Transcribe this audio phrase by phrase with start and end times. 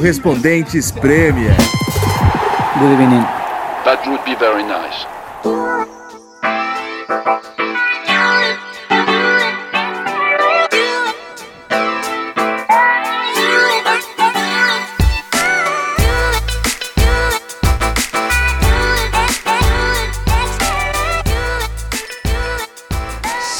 [0.00, 1.54] Correspondentes Premier.
[2.78, 3.20] Good evening.
[3.84, 5.04] That would be very nice.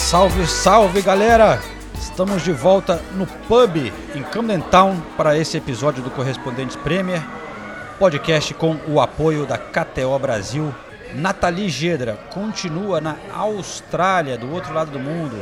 [0.09, 1.80] Salve, salve galera!
[2.21, 7.23] Estamos de volta no pub em Camden Town para esse episódio do Correspondentes Premier,
[7.99, 10.75] podcast com o apoio da KTO Brasil.
[11.15, 15.35] Nathalie Gedra continua na Austrália, do outro lado do mundo.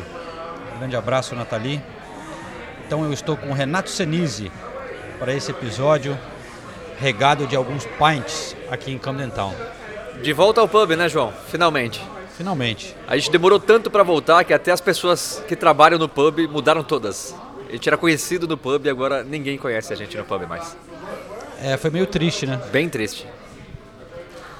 [0.79, 1.83] grande abraço, Nathalie.
[2.87, 4.53] Então eu estou com o Renato Senise
[5.19, 6.17] para esse episódio,
[7.01, 9.53] regado de alguns pints aqui em Camden Town.
[10.23, 11.33] De volta ao pub, né, João?
[11.49, 12.01] Finalmente.
[12.39, 12.94] Finalmente.
[13.08, 16.84] A gente demorou tanto pra voltar que até as pessoas que trabalham no pub mudaram
[16.84, 17.34] todas.
[17.69, 20.77] A gente era conhecido no pub e agora ninguém conhece a gente no pub mais.
[21.61, 22.61] É, foi meio triste, né?
[22.70, 23.27] Bem triste.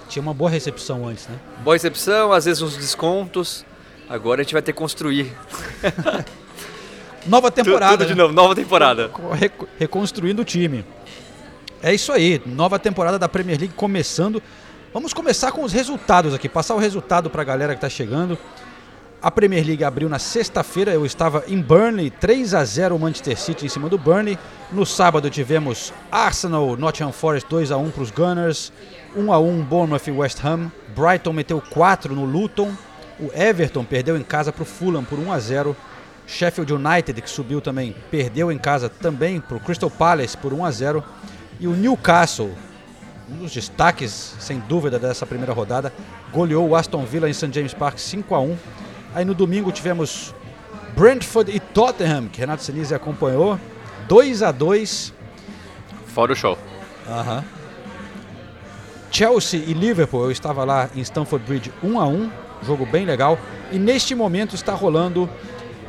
[0.09, 1.37] Tinha uma boa recepção antes, né?
[1.63, 3.65] Boa recepção, às vezes uns descontos.
[4.09, 5.33] Agora a gente vai ter que construir.
[7.27, 7.99] Nova temporada.
[7.99, 8.23] Tudo de né?
[8.23, 9.11] novo, nova temporada.
[9.35, 10.85] Reco- reconstruindo o time.
[11.83, 14.43] É isso aí, nova temporada da Premier League começando.
[14.91, 18.39] Vamos começar com os resultados aqui, passar o resultado para a galera que está chegando.
[19.21, 23.39] A Premier League abriu na sexta-feira, eu estava em Burnley, 3 a 0 o Manchester
[23.39, 24.39] City em cima do Burnley.
[24.73, 28.73] No sábado tivemos Arsenal, Nottingham Forest 2 a 1 para os Gunners,
[29.15, 30.73] 1 a 1 Bournemouth e West Ham.
[30.97, 32.73] Brighton meteu 4 no Luton.
[33.21, 35.77] O Everton perdeu em casa para o Fulham por 1 a 0.
[36.27, 40.65] Sheffield United, que subiu também, perdeu em casa também para o Crystal Palace por 1
[40.65, 41.05] a 0.
[41.61, 42.55] E o Newcastle,
[43.31, 45.93] um dos destaques, sem dúvida, dessa primeira rodada,
[46.33, 47.53] goleou o Aston Villa em St.
[47.53, 48.57] James Park 5 a 1.
[49.15, 50.35] Aí no domingo tivemos
[50.97, 53.59] Brentford e Tottenham, que Renato Sinise acompanhou,
[54.09, 55.13] 2 a 2.
[56.07, 56.59] Fora o show.
[57.07, 57.45] Aham.
[59.11, 62.31] Chelsea e Liverpool, eu estava lá em Stamford Bridge 1 a 1,
[62.63, 63.39] jogo bem legal.
[63.73, 65.29] E neste momento está rolando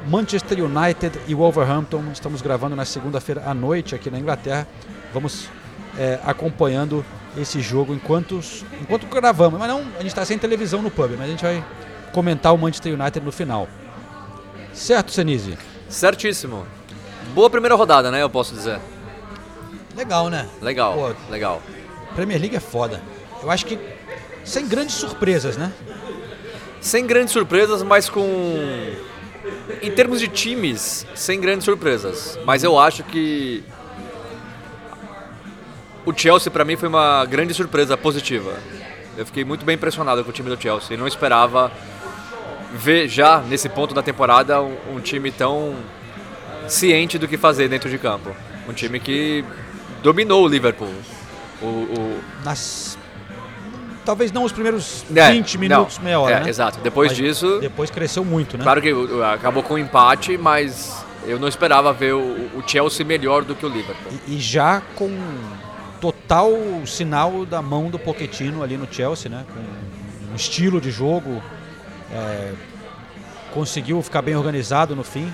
[0.08, 2.04] Manchester United e Wolverhampton.
[2.14, 4.68] Estamos gravando na segunda-feira à noite aqui na Inglaterra.
[5.14, 5.50] Vamos
[6.00, 7.06] é, acompanhando
[7.38, 8.40] esse jogo enquanto,
[8.82, 9.60] enquanto gravamos.
[9.60, 11.64] Mas não, a gente está sem televisão no pub, mas a gente vai
[12.14, 13.68] comentar o Manchester United no final.
[14.74, 15.58] Certo, Senise?
[15.90, 16.66] Certíssimo.
[17.34, 18.24] Boa primeira rodada, né?
[18.24, 18.80] Eu posso dizer.
[19.96, 20.48] Legal, né?
[20.62, 21.62] Legal, Pô, legal.
[22.16, 23.02] Premier League é foda.
[23.44, 23.78] Eu acho que
[24.44, 25.72] sem grandes surpresas, né?
[26.80, 28.24] Sem grandes surpresas, mas com.
[29.82, 32.40] Em termos de times, sem grandes surpresas.
[32.46, 33.64] Mas eu acho que.
[36.06, 38.54] O Chelsea, pra mim, foi uma grande surpresa positiva.
[39.18, 40.96] Eu fiquei muito bem impressionado com o time do Chelsea.
[40.96, 41.72] E não esperava
[42.74, 45.76] ver já, nesse ponto da temporada, um, um time tão
[46.68, 48.32] ciente do que fazer dentro de campo.
[48.68, 49.44] Um time que
[50.02, 50.94] dominou o Liverpool.
[51.62, 52.98] O, o, nas
[54.06, 56.50] talvez não os primeiros É, 20 minutos, não, meia hora, é, né?
[56.50, 56.80] exato.
[56.80, 58.64] Depois Mas disso- depois cresceu muito, né?
[58.64, 58.92] Claro que
[59.34, 62.20] acabou com um empate, mas eu não esperava ver o,
[62.56, 64.12] o Chelsea melhor do que o Liverpool.
[64.28, 65.12] E, e já com
[66.30, 69.44] total sinal da mão do Pochettino ali no Chelsea, né?
[69.52, 71.42] Com um estilo de jogo,
[72.14, 72.54] é,
[73.52, 75.34] conseguiu ficar bem organizado no fim.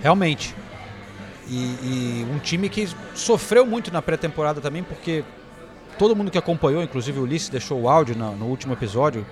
[0.00, 0.54] Realmente.
[1.48, 5.24] E, e um time que sofreu muito na pré-temporada também, porque
[5.98, 9.26] todo mundo que acompanhou, inclusive o Ulisses deixou o áudio na- no último episódio,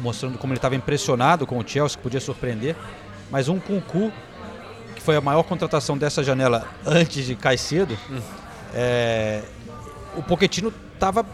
[0.00, 2.76] mostrando como ele estava impressionado com o Chelsea, que podia surpreender.
[3.30, 4.12] Mas um Kunku,
[4.94, 7.96] que foi a maior contratação dessa janela antes de Caicedo,
[8.74, 9.42] é,
[10.16, 11.24] o Pochettino estava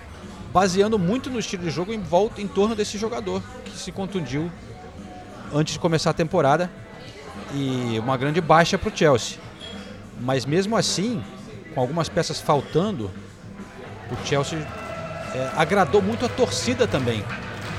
[0.52, 4.50] baseando muito no estilo de jogo em volta em torno desse jogador que se contundiu
[5.52, 6.70] antes de começar a temporada
[7.54, 9.38] e uma grande baixa para o Chelsea.
[10.20, 11.22] Mas mesmo assim,
[11.74, 13.10] com algumas peças faltando,
[14.10, 14.58] o Chelsea
[15.34, 17.24] é, agradou muito a torcida também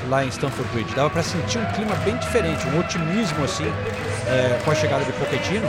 [0.08, 0.96] lá em Stamford Bridge.
[0.96, 3.66] Dava para sentir um clima bem diferente, um otimismo assim
[4.28, 5.68] é, com a chegada de Pochettino.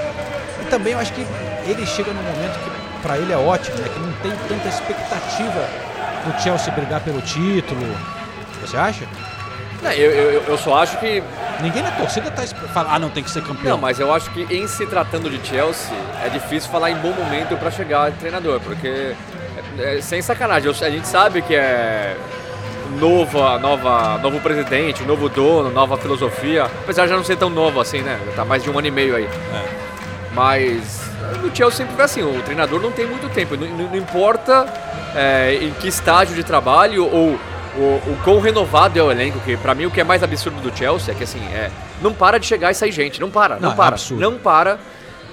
[0.62, 1.26] E também eu acho que
[1.66, 3.88] ele chega num momento que para ele é ótimo, né?
[3.92, 5.68] que não tem tanta expectativa
[6.26, 7.86] do Chelsea brigar pelo título.
[8.60, 9.04] Você acha?
[9.82, 11.22] Não, eu, eu, eu só acho que.
[11.62, 13.72] Ninguém na torcida tá esp- fala, ah, não tem que ser campeão.
[13.76, 15.94] Não, mas eu acho que em se tratando de Chelsea,
[16.24, 19.14] é difícil falar em bom momento para chegar treinador, porque.
[19.78, 22.14] é- é sem sacanagem, a gente sabe que é
[22.98, 27.80] nova, nova, novo presidente, novo dono, nova filosofia, apesar de já não ser tão novo
[27.80, 28.18] assim, né?
[28.26, 29.28] Já tá mais de um ano e meio aí.
[30.32, 34.66] Mas no Chelsea sempre foi assim, o treinador não tem muito tempo, não, não- importa
[35.14, 37.38] é, em que estágio de trabalho ou
[37.76, 37.80] o,
[38.10, 40.76] o quão renovado é o elenco, que pra mim o que é mais absurdo do
[40.76, 41.70] Chelsea é que assim, é,
[42.02, 44.20] não para de chegar e sair gente, não para, não, Não, é para, absurdo.
[44.20, 44.78] não para.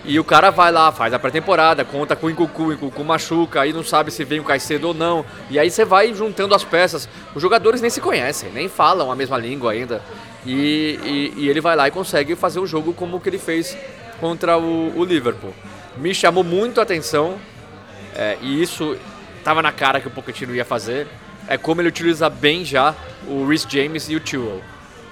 [0.05, 3.59] E o cara vai lá, faz a pré-temporada, conta com o Incucu, o Incucu machuca,
[3.61, 5.25] aí não sabe se vem o Caicedo ou não.
[5.49, 7.09] E aí você vai juntando as peças.
[7.35, 10.01] Os jogadores nem se conhecem, nem falam a mesma língua ainda.
[10.45, 13.75] E, e- e ele vai lá e consegue fazer o jogo como que ele fez
[14.21, 15.53] contra o, o Liverpool.
[15.99, 17.38] Me chamou muito a atenção,
[18.15, 18.97] é, e isso
[19.44, 21.07] tava na cara que o Pochettino ia fazer,
[21.47, 22.94] é como ele utiliza bem já
[23.27, 24.61] o Rhys James e o Chilwell.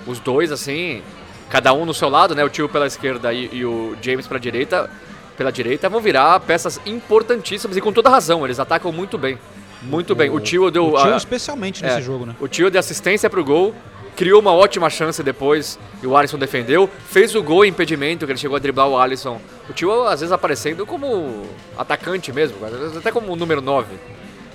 [0.05, 1.01] Os dois, assim,
[1.49, 2.43] cada um no seu lado, né?
[2.43, 4.89] O Chilwell pela esquerda e, e o James pela direita,
[5.37, 9.37] pela direita, vão virar peças importantíssimas e com toda razão, eles atacam muito bem.
[9.81, 10.29] Muito bem.
[10.29, 10.93] O Chilwell deu...
[10.93, 12.35] O Tio especialmente nesse é, jogo, né?
[12.39, 13.73] O tio de assistência pro gol,
[14.15, 18.39] criou uma ótima chance depois e o Alisson defendeu, fez o gol impedimento, que ele
[18.39, 19.39] chegou a driblar o Alisson.
[19.69, 21.45] O tio às vezes aparecendo como
[21.77, 23.95] atacante mesmo, às vezes até como número 9.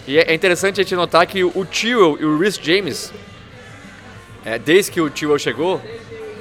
[0.07, 3.13] E é interessante a gente notar que o tio e o Rhys James,
[4.45, 5.81] é, desde que o tio chegou,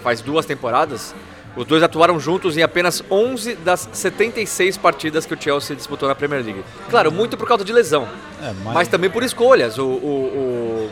[0.01, 1.13] faz duas temporadas,
[1.55, 6.15] os dois atuaram juntos em apenas 11 das 76 partidas que o Chelsea disputou na
[6.15, 6.63] Premier League.
[6.89, 8.07] Claro, muito por causa de lesão.
[8.41, 9.77] É, Mas também por escolhas.
[9.77, 10.91] O, o, o,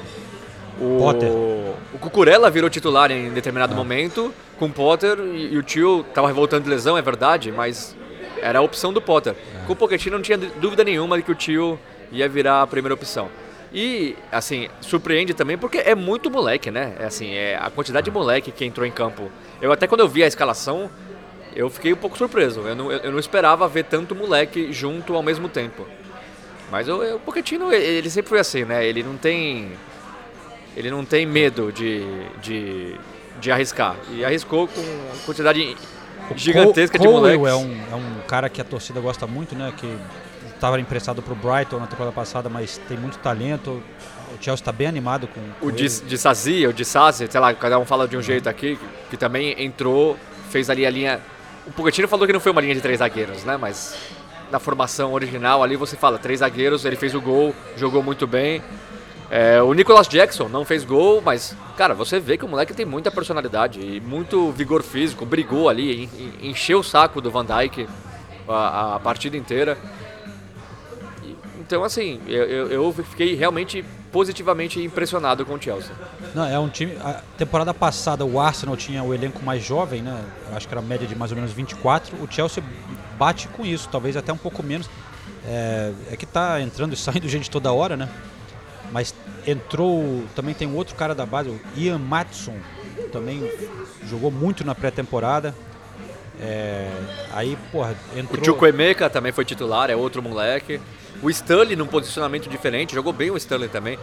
[0.79, 1.29] o, Potter.
[1.29, 6.31] o Cucurella virou titular em determinado momento com o Potter e, e o tio estava
[6.31, 7.95] voltando de lesão, é verdade, mas
[8.41, 9.35] era a opção do Potter.
[9.65, 11.79] Com o Pochettino não tinha dúvida nenhuma de que o tio
[12.11, 13.29] ia virar a primeira opção.
[13.73, 16.93] E, assim, surpreende também porque é muito moleque, né?
[16.99, 19.29] É assim, é a quantidade de moleque que entrou em campo.
[19.61, 20.89] Eu até quando eu vi a escalação,
[21.55, 22.61] eu fiquei um pouco surpreso.
[22.61, 25.85] Eu não, eu não esperava ver tanto moleque junto ao mesmo tempo.
[26.71, 28.85] Mas o, o Pochettino, ele sempre foi assim, né?
[28.85, 29.71] Ele não tem.
[30.77, 32.05] Ele não tem medo de,
[32.41, 32.95] de,
[33.41, 33.95] de arriscar.
[34.11, 35.75] E arriscou com uma quantidade
[36.35, 37.89] gigantesca de Cole- Colwell moleques.
[37.91, 39.73] É um, é um cara que a torcida gosta muito, né?
[39.75, 39.91] Que
[40.53, 43.81] estava emprestado pro Brighton na temporada passada, mas tem muito talento.
[44.29, 47.39] O Chelsea está bem animado com, com O de, de Sazi, o de Sazi, sei
[47.39, 50.15] lá, cada um fala de um jeito aqui, que, que também entrou,
[50.51, 51.19] fez ali a linha.
[51.65, 53.57] O Pochettino falou que não foi uma linha de três zagueiros, né?
[53.57, 53.97] Mas
[54.51, 58.61] na formação original ali você fala três zagueiros, ele fez o gol, jogou muito bem.
[59.29, 62.85] É, o Nicolas Jackson não fez gol, mas, cara, você vê que o moleque tem
[62.85, 66.09] muita personalidade e muito vigor físico, brigou ali, en-
[66.43, 67.87] en- encheu o saco do Van Dijk
[68.47, 69.77] a, a partida inteira.
[71.59, 75.91] Então, assim, eu, eu- fiquei realmente positivamente impressionado com o Chelsea.
[76.33, 76.93] Não, é um time.
[77.03, 80.23] A temporada passada o Arsenal tinha o elenco mais jovem, né?
[80.55, 82.15] Acho que era a média de mais ou menos 24.
[82.23, 82.63] O Chelsea
[83.19, 84.89] bate com isso, talvez até um pouco menos.
[85.45, 88.07] É, é que tá entrando e saindo gente toda hora, né?
[88.91, 89.13] Mas
[89.45, 90.23] entrou.
[90.35, 92.55] Também tem um outro cara da base, o Ian Matson,
[93.11, 93.49] também
[94.09, 95.53] jogou muito na pré-temporada.
[96.39, 96.89] É,
[97.33, 98.41] aí, porra, entrou.
[98.41, 100.79] O Chukwuemeka também foi titular, é outro moleque.
[101.21, 103.97] O Sterling num posicionamento diferente, jogou bem o Sterling também.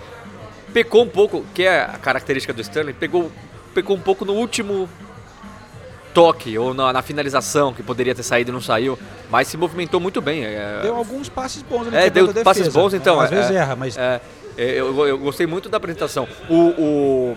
[0.73, 3.31] Pecou um pouco, que é a característica do Sterling, pegou,
[3.73, 4.89] pecou um pouco no último
[6.15, 8.97] toque ou na, na finalização, que poderia ter saído e não saiu,
[9.29, 10.45] mas se movimentou muito bem.
[10.45, 13.21] É, Deu alguns passes bons ali é, deu passes bons, então.
[13.21, 14.21] Às é, vezes é, erra, mas é,
[14.57, 16.29] é, eu, eu gostei muito da apresentação.
[16.49, 16.55] O.
[16.55, 17.37] O.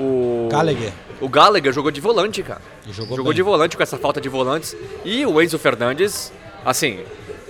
[0.00, 0.92] O Gallagher.
[1.20, 2.62] O Gallagher jogou de volante, cara.
[2.86, 3.36] E jogou jogou bem.
[3.36, 4.76] de volante com essa falta de volantes.
[5.04, 6.32] E o Enzo Fernandes,
[6.64, 7.00] assim,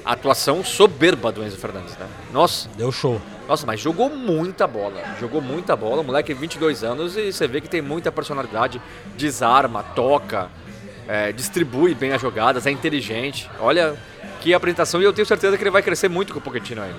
[0.03, 2.07] atuação soberba do Enzo Fernandes, né?
[2.33, 3.21] Nossa, deu show.
[3.49, 5.03] Nossa, mas jogou muita bola.
[5.19, 6.03] Jogou muita bola.
[6.03, 8.79] O moleque 22 anos e você vê que tem muita personalidade.
[9.17, 10.51] Desarma, toca,
[11.09, 13.51] é, distribui bem as jogadas, é inteligente.
[13.59, 13.97] Olha
[14.43, 16.99] que apresentação e eu tenho certeza que ele vai crescer muito com o Pochettino ainda.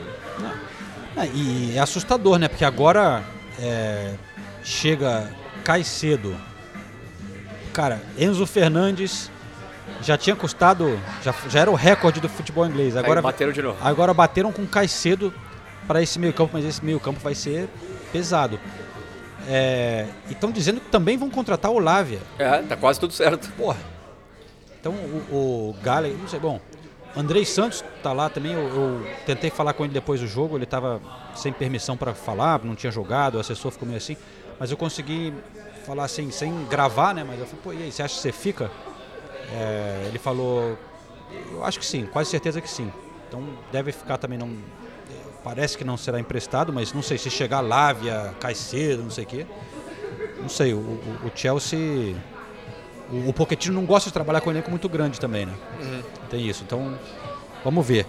[1.15, 2.48] É, e é assustador, né?
[2.48, 3.24] Porque agora
[3.62, 4.15] é,
[4.63, 5.32] chega
[5.63, 6.36] Caicedo.
[7.72, 9.29] Cara, Enzo Fernandes
[10.01, 11.00] já tinha custado.
[11.24, 12.98] Já, já era o recorde do futebol inglês.
[12.98, 13.77] Agora, Aí bateram de novo.
[13.84, 15.32] agora bateram com Caicedo
[15.89, 17.67] para esse meio-campo, mas esse meio-campo vai ser
[18.12, 18.60] pesado.
[19.48, 22.19] É, e estão dizendo que também vão contratar o Lávia.
[22.38, 23.51] É, tá quase tudo certo.
[23.53, 23.79] Porra.
[24.79, 26.62] Então o, o Gallagher, não sei, bom.
[27.17, 28.53] Andrei Santos tá lá também.
[28.53, 30.60] Eu, eu tentei falar com ele depois do jogo.
[30.60, 31.01] Ele tava
[31.34, 33.36] sem permissão para falar, não tinha jogado.
[33.36, 34.15] O assessor ficou meio assim.
[34.60, 35.34] Mas eu consegui
[35.88, 37.25] falar assim, sem gravar, né?
[37.27, 38.69] Mas eu falei, pô, e aí, você acha que você fica?
[39.51, 40.77] É, ele falou,
[41.51, 42.93] eu acho que sim, quase certeza que sim.
[43.27, 44.55] Então deve ficar também não.
[45.43, 49.27] Parece que não será emprestado, mas não sei se chegar Lávia, Caicedo, não sei o
[49.27, 49.46] quê.
[50.41, 52.15] Não sei, o, o, o Chelsea.
[53.12, 55.53] O, o Pochettino não gosta de trabalhar com um elenco muito grande também, né?
[56.29, 56.63] Tem isso.
[56.63, 56.98] Então,
[57.63, 58.05] vamos ver.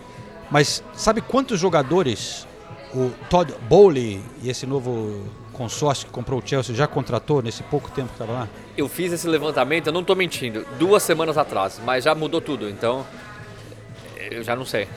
[0.51, 2.47] Mas sabe quantos jogadores
[2.93, 7.91] o Todd Bowley e esse novo consórcio que comprou o Chelsea já contratou nesse pouco
[7.91, 8.49] tempo que estava lá?
[8.77, 12.69] Eu fiz esse levantamento, eu não tô mentindo, duas semanas atrás, mas já mudou tudo,
[12.69, 13.07] então
[14.31, 14.89] eu já não sei.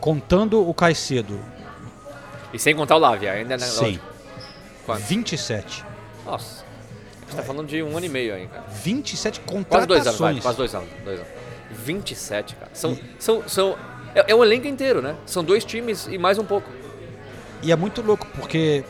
[0.00, 1.38] Contando o Caicedo,
[2.52, 3.98] E sem contar o Lavia, ainda né, sim.
[4.86, 5.00] Quanto?
[5.02, 5.84] 27.
[6.24, 6.64] Nossa.
[6.64, 8.64] A gente tá falando de um ano e meio aí, cara.
[8.68, 9.86] 27 Quase contratações.
[9.88, 10.40] dois anos, vai.
[10.40, 10.88] Quase dois anos.
[11.04, 11.32] Dois anos.
[11.70, 12.70] 27, cara.
[12.72, 12.98] São.
[13.18, 13.78] são, são
[14.14, 15.14] é, é um elenco inteiro, né?
[15.26, 16.70] São dois times e mais um pouco.
[17.62, 18.82] E é muito louco, porque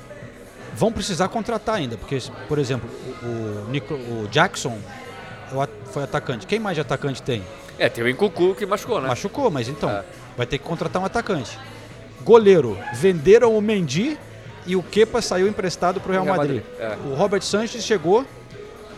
[0.74, 1.96] vão precisar contratar ainda.
[1.96, 2.88] Porque, por exemplo,
[3.22, 4.78] o, o, Nico- o Jackson
[5.50, 6.46] é o at- foi atacante.
[6.46, 7.42] Quem mais de atacante tem?
[7.76, 9.08] É, tem o Incucu que machucou, né?
[9.08, 10.04] Machucou, mas então, É.
[10.36, 11.58] vai ter que contratar um atacante.
[12.28, 14.18] Goleiro, venderam o Mendy
[14.66, 16.62] e o Kepa saiu emprestado para o Real, Madrid.
[16.78, 16.94] É.
[17.06, 18.22] O Robert Sanches chegou,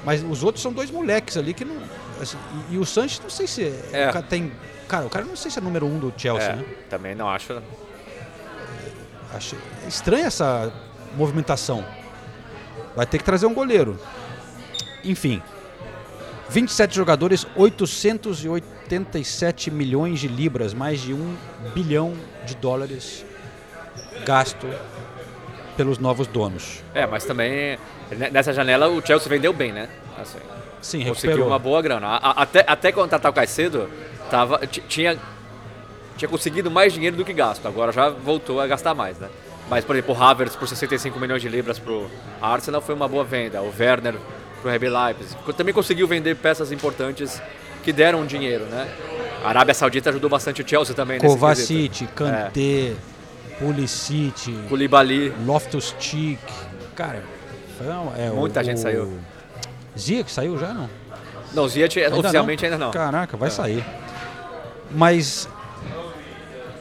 [0.05, 1.77] mas os outros são dois moleques ali que não.
[2.21, 2.37] assim,
[2.69, 4.51] e, e o Sanches, não sei se é, tem.
[4.89, 6.65] Cara, o cara não sei se é número um do Chelsea, É, né?
[6.89, 7.63] também não acho.
[9.33, 9.57] Achei
[9.87, 10.73] estranha essa
[11.17, 11.85] movimentação.
[12.97, 13.97] Vai ter que trazer um goleiro.
[15.05, 15.41] Enfim.
[16.51, 21.37] 27 jogadores, 887 milhões de libras, mais de um
[21.75, 22.15] bilhão
[22.45, 23.25] de dólares
[24.25, 24.67] gasto
[25.77, 26.83] pelos novos donos.
[26.93, 27.79] É, mas também
[28.11, 29.89] ne- nessa janela o Chelsea vendeu bem, né?
[30.19, 30.39] Assim,
[30.83, 31.47] Sim, conseguiu recuperou.
[31.47, 32.07] uma boa grana.
[32.09, 33.89] A- a- Até, até contratar o Caicedo,
[34.31, 35.17] tava, ti- tinha,
[36.17, 37.67] tinha conseguido mais dinheiro do que gasto.
[37.67, 39.29] Agora já voltou a gastar mais, né?
[39.69, 42.11] Mas, por exemplo, o Havertz por 65 milhões de libras pro
[42.43, 43.63] Arsenal foi uma boa venda.
[43.63, 44.17] O Werner
[44.61, 45.37] pro RB Leipzig.
[45.57, 47.41] Também conseguiu vender peças importantes
[47.83, 48.89] que deram dinheiro, né?
[49.45, 52.13] A Arábia Saudita ajudou bastante o Chelsea também nesse Kovacic, quesito.
[52.15, 52.93] Kanté,
[53.59, 55.33] Pulisic, Koulibaly.
[55.47, 56.39] Loftus-Cheek.
[56.95, 57.23] Cara,
[57.81, 59.19] uma- é, Muita o- gente o- saiu.
[59.95, 60.89] Que saiu já, não?
[61.53, 62.73] Não, Ziyech Ainda oficialmente não?
[62.73, 62.91] ainda não.
[62.93, 63.51] Caraca, vai É.
[63.53, 63.85] sair.
[64.91, 65.49] Mas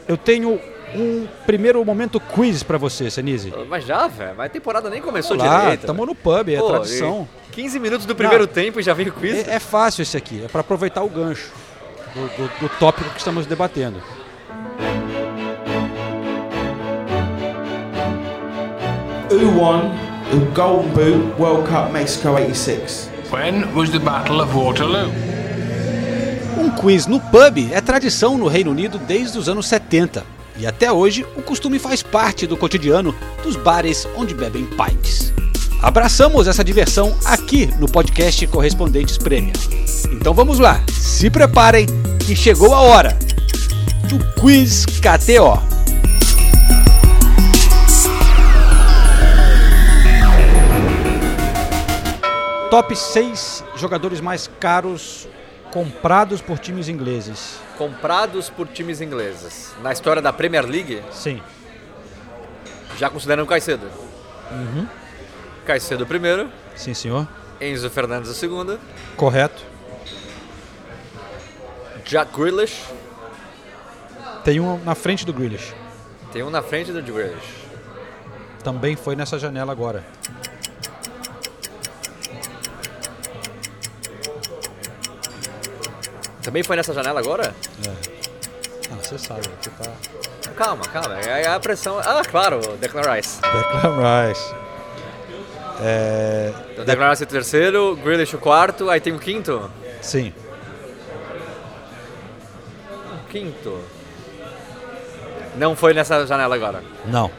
[0.08, 0.60] eu tenho
[0.96, 3.54] um primeiro momento quiz pra você, Senise.
[3.70, 4.34] Mas já, velho.
[4.38, 5.86] Mas a temporada nem começou Lá, direito.
[5.86, 7.28] tamo no pub, é Pô, tradição.
[7.50, 9.48] e 15 minutos do primeiro tempo e já veio o quiz.
[9.48, 11.52] É, é fácil esse aqui, é pra aproveitar o gancho
[12.16, 14.02] do, do- do tópico que estamos debatendo.
[19.32, 19.92] Who won
[20.32, 23.10] the Golden Boot World Cup Mexico 86?
[23.32, 25.10] When was the Battle of Waterloo?
[26.58, 30.26] Um quiz no pub é tradição no Reino Unido desde os anos 70.
[30.60, 35.34] E até hoje, o costume faz parte do cotidiano dos bares onde bebem pints.
[35.82, 39.54] Abraçamos essa diversão aqui no podcast Correspondentes Prêmio.
[40.12, 41.86] Então vamos lá, se preparem
[42.26, 43.18] que chegou a hora
[44.10, 45.64] do Quiz KTO.
[52.70, 55.26] Top 6 jogadores mais caros
[55.72, 57.69] comprados por times ingleses.
[57.80, 59.74] Comprados por times ingleses.
[59.82, 61.42] Na história da Premier League, Sim.
[62.98, 63.88] já consideram o Caicedo.
[64.52, 64.86] Uhum.
[65.66, 67.26] Caicedo primeiro, Sim, senhor.
[67.62, 68.78] Enzo Fernandes o segundo,
[69.16, 69.64] Correto.
[72.04, 72.84] Jack Grealish,
[74.44, 75.74] Tem um na frente do Grealish.
[76.34, 77.60] tem um na frente do Grealish.
[78.62, 80.04] Também foi nessa janela agora.
[86.50, 87.54] Também foi nessa janela agora?
[88.92, 90.52] Ah, você sabe, você tá.
[90.58, 91.14] Calma, calma.
[91.20, 92.00] É a pressão.
[92.00, 93.40] Ah, claro, Declan Rice.
[93.40, 94.56] Declan Rice.
[95.80, 96.52] É.
[96.76, 99.70] O Declan Rice é o terceiro, Grealish o quarto, aí tem o quinto.
[100.02, 100.34] Sim.
[103.14, 103.80] O quinto.
[105.56, 106.84] Não foi nessa janela agora.
[107.06, 107.30] Não.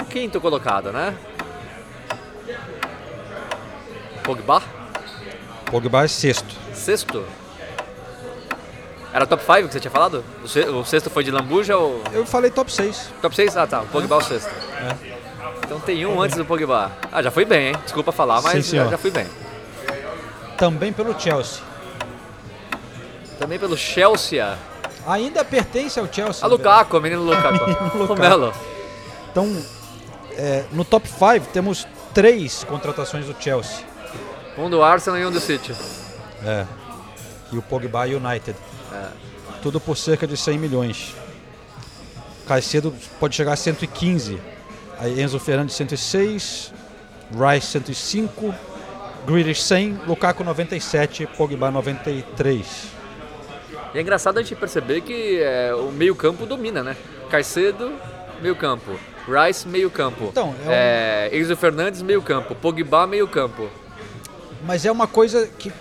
[0.00, 1.12] Um quinto colocado, né?
[4.24, 4.62] Pogba,
[5.66, 6.54] Pogba é sexto.
[6.72, 7.24] sexto.
[9.12, 10.24] Era top 5 que você tinha falado?
[10.42, 12.02] O, se- o sexto foi de Lambuja ou.
[12.12, 13.10] Eu falei top 6.
[13.22, 13.56] Top 6?
[13.56, 14.50] Ah tá, o Pogba é o sexto.
[15.64, 16.90] Então tem um antes do Pogba.
[17.12, 17.76] Ah, já fui bem, hein?
[17.84, 18.84] Desculpa falar, Sim, mas senhor.
[18.86, 19.26] já, já fui bem.
[20.58, 21.62] Também pelo Chelsea.
[23.38, 24.58] Também pelo Chelsea.
[25.06, 26.44] Ainda pertence ao Chelsea.
[26.44, 27.64] A Lukaku, menino Lukaku.
[27.98, 28.12] Lukaku.
[28.14, 28.52] o Melo.
[29.30, 29.64] Então,
[30.32, 33.84] é, no top 5 temos três contratações do Chelsea.
[34.56, 35.74] Um do Arsenal e um do City.
[36.44, 36.66] É.
[37.52, 38.56] E o Pogba United.
[39.62, 41.14] Tudo por cerca de 100 milhões.
[42.46, 44.38] Caicedo pode chegar a 115.
[44.98, 46.72] Aí Enzo Fernandes 106,
[47.32, 48.54] Rice 105,
[49.26, 52.86] Grealish 100, Lukaku 97, Pogba 93.
[53.92, 56.96] E é engraçado a gente perceber que é, o meio-campo domina, né?
[57.30, 57.92] Caicedo,
[58.40, 58.98] meio-campo.
[59.26, 60.24] Rice, meio-campo.
[60.24, 62.54] Então, é é Enzo Fernandes, meio-campo.
[62.54, 63.68] Pogba, meio-campo.
[64.64, 65.72] Mas é uma coisa que,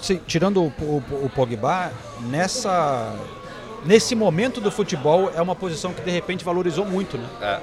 [0.00, 3.14] se- tirando o, o- o Pogba, nessa,
[3.84, 7.28] nesse momento do futebol é uma posição que de repente valorizou muito, né?
[7.40, 7.60] É.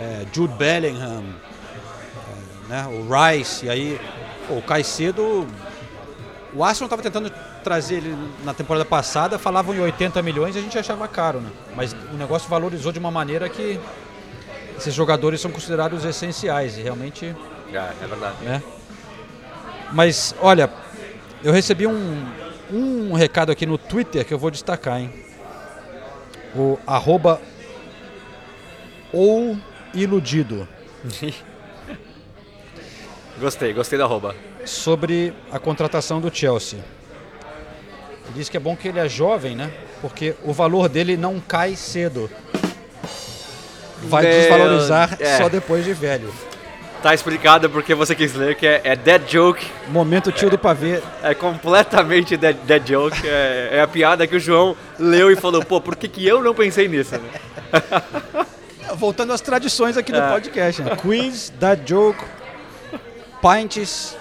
[0.00, 2.86] É, Jude Bellingham, é, né?
[2.88, 4.00] o Rice, e aí
[4.48, 5.46] pô, o Caicedo
[6.52, 7.30] O Arsenal estava tentando
[7.62, 11.48] trazer ele na temporada passada, falavam em 80 milhões e a gente achava caro, né?
[11.76, 13.78] Mas o negócio valorizou de uma maneira que
[14.76, 17.34] esses jogadores são considerados essenciais e realmente,
[17.72, 18.36] É, é verdade.
[18.42, 18.62] né?
[19.94, 20.68] Mas olha,
[21.42, 22.26] eu recebi um,
[22.72, 25.12] um recado aqui no Twitter que eu vou destacar, hein?
[26.56, 27.40] O arroba
[29.12, 29.56] ou
[29.94, 30.66] iludido
[33.38, 34.34] Gostei, gostei da arroba.
[34.64, 36.78] sobre a contratação do Chelsea.
[38.34, 39.70] Diz que é bom que ele é jovem, né?
[40.00, 42.28] Porque o valor dele não cai cedo.
[44.02, 45.36] Vai Meu- desvalorizar é.
[45.38, 46.32] só depois de velho.
[47.04, 51.02] Tá explicado porque você quis ler que é, é dead joke, Momento tio do pavê.
[51.22, 53.28] é completamente dead, dead joke.
[53.28, 56.42] É, é a piada que o João leu e falou, pô, por que, que eu
[56.42, 57.14] não pensei nisso?
[57.18, 57.28] né?
[58.96, 60.30] Voltando às tradições aqui do É.
[60.30, 60.96] podcast, né?
[60.96, 62.24] Quiz, dad joke,
[63.42, 64.16] pints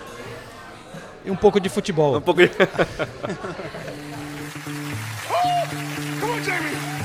[1.23, 2.17] e um pouco de futebol.
[2.17, 2.51] Um pouco de...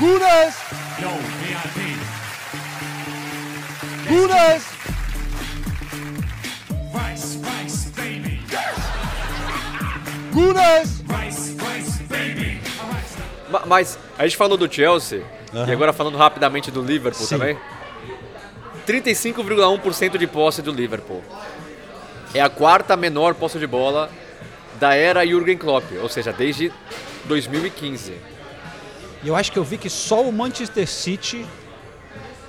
[0.01, 0.55] Gunas!
[4.09, 4.78] Gunas!
[10.33, 11.03] Gunas!
[13.51, 15.23] Ma- Mas a gente falou do Chelsea,
[15.67, 17.39] e agora falando rapidamente do Liverpool Sim.
[17.39, 17.59] também.
[18.87, 21.23] 35,1% de posse do Liverpool.
[22.35, 24.11] É a quarta menor posse de bola
[24.79, 26.71] da era Jürgen Klopp, ou seja, desde
[27.25, 28.13] 2015.
[29.23, 31.45] E eu acho que eu vi que só o Manchester City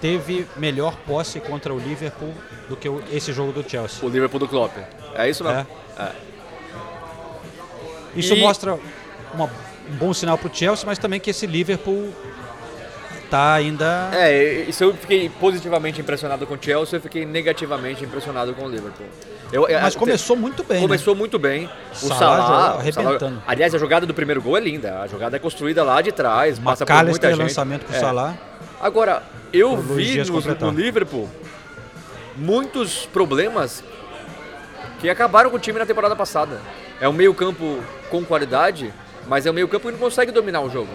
[0.01, 2.33] teve melhor posse contra o Liverpool
[2.67, 4.05] do que esse jogo do Chelsea.
[4.05, 4.75] O Liverpool do Klopp.
[5.15, 5.65] É isso mesmo?
[5.97, 6.11] É.
[8.15, 8.77] Isso E- mostra
[9.33, 9.45] uma-
[9.89, 12.13] um bom sinal para o Chelsea, mas também que esse Liverpool
[13.29, 14.09] tá ainda.
[14.13, 18.69] É, isso eu fiquei positivamente impressionado com o Chelsea, eu fiquei negativamente impressionado com o
[18.69, 19.05] Liverpool.
[19.51, 20.77] Eu- eu- mas eu- começou muito bem.
[20.77, 20.83] né?
[20.83, 21.69] Começou muito bem.
[21.91, 23.43] O Salah Salah, jogou o Salah- arrebentando.
[23.47, 25.01] aliás, a jogada do primeiro gol é linda.
[25.01, 27.39] A jogada é construída lá de trás, passa por muita McAllister gente.
[27.41, 27.99] lançamento pro É.
[27.99, 28.37] Salah.
[28.79, 31.29] Agora, eu Pro vi no, no Liverpool
[32.35, 33.83] muitos problemas
[34.99, 36.61] que acabaram com o time na temporada passada.
[37.01, 38.93] É um meio-campo com qualidade,
[39.27, 40.89] mas é um meio-campo que não consegue dominar o jogo.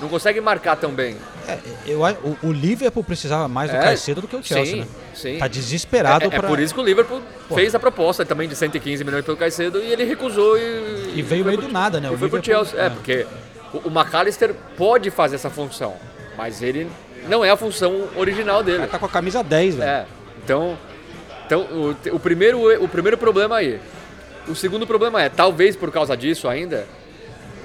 [0.00, 1.16] Não consegue marcar tão bem.
[1.46, 4.80] É, eu, o, o Liverpool precisava mais do É, Caicedo do que o Chelsea, sim,
[4.80, 4.86] né?
[5.14, 5.38] sim.
[5.38, 7.54] Tá desesperado é, é pra- por isso que o Liverpool Pô.
[7.54, 11.12] fez a proposta também de 115 milhões pelo Caicedo e ele recusou e.
[11.16, 12.08] E veio meio pro- do nada, né?
[12.10, 12.80] E O foi pro Liverpool- Chelsea.
[12.82, 12.90] É, é.
[12.90, 13.26] porque
[13.74, 15.94] o, o McAllister pode fazer essa função,
[16.34, 16.88] mas ele
[17.28, 18.84] não é a função original dele.
[18.84, 19.88] Ele tá com a camisa 10, velho.
[19.88, 20.06] É.
[20.44, 20.76] Então,
[21.46, 23.80] então o, o, primeiro, o primeiro problema aí.
[24.48, 26.86] O segundo problema é, talvez por causa disso ainda,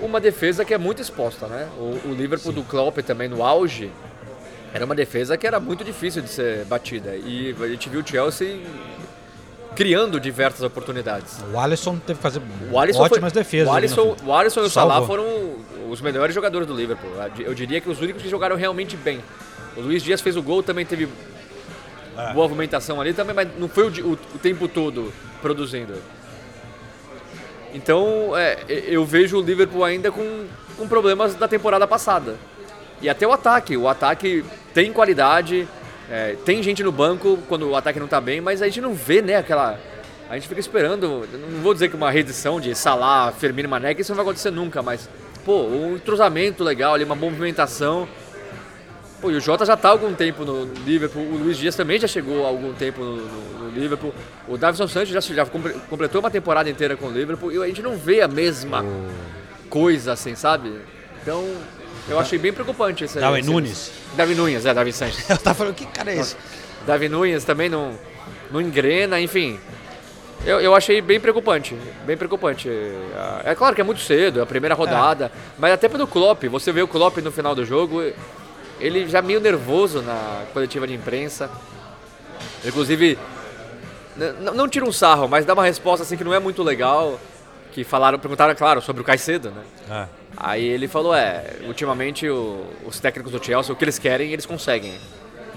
[0.01, 1.67] uma defesa que é muito exposta, né?
[1.77, 3.89] O, o Liverpool do Klopp também no auge
[4.73, 7.15] era uma defesa que era muito difícil de ser batida.
[7.15, 8.59] E a gente viu o Chelsea
[9.75, 11.43] criando diversas oportunidades.
[11.53, 12.41] O Alisson teve que fazer
[12.73, 13.67] ótimas foi, defesas.
[13.67, 14.69] O no Alisson, o Alisson e o.
[14.69, 15.25] Salah foram
[15.89, 17.11] os melhores jogadores do Liverpool.
[17.39, 19.21] Eu diria que os únicos que jogaram realmente bem.
[19.75, 21.07] O Luiz Dias fez o gol, também teve
[22.17, 22.33] É.
[22.33, 25.11] boa movimentação ali também, mas não foi o, o- o tempo todo
[25.41, 25.93] produzindo.
[27.73, 30.45] Então, é, eu vejo o Liverpool ainda com,
[30.77, 32.35] com problemas da temporada passada.
[33.01, 33.75] E até o ataque.
[33.75, 35.67] O ataque tem qualidade,
[36.09, 38.93] é, tem gente no banco quando o ataque não tá bem, mas a gente não
[38.93, 39.77] vê, né, aquela...
[40.29, 44.01] A gente fica esperando, não vou dizer que uma reedição de Salah, Firmino Mané, que
[44.01, 45.07] isso não vai acontecer nunca, mas,
[45.43, 48.07] pô, um entrosamento legal ali, uma movimentação.
[49.21, 51.99] Pô, e o Jota já tá há algum tempo no Liverpool, o Luiz Dias também
[51.99, 54.13] já chegou há algum tempo no, no- no Liverpool,
[54.47, 57.67] o Davison Santos já, já comple- completou uma temporada inteira com o Liverpool e a
[57.67, 58.85] gente não vê a mesma
[59.69, 60.79] coisa assim, sabe?
[61.21, 61.43] Então,
[62.07, 63.91] eu achei bem preocupante esse Darwin esse- Nunes.
[64.15, 65.27] Darwin Nunes, é, Darwin Sanches.
[65.29, 66.35] Eu tava falando, que cara é esse?
[66.85, 67.93] Davi Nunes também não,
[68.51, 69.59] não engrena, enfim.
[70.45, 71.75] Eu, eu achei bem preocupante,
[72.05, 72.69] bem preocupante.
[72.69, 76.43] É é claro que é muito cedo, é a primeira rodada, mas até pelo Klopp,
[76.47, 78.01] você vê o Klopp no final do jogo,
[78.79, 81.49] ele já meio nervoso na coletiva de imprensa.
[82.63, 83.17] Inclusive,
[84.55, 87.19] não tira um sarro, mas dá uma resposta assim que não é muito legal,
[87.71, 90.07] que falaram, perguntaram, claro, sobre o Caicedo, né?
[90.37, 94.45] Aí ele falou, é, ultimamente o- os técnicos do Chelsea, o que eles querem, eles
[94.45, 94.93] conseguem.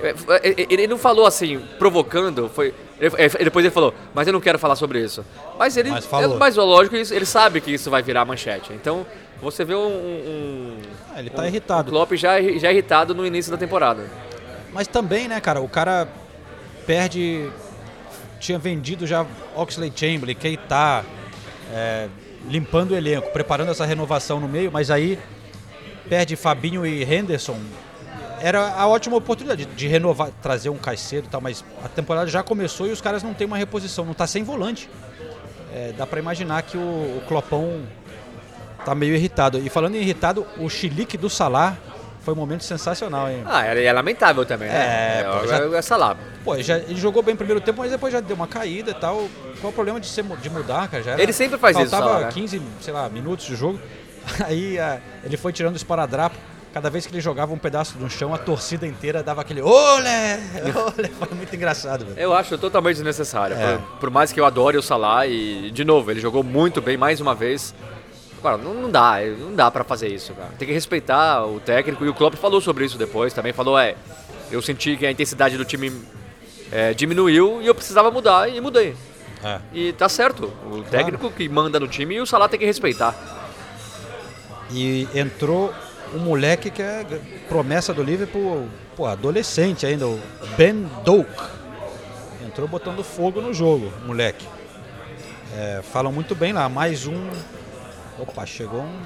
[0.01, 2.73] É, é, é, Ele não falou assim, provocando, foi.
[3.01, 5.25] ele- é, Depois ele falou, mas eu não quero falar sobre isso.
[5.59, 5.91] Mas ele.
[5.91, 6.37] Mas falou.
[6.37, 8.73] é, mas lógico, ele sabe que isso vai virar manchete.
[8.73, 9.05] Então,
[9.41, 9.87] você vê um.
[9.89, 10.79] um
[11.15, 11.89] Ah, ele tá um- irritado.
[11.89, 14.05] O Klopp já, já irritado no início da temporada.
[14.73, 16.09] Mas também, né, cara, o cara
[16.87, 17.51] perde.
[18.41, 21.05] Tinha vendido já Oxley Chamberlain, Keita,
[21.75, 22.09] é,
[22.49, 25.19] limpando o elenco, preparando essa renovação no meio, mas aí
[26.09, 27.59] perde Fabinho e Henderson.
[28.41, 32.41] Era a ótima oportunidade de, renovar, trazer um Caicedo e tal, mas a temporada já
[32.41, 34.89] começou e os caras não têm uma reposição, não tá sem volante.
[35.75, 37.83] É, dá pra imaginar que o, o Clopão
[38.89, 39.59] tá meio irritado.
[39.59, 41.77] E falando em irritado, o chilique do Salah
[42.23, 43.43] foi um momento sensacional, hein?
[43.47, 45.21] Ah, é, é lamentável também, né?
[45.21, 46.17] É, pô, já- é, lá.
[46.45, 48.95] Pô, já, ele jogou bem no primeiro tempo, mas depois já deu uma caída e
[48.95, 49.29] tal.
[49.61, 51.03] Qual o problema de, ser, de mudar, cara?
[51.03, 52.33] Já era- Ele sempre faz isso, Faltava Salah, né?
[52.33, 53.79] 15, sei lá, minutos de jogo.
[54.47, 56.37] Aí ah, ele foi tirando o esparadrapo.
[56.73, 60.39] Cada vez que ele jogava um pedaço do chão, a torcida inteira dava aquele olé!
[60.77, 61.09] Olé!
[61.19, 62.19] Foi muito engraçado, velho.
[62.19, 63.57] Eu acho totalmente desnecessário.
[63.57, 63.79] É.
[63.79, 66.97] Por, por mais que eu adore o Salah e, de novo, ele jogou muito bem
[66.97, 67.75] mais uma vez.
[68.39, 70.51] Agora, não, não dá, não dá pra fazer isso, cara.
[70.59, 73.53] Tem que respeitar o técnico e o Klopp falou sobre isso depois também.
[73.53, 73.97] Falou, é,
[74.51, 75.93] eu senti que a intensidade do time
[76.71, 78.95] é, diminuiu e eu precisava mudar e mudei.
[79.43, 79.61] É.
[79.73, 83.15] E tá certo, o técnico que manda no time e o Salah tem que respeitar.
[84.71, 85.73] E entrou
[86.15, 87.05] um moleque que é
[87.49, 90.21] promessa do Liverpool, pô, adolescente ainda, o
[90.57, 91.29] Ben Doak.
[92.47, 94.47] Entrou botando fogo no jogo, moleque.
[95.57, 97.31] É, falam muito bem lá, mais um.
[98.19, 99.01] Opa, chegou um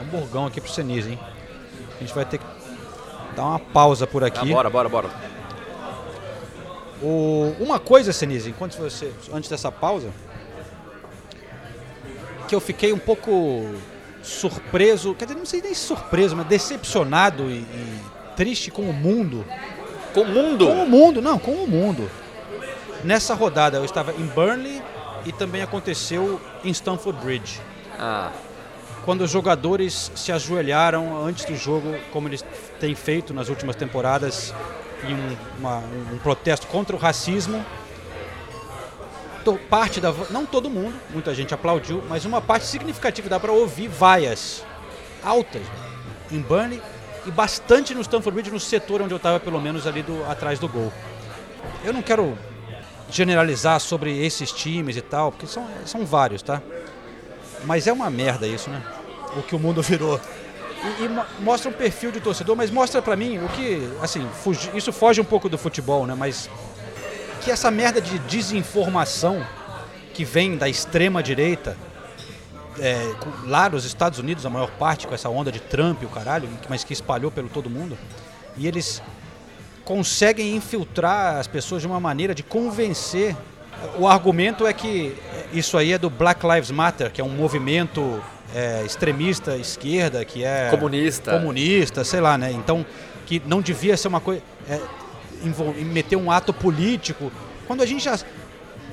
[0.00, 1.18] hamburgão aqui pro Senise, hein?
[1.96, 2.44] A gente vai ter que
[3.36, 4.52] dar uma pausa por Ah, aqui.
[4.52, 5.08] bora, bora, bora.
[7.02, 9.12] O- uma coisa, Senise, enquanto você.
[9.32, 10.10] Antes dessa pausa,
[12.46, 13.74] que eu fiquei um pouco
[14.22, 18.00] surpreso, quer dizer, não sei nem surpreso, mas decepcionado e, e
[18.36, 19.44] triste com o mundo.
[20.12, 20.66] Com o mundo!
[20.66, 22.10] Com o mundo, não, com o mundo.
[23.02, 24.82] Nessa rodada eu estava em Burnley
[25.24, 27.60] e também aconteceu em Stamford Bridge.
[28.02, 28.32] Ah,
[29.04, 32.44] Quando os jogadores se ajoelharam antes do jogo, como eles
[32.78, 34.54] têm feito nas últimas temporadas,
[35.08, 35.82] em um, uma-
[36.12, 37.64] um protesto contra o racismo.
[39.68, 43.88] Parte da, não todo mundo, muita gente aplaudiu, mas uma parte significativa dá para ouvir
[43.88, 44.62] vaias
[45.24, 45.62] altas
[46.30, 46.80] em Burnley
[47.26, 50.58] e bastante no Stamford Bridge, no setor onde eu estava, pelo menos ali do, atrás
[50.58, 50.92] do gol.
[51.82, 52.38] Eu não quero
[53.10, 56.62] generalizar sobre esses times e tal, porque são, são vários, tá?
[57.64, 58.82] Mas é uma merda isso, né?
[59.36, 60.20] O que o mundo virou.
[61.00, 64.26] E, e mo- mostra um perfil de torcedor, mas mostra pra mim o que, assim,
[64.42, 66.14] fugi- isso foge um pouco do futebol, né?
[66.16, 66.48] Mas
[67.42, 69.44] que essa merda de desinformação
[70.14, 71.76] que vem da extrema direita,
[72.78, 73.14] é,
[73.46, 76.48] lá nos Estados Unidos, a maior parte, com essa onda de Trump e o caralho,
[76.68, 77.96] mas que espalhou pelo todo mundo,
[78.56, 79.02] e eles
[79.84, 83.36] conseguem infiltrar as pessoas de uma maneira de convencer.
[83.98, 85.16] O argumento é que
[85.52, 88.22] isso aí é do Black Lives Matter, que é um movimento
[88.54, 91.32] é, extremista esquerda, que é Comunista.
[91.32, 92.50] comunista, sei lá, né?
[92.52, 92.84] Então
[93.30, 94.80] que não devia ser uma coisa é,
[95.84, 97.30] meter um ato político,
[97.66, 98.18] quando a gente já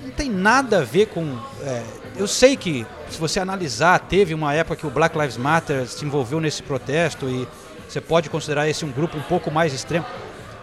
[0.04, 1.38] não tem nada a ver com.
[1.64, 1.84] é,
[2.16, 6.06] eu sei que, se você analisar, teve uma época que o Black Lives Matter se
[6.06, 7.48] envolveu nesse protesto e
[7.90, 10.06] você pode considerar esse um grupo um pouco mais extremo.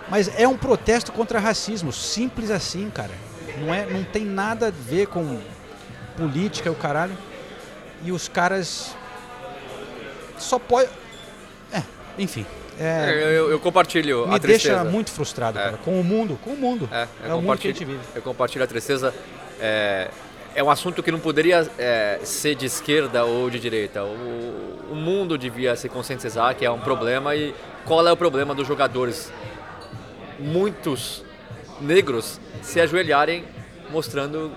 [0.08, 3.12] Mas é um protesto contra racismo, simples assim, cara.
[3.58, 5.38] Não, é, não tem nada a ver com
[6.16, 7.16] política o caralho.
[8.04, 8.94] E os caras
[10.38, 10.88] só pode.
[11.72, 11.82] É,
[12.18, 12.44] enfim.
[12.78, 14.74] É, eu, eu- eu compartilho me a tristeza.
[14.76, 15.62] deixa muito frustrado, É.
[15.62, 15.76] cara.
[15.78, 16.88] Com o mundo, com o mundo.
[16.92, 18.00] É, É, o mundo que a gente vive.
[18.14, 19.14] eu compartilho a tristeza.
[19.60, 20.08] É,
[20.56, 24.02] é um assunto que não poderia é, ser de esquerda ou de direita.
[24.04, 28.54] O, o mundo devia se conscientizar que é um problema e qual é o problema
[28.54, 29.32] dos jogadores?
[30.38, 31.23] Muitos
[31.84, 33.44] negros se ajoelharem
[33.90, 34.50] mostrando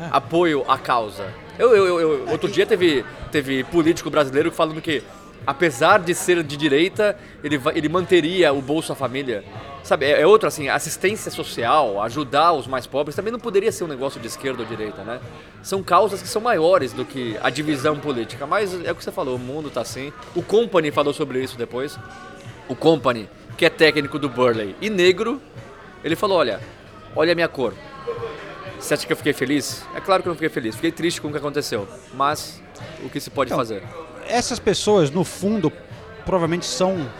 [0.00, 0.08] É.
[0.10, 1.26] apoio à causa.
[1.58, 5.02] Eu, eu- eu- outro dia teve, teve político brasileiro falando que,
[5.46, 9.44] apesar de ser de direita, ele, ele manteria o Bolsa Família.
[9.84, 13.84] Sabe, é, é outro assim, assistência social, ajudar os mais pobres, também não poderia ser
[13.84, 15.20] um negócio de esquerda ou direita, né?
[15.62, 19.12] São causas que são maiores do que a divisão política, mas é o que você
[19.12, 20.12] falou, o mundo tá assim.
[20.34, 21.98] O Company falou sobre isso depois.
[22.66, 23.28] O Company,
[23.58, 25.40] que é técnico do Burley e negro,
[26.04, 26.60] ele falou, olha,
[27.16, 27.74] olha a minha cor.
[28.78, 29.82] Você acha que eu fiquei feliz?
[29.94, 30.74] É claro que eu não fiquei feliz.
[30.74, 31.88] Fiquei triste com o que aconteceu.
[32.12, 32.60] Mas
[33.02, 33.56] o que se pode Não.
[33.56, 33.82] fazer?
[34.28, 35.72] Essas pessoas, no fundo,
[36.26, 37.10] provavelmente são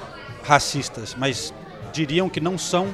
[0.42, 1.54] racistas, mas
[1.92, 2.88] diriam que não são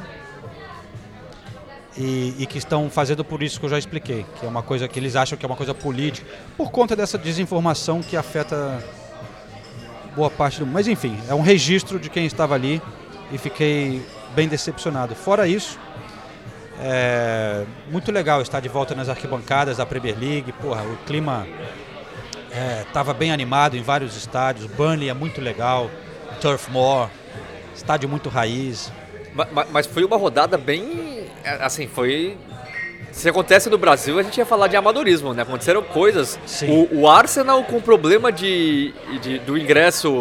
[1.96, 4.86] e, e que estão fazendo por isso que eu já expliquei, que é uma coisa
[4.86, 8.82] que eles acham que é uma coisa política, por conta dessa desinformação que afeta
[10.14, 10.74] boa parte do mundo.
[10.74, 12.80] Mas enfim, é um registro de quem estava ali
[13.32, 14.02] e fiquei
[14.34, 15.14] bem decepcionado.
[15.14, 15.78] Fora isso,
[16.82, 20.52] é muito legal estar de volta nas arquibancadas da Premier League.
[20.52, 21.46] Porra, o clima
[22.86, 24.66] estava bem animado em vários estádios.
[24.66, 25.90] Burnley é muito legal,
[26.40, 27.08] Turf Moor,
[27.74, 28.92] estádio muito raiz.
[29.34, 31.26] Ma- ma- Mas foi uma rodada bem.
[31.44, 32.36] é, Assim, foi.
[33.12, 35.42] Se acontece no Brasil, a gente ia falar de amadorismo, né?
[35.42, 36.38] Aconteceram coisas.
[36.68, 40.12] O, o Arsenal com problema de, de- do ingresso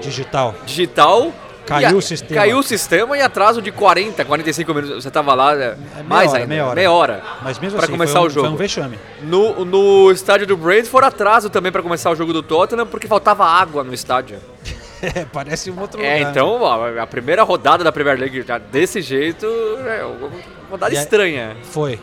[0.00, 0.54] Digital.
[0.64, 1.32] digital
[1.66, 2.40] Caiu a- o sistema.
[2.40, 5.02] Caiu o sistema e atraso de 40, 45 minutos.
[5.04, 6.74] Você tava lá, é, É, mais hora, ainda, meia hora.
[6.74, 7.22] meia hora.
[7.42, 8.46] Mas mesmo assim, começar foi um, o jogo.
[8.46, 8.98] Foi um vexame.
[9.22, 13.44] No, no estádio do Brentford, atraso também pra começar o jogo do Tottenham, porque faltava
[13.44, 14.38] água no estádio.
[15.02, 16.30] É, parece um outro É, lugar.
[16.30, 19.44] então ó, a primeira rodada da Premier League já desse jeito
[19.86, 20.30] é uma
[20.70, 21.54] rodada E estranha.
[21.64, 22.00] Foi.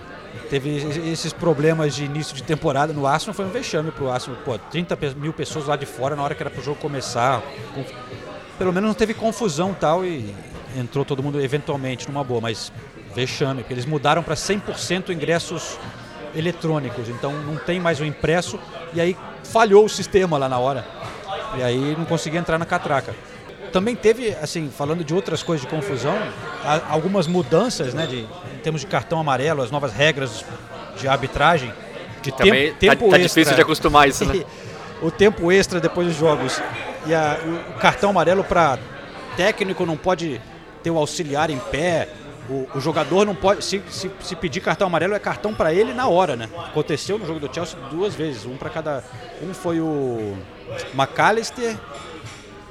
[0.48, 0.78] Teve
[1.12, 4.38] esses problemas de início de temporada no Arsenal, foi um vexame pro Arsenal.
[4.46, 7.42] Pô, 30 pe- mil pessoas lá de fora na hora que era pro jogo começar.
[7.74, 7.84] Com-
[8.58, 10.34] Pelo menos não teve confusão e tal e
[10.78, 12.72] entrou todo mundo eventualmente numa boa, mas
[13.16, 15.78] vexame, porque eles mudaram para 100% ingressos
[16.36, 18.60] eletrônicos, então não tem mais o impresso
[18.94, 20.86] e aí falhou o sistema lá na hora.
[21.58, 23.14] E aí não conseguia entrar na catraca.
[23.72, 26.16] Também teve, assim, falando de outras coisas de confusão,
[26.90, 30.46] algumas mudanças, né, de, em termos de cartão amarelo, as novas regras
[31.00, 31.74] de arbitragem,
[32.22, 33.42] de Também tempo, tempo tá, tá extra.
[33.42, 34.44] difícil de acostumar isso, né?
[35.02, 36.62] o tempo extra depois dos jogos.
[37.06, 37.38] E a-
[37.76, 38.78] o cartão amarelo para
[39.36, 40.40] técnico não pode
[40.82, 42.10] ter o auxiliar em pé.
[42.50, 43.64] O, o jogador não pode.
[43.64, 46.50] Se, se, se pedir cartão amarelo, é cartão para ele na hora, né?
[46.68, 48.46] Aconteceu no jogo do Chelsea duas vezes.
[48.46, 49.04] Um para cada.
[49.42, 50.36] Um foi o
[50.94, 51.76] McAllister.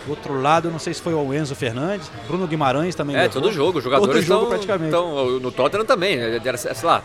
[0.05, 2.11] Do outro lado, não sei se foi o Enzo Fernandes.
[2.27, 3.15] Bruno Guimarães também.
[3.17, 3.41] É, levou.
[3.41, 3.79] todo jogo.
[3.79, 4.87] Os jogadores Todo jogo, estão- praticamente.
[4.95, 6.19] estão- no Tottenham também.
[6.45, 7.03] Era, sei lá,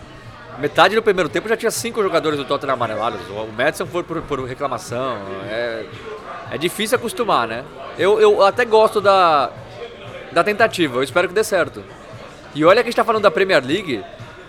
[0.57, 3.21] metade do primeiro tempo já tinha cinco jogadores do Tottenham amarelados.
[3.29, 5.19] O Madison foi por, por reclamação.
[5.47, 5.85] É,
[6.51, 7.63] é difícil acostumar, né?
[7.97, 9.51] Eu, eu até gosto da,
[10.31, 10.97] da tentativa.
[10.99, 11.83] Eu espero que dê certo.
[12.55, 14.03] E olha que a gente tá falando da Premier League,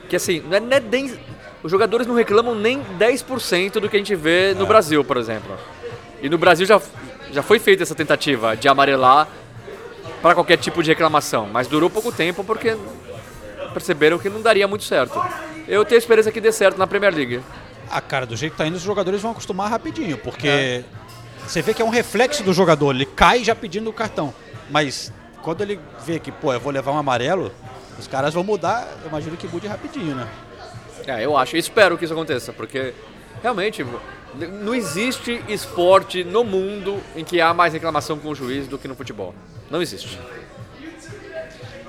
[0.09, 1.19] que assim, não é, não é nem-
[1.63, 4.55] os jogadores não reclamam nem 10% do que a gente vê É.
[4.55, 5.57] no Brasil, por exemplo.
[6.23, 6.81] E no Brasil já,
[7.33, 9.29] já foi feita essa tentativa de amarelar
[10.23, 12.77] para qualquer tipo de reclamação, mas durou pouco tempo porque
[13.73, 15.21] perceberam que não daria muito certo.
[15.67, 17.41] Eu tenho esperança que dê certo na Premier League.
[17.91, 20.85] Ah, cara, do jeito que tá indo, os jogadores vão acostumar rapidinho, porque
[21.49, 24.35] você vê que é um reflexo do jogador, ele cai já pedindo o cartão.
[24.71, 25.11] Mas
[25.43, 27.51] quando ele vê que, pô, eu vou levar um amarelo,
[27.99, 30.29] os caras vão mudar, eu imagino que mude rapidinho, né?
[31.07, 32.93] É, eu acho, espero que isso aconteça, porque
[33.43, 33.85] realmente
[34.63, 38.87] não existe esporte no mundo em que há mais reclamação com o juiz do que
[38.87, 39.35] no futebol.
[39.71, 40.21] Não existe.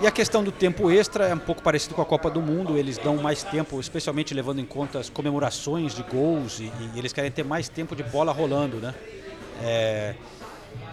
[0.02, 2.78] E a questão do tempo extra é um pouco parecido com a Copa do Mundo,
[2.78, 7.12] eles dão mais tempo, especialmente levando em conta as comemorações de gols e, e eles
[7.12, 8.96] querem ter mais tempo de bola rolando, né?
[9.62, 10.16] É,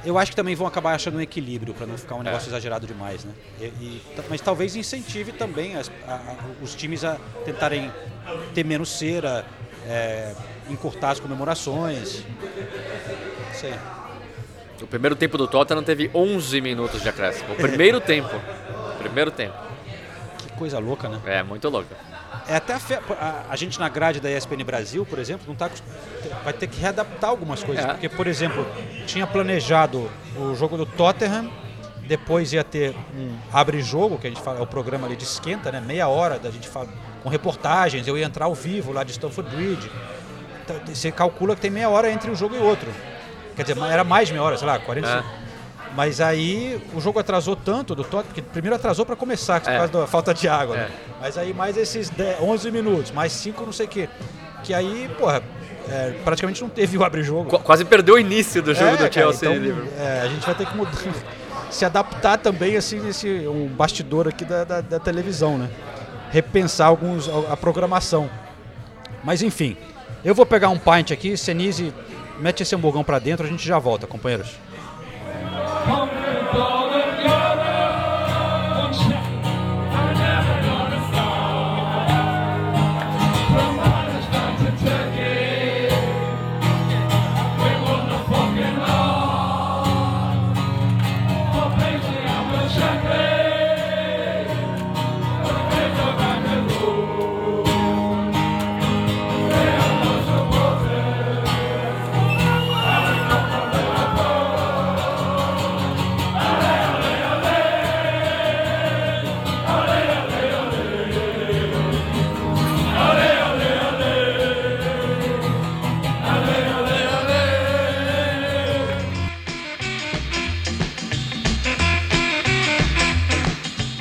[0.05, 2.87] eu acho que também vão acabar achando um equilíbrio para não ficar um negócio exagerado
[2.87, 3.33] demais, né?
[3.61, 7.93] E- e- mas talvez incentive também as- a- a- os times a tentarem
[8.55, 9.45] ter menos cera,
[9.87, 10.33] é,
[10.71, 12.23] encurtar as comemorações.
[13.55, 13.75] Sei.
[14.83, 17.53] O primeiro tempo do Tottenham teve 11 minutos de acréscimo.
[17.53, 18.41] O primeiro tempo.
[18.99, 19.55] Primeiro tempo.
[20.39, 21.21] Que coisa louca, né?
[21.27, 21.95] É, muito louco.
[22.49, 25.55] É até a, fe- a- a gente na grade da ESPN Brasil, por exemplo, não
[25.55, 25.69] tá,
[26.45, 27.85] vai ter que readaptar algumas coisas.
[27.85, 27.89] É.
[27.89, 28.67] Porque, por exemplo,
[29.07, 31.51] tinha planejado o jogo do Tottenham,
[32.07, 35.73] depois ia ter um abre-jogo, que a gente fala, é o programa ali de esquenta,
[35.73, 35.81] né?
[35.81, 36.89] Meia hora da gente fala,
[37.23, 39.91] com reportagens, eu ia entrar ao vivo lá de Stamford Bridge.
[40.65, 42.89] Então, você calcula que tem meia hora entre um jogo e outro.
[43.57, 45.25] Quer dizer, era mais de meia hora, sei lá, 45.
[45.97, 49.79] Mas aí o jogo atrasou tanto do Tottenham, porque primeiro atrasou para começar, por É.
[49.79, 50.77] causa da falta de água.
[50.77, 50.83] né?
[50.83, 50.91] É.
[51.23, 54.09] Mas aí mais esses 10, 11 minutos, mais 5 não sei o quê.
[54.63, 55.43] Que aí, porra,
[55.89, 57.49] é, praticamente não teve o abre-jogo.
[57.49, 59.49] Qu- quase perdeu o início do jogo É, do cara, Chelsea.
[59.49, 59.93] então, e Liverpool.
[59.99, 60.93] é, a gente vai ter que mudar,
[61.71, 65.71] se adaptar também, assim, nesse um bastidor aqui da, da- da televisão, né?
[66.31, 68.29] Repensar alguns, a, a programação.
[69.25, 69.77] Mas enfim,
[70.25, 71.93] eu vou pegar um pint aqui, Senise,
[72.39, 74.51] mete esse hamburgão pra dentro, a gente já volta, companheiros.
[75.37, 76.09] Come
[76.55, 76.86] to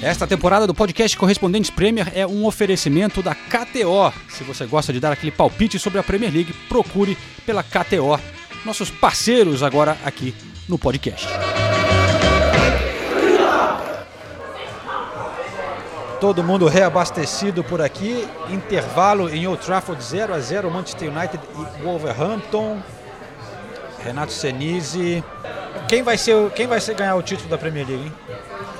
[0.05, 4.13] Esta temporada do podcast Correspondentes Premier é um oferecimento da KTO.
[4.29, 8.19] Se você gosta de dar aquele palpite sobre a Premier League, procure pela KTO,
[8.63, 10.35] nossos parceiros agora aqui
[10.69, 11.27] no podcast.
[16.21, 18.27] Todo mundo reabastecido por aqui.
[18.51, 21.39] Intervalo em Old Trafford 0 a 0 Manchester United
[21.79, 22.77] e Wolverhampton.
[24.03, 25.23] Renato Senise.
[25.89, 28.13] quem vai ser, quem vai ser ganhar o título da Premier League, hein?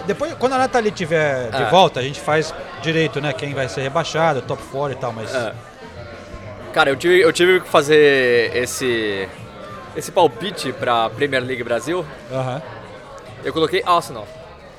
[0.05, 1.69] Depois, quando a Nathalie tiver de É.
[1.69, 3.33] volta, a gente faz direito, né?
[3.33, 5.53] Quem vai ser rebaixado, top 4 e tal, mas É.
[6.73, 9.29] Cara, eu tive, eu tive que fazer esse,
[9.95, 12.05] esse palpite pra Premier League Brasil.
[12.31, 12.61] Aham.
[13.43, 14.27] Eu coloquei Arsenal.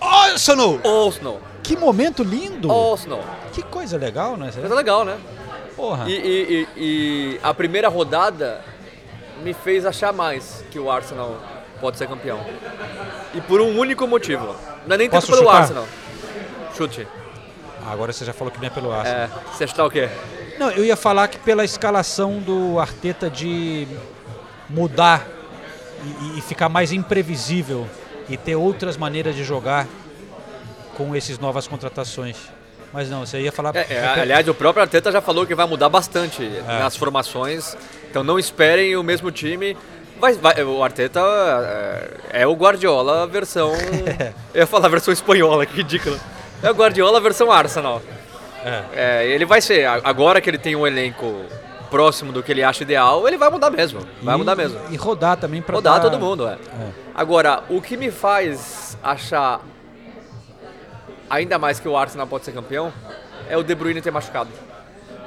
[0.00, 0.78] Arsenal!
[1.06, 1.40] Arsenal.
[1.62, 2.70] Que momento lindo!
[2.70, 3.24] Arsenal.
[3.52, 4.50] Que coisa legal, né?
[4.62, 5.16] É legal, né?
[5.74, 6.08] Porra.
[6.08, 8.60] E, e- e- e a primeira rodada
[9.42, 11.36] me fez achar mais que o Arsenal
[11.86, 12.44] pode ser campeão.
[13.32, 14.56] E por um único motivo.
[14.88, 15.60] Não é nem tanto Posso pelo chutar?
[15.62, 15.86] Arsenal.
[16.76, 17.06] Chute.
[17.86, 19.20] Ah, Agora você já falou que não é pelo Arsenal.
[19.20, 20.08] É, você chutar o quê?
[20.58, 23.86] Não, eu ia falar que pela escalação do Arteta de
[24.68, 25.28] mudar
[26.34, 27.86] e, e ficar mais imprevisível
[28.28, 29.86] e ter outras maneiras de jogar
[30.96, 32.36] com essas novas contratações.
[32.92, 33.76] Mas não, você ia falar.
[33.76, 36.78] É, é, aliás, o próprio Arteta já falou que vai mudar bastante É.
[36.80, 37.76] nas formações.
[38.10, 39.76] Então não esperem o mesmo time.
[40.18, 41.20] Vai, vai- o Arteta
[42.32, 43.72] é, é o Guardiola versão.
[44.54, 46.18] eu ia falar versão espanhola, que ridículo.
[46.62, 48.00] É o Guardiola versão Arsenal.
[48.94, 49.84] É, ele vai ser.
[49.86, 51.44] Agora que ele tem um elenco
[51.90, 54.00] próximo do que ele acha ideal, ele vai mudar mesmo.
[54.22, 54.80] Vai E- mudar mesmo.
[54.90, 56.52] E rodar também para Rodar todo mundo, é.
[56.54, 56.88] É.
[57.14, 59.60] Agora, o que me faz achar
[61.30, 62.92] ainda mais que o Arsenal pode ser campeão
[63.48, 64.50] é o De Bruyne ter machucado.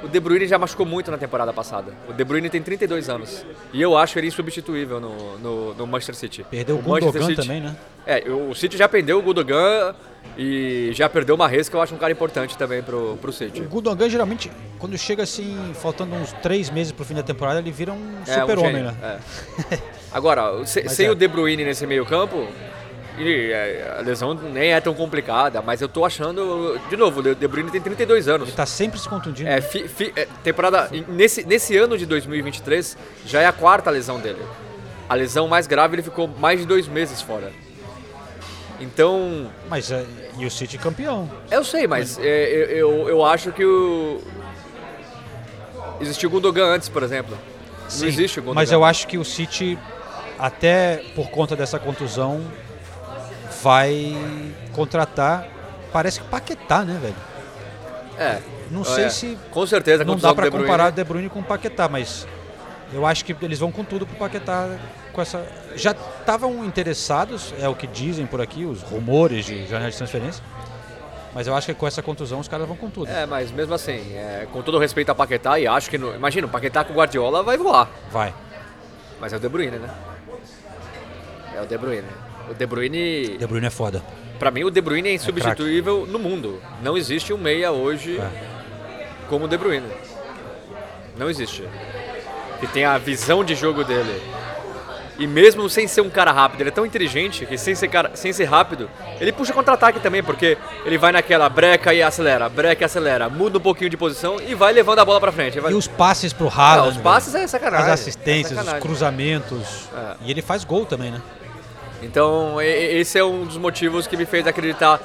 [0.02, 1.92] O De Bruyne já machucou muito na temporada passada.
[2.08, 3.44] O De Bruyne tem 32 anos.
[3.72, 6.44] E eu acho ele insubstituível no, no, no Manchester City.
[6.50, 7.76] Perdeu o Manchester Gundogan City- também, né?
[8.06, 9.94] É, o City já perdeu o Gundogan
[10.38, 13.60] e já perdeu o Mahrez, que eu acho um cara importante também pro, pro City.
[13.60, 17.70] O Gundogan geralmente, quando chega assim, faltando uns três meses pro fim da temporada, ele
[17.70, 19.20] vira um É, um super-homem, gênio, né?
[19.70, 19.78] é.
[20.12, 21.10] Agora, se- sem é.
[21.10, 22.48] o De Bruyne nesse meio campo,
[23.22, 27.34] e, é, a lesão nem é tão complicada, mas eu tô achando, de novo, o
[27.34, 28.48] De Bruyne tem 32 anos.
[28.48, 29.48] Ele tá sempre se contundindo.
[29.48, 33.90] É, fi- fi- é, temporada em- nesse, nesse ano de 2023 já é a quarta
[33.90, 34.40] lesão dele.
[35.08, 37.50] A lesão mais grave ele ficou mais de dois meses fora.
[38.80, 40.04] Então, Mas é,
[40.38, 41.30] e o City campeão.
[41.50, 44.22] eu sei, mas é, eu, eu, eu acho que o
[46.00, 47.36] existiu o Gundogan antes, por exemplo.
[47.88, 48.54] Sim, Não existe o Gundogan.
[48.60, 49.78] Mas eu acho que o City,
[50.38, 52.40] até por conta dessa contusão,
[53.62, 54.16] vai
[54.72, 55.46] contratar.
[55.92, 57.14] Parece que Paquetá, né, velho?
[58.18, 58.40] É.
[58.70, 60.56] Não É, sei se Com certeza, não dá Bruyne.
[60.56, 62.26] comparar o De Bruyne com o Paquetá, mas
[62.92, 64.68] eu acho que eles vão com tudo pro Paquetá
[65.12, 65.44] com essa.
[65.74, 70.42] Já estavam interessados, é o que dizem por aqui, os rumores de jornais de transferência.
[71.34, 73.08] Mas eu acho que com essa contusão os caras vão com tudo.
[73.08, 75.98] É, mas mesmo assim, é, com todo respeito a Paquetá, e acho que.
[75.98, 77.88] No, imagina, o Paquetá com o Guardiola vai voar.
[78.12, 78.32] Vai.
[79.20, 79.88] Mas é o De Bruyne, né?
[81.56, 82.06] É o De Bruyne.
[82.50, 83.36] O De Bruyne.
[83.38, 84.02] De Bruyne é foda.
[84.38, 86.60] Pra mim, o De Bruyne é insubstituível no mundo.
[86.82, 88.28] Não existe um meia hoje É.
[89.28, 89.86] como o De Bruyne.
[91.16, 91.64] Não existe.
[92.58, 94.20] Que tem a visão de jogo dele.
[95.18, 98.12] E mesmo sem ser um cara rápido, ele é tão inteligente que sem ser, cara,
[98.14, 98.88] sem ser rápido,
[99.20, 103.58] ele puxa contra-ataque também, porque ele vai naquela breca e acelera, breca e acelera, muda
[103.58, 105.60] um pouquinho de posição e vai levando a bola pra frente.
[105.60, 106.96] Vai- E os passes pro Ah, Haaland.
[106.96, 107.86] os passes é sacanagem.
[107.92, 108.80] As assistências, é os sacanagem.
[108.80, 109.90] cruzamentos.
[109.94, 110.14] É.
[110.24, 111.20] E ele faz gol também, né?
[112.02, 115.00] Então, esse é um dos motivos que me fez acreditar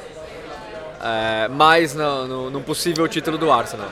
[1.04, 3.90] é, mais no, no- no possível título do Arsenal.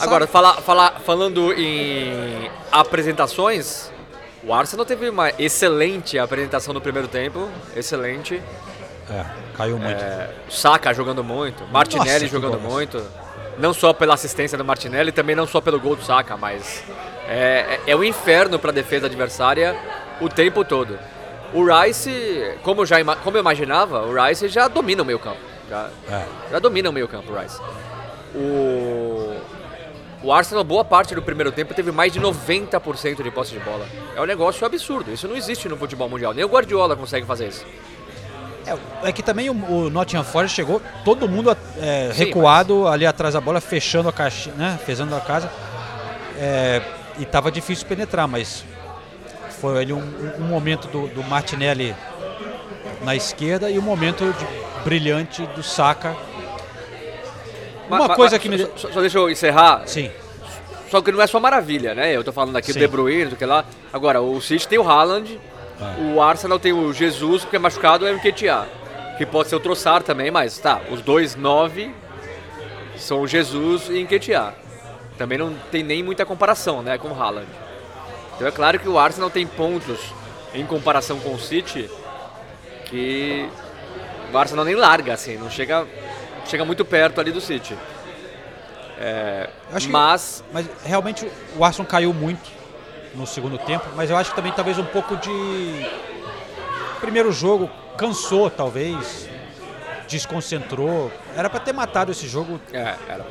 [0.00, 3.90] Agora, falar, falar, falando em apresentações,
[4.42, 8.42] o Arsenal teve uma excelente apresentação no primeiro tempo, excelente.
[9.10, 9.24] É,
[9.56, 10.02] caiu muito.
[10.02, 13.02] É, Saka jogando muito, Martinelli Nossa, jogando muito.
[13.58, 16.82] Não só pela assistência do Martinelli, também não só pelo gol do Saka, mas
[17.28, 19.76] é, é, é um inferno para a defesa adversária
[20.20, 20.98] o tempo todo.
[21.54, 25.38] O Rice, como eu, já, como eu imaginava, o Rice já domina o meio campo.
[25.70, 26.24] Já, É.
[26.50, 27.58] já domina o meio campo, o Rice.
[28.34, 29.36] O,
[30.24, 33.86] o Arsenal, boa parte do primeiro tempo, teve mais de 90% de posse de bola.
[34.16, 35.12] É um negócio absurdo.
[35.12, 36.34] Isso não existe no futebol mundial.
[36.34, 37.64] Nem o Guardiola consegue fazer isso.
[38.66, 43.06] É, é que também o, o Nottingham Forest chegou, todo mundo é, Sim, recuado ali
[43.06, 44.78] atrás da bola, fechando a caixa, né?
[44.84, 45.50] Fechando a casa.
[46.38, 46.82] É,
[47.18, 48.64] e tava difícil penetrar, mas
[49.64, 50.02] foi ali um,
[50.38, 51.96] um momento do, do Martinelli
[53.02, 54.46] na esquerda e um momento de
[54.84, 56.14] brilhante do Saka.
[57.88, 58.58] Ma- Uma ma- coisa ma- que me.
[58.76, 59.82] Só, só deixa eu encerrar.
[59.86, 60.10] Sim,
[60.90, 62.14] Só que não é só maravilha, né?
[62.14, 62.78] Eu tô falando aqui Sim.
[62.78, 63.64] do De Bruyne, do que lá.
[63.90, 65.40] Agora, o City tem o Haaland,
[65.80, 66.02] É.
[66.14, 68.66] o Arsenal tem o Jesus, porque é machucado, é o Nketiah.
[69.16, 71.90] Que pode ser o Trossard também, mas tá, os dois nove
[72.96, 74.52] são o Jesus e Nketiah.
[75.16, 77.46] Também não tem nem muita comparação, né, com o Haaland.
[78.36, 79.98] Então é claro que o Arsenal tem pontos
[80.54, 81.88] em comparação com o City
[82.86, 83.48] que
[84.32, 85.86] o Arsenal nem larga, assim, não chega,
[86.46, 87.76] chega muito perto ali do City.
[88.98, 92.50] É, Acho que- mas mas realmente o Arsenal caiu muito
[93.14, 95.86] no segundo tempo, mas eu acho que também talvez um pouco de
[97.00, 99.28] primeiro jogo cansou, talvez,
[100.08, 101.12] desconcentrou.
[101.36, 102.60] Era para ter matado esse jogo.
[102.72, 103.24] É, era.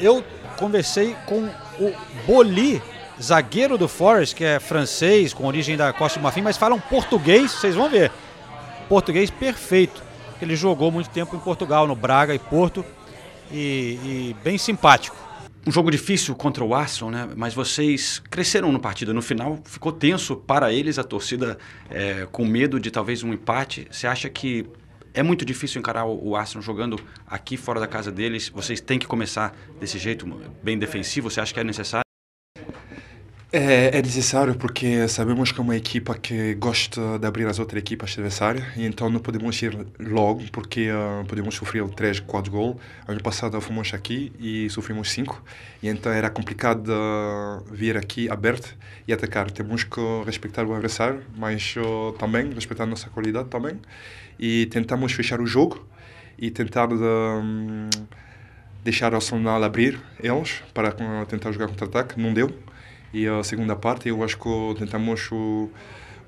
[0.00, 0.24] Eu
[0.56, 1.48] conversei com
[1.80, 1.94] o
[2.26, 2.82] Boli,
[3.22, 7.52] zagueiro do Forest, que é francês, com origem da Costa do Marfim, mas falam português,
[7.52, 8.10] vocês vão ver.
[8.88, 10.02] Português perfeito.
[10.40, 12.84] Ele jogou muito tempo em Portugal, no Braga e Porto,
[13.50, 15.16] e, e bem simpático.
[15.66, 17.28] Um jogo difícil contra o Arsenal, né?
[17.36, 19.12] Mas vocês cresceram no partido.
[19.12, 21.58] No final ficou tenso para eles, a torcida
[21.90, 23.86] é, com medo de talvez um empate.
[23.90, 24.64] Você acha que
[25.12, 28.48] é muito difícil encarar o Arsenal jogando aqui fora da casa deles?
[28.48, 30.24] Vocês têm que começar desse jeito,
[30.62, 31.30] bem defensivo?
[31.30, 32.04] Você acha que é necessário?
[33.50, 37.80] É, é, necessário porque sabemos que é uma equipa que gosta de abrir as outras
[37.80, 42.76] equipas adversárias e então não podemos ir logo porque uh, podemos sofrer 3, 4 gols.
[43.06, 45.42] Ano passado fomos aqui e sofremos 5
[45.82, 46.92] e então era complicado
[47.72, 48.76] vir aqui aberto
[49.06, 49.50] e atacar.
[49.50, 53.80] Temos que respeitar o adversário, mas uh, também respeitar a nossa qualidade também
[54.38, 55.86] e tentamos fechar o jogo
[56.38, 57.88] e tentar uh,
[58.84, 60.92] deixar o Arsenal abrir eles para
[61.24, 62.20] tentar jogar contra-ataque.
[62.20, 62.54] Não deu
[63.12, 65.30] e a segunda parte, eu acho que tentamos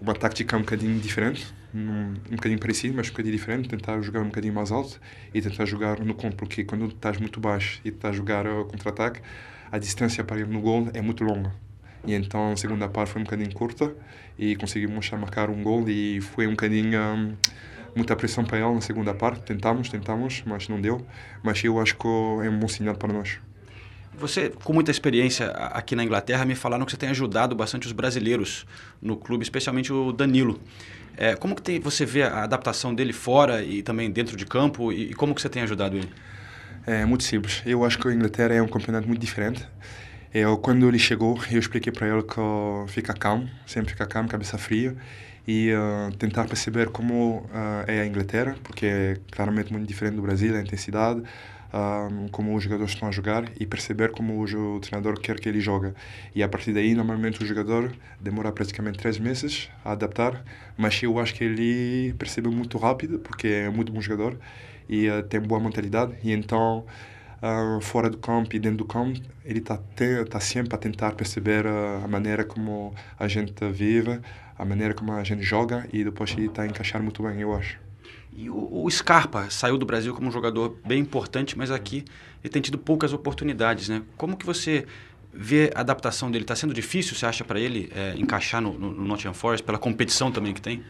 [0.00, 4.20] uma tática um bocadinho diferente, um, um bocadinho parecido, mas um bocadinho diferente, tentar jogar
[4.20, 5.00] um bocadinho mais alto
[5.32, 9.20] e tentar jogar no conto, porque quando estás muito baixo e estás a jogar contra-ataque,
[9.70, 11.52] a distância para ir no gol é muito longa.
[12.06, 13.94] E então a segunda parte foi um bocadinho curta
[14.38, 17.36] e conseguimos marcar um gol e foi um bocadinho um,
[17.94, 19.42] muita pressão para ele na segunda parte.
[19.42, 21.06] Tentamos, tentamos, mas não deu.
[21.42, 23.38] Mas eu acho que é um bom sinal para nós.
[24.18, 27.92] Você, com muita experiência aqui na Inglaterra, me falaram que você tem ajudado bastante os
[27.92, 28.66] brasileiros
[29.00, 30.60] no clube, especialmente o Danilo.
[31.16, 34.92] É, como que tem, você vê a adaptação dele fora e também dentro de campo
[34.92, 36.08] e, e como que você tem ajudado ele?
[36.86, 37.62] É muito simples.
[37.66, 39.66] Eu acho que a Inglaterra é um campeonato muito diferente.
[40.32, 42.40] Eu, quando ele chegou, eu expliquei para ele que
[42.92, 44.96] fica calmo, sempre fica calmo, cabeça fria
[45.46, 50.22] e uh, tentar perceber como uh, é a Inglaterra, porque é claramente muito diferente do
[50.22, 51.22] Brasil, a intensidade,
[52.32, 55.60] como os jogadores estão a jogar e perceber como o, o treinador quer que ele
[55.60, 55.92] jogue.
[56.34, 60.44] E a partir daí, normalmente o jogador demora praticamente três meses a adaptar,
[60.76, 64.38] mas eu acho que ele percebe muito rápido, porque é muito bom jogador
[64.88, 66.14] e uh, tem boa mentalidade.
[66.22, 66.84] E então,
[67.40, 69.78] uh, fora do campo e dentro do campo, ele está
[70.28, 74.20] tá sempre a tentar perceber uh, a maneira como a gente vive,
[74.58, 77.54] a maneira como a gente joga e depois ele está a encaixar muito bem, eu
[77.54, 77.89] acho.
[78.40, 82.06] E o, o, Scarpa saiu do Brasil como um jogador bem importante, mas aqui
[82.42, 84.00] ele tem tido poucas oportunidades, né?
[84.16, 84.86] Como que você
[85.30, 86.44] vê a adaptação dele?
[86.44, 90.32] Está sendo difícil, você acha, para ele é, encaixar no, no, Nottingham Forest, pela competição
[90.32, 90.82] também que tem?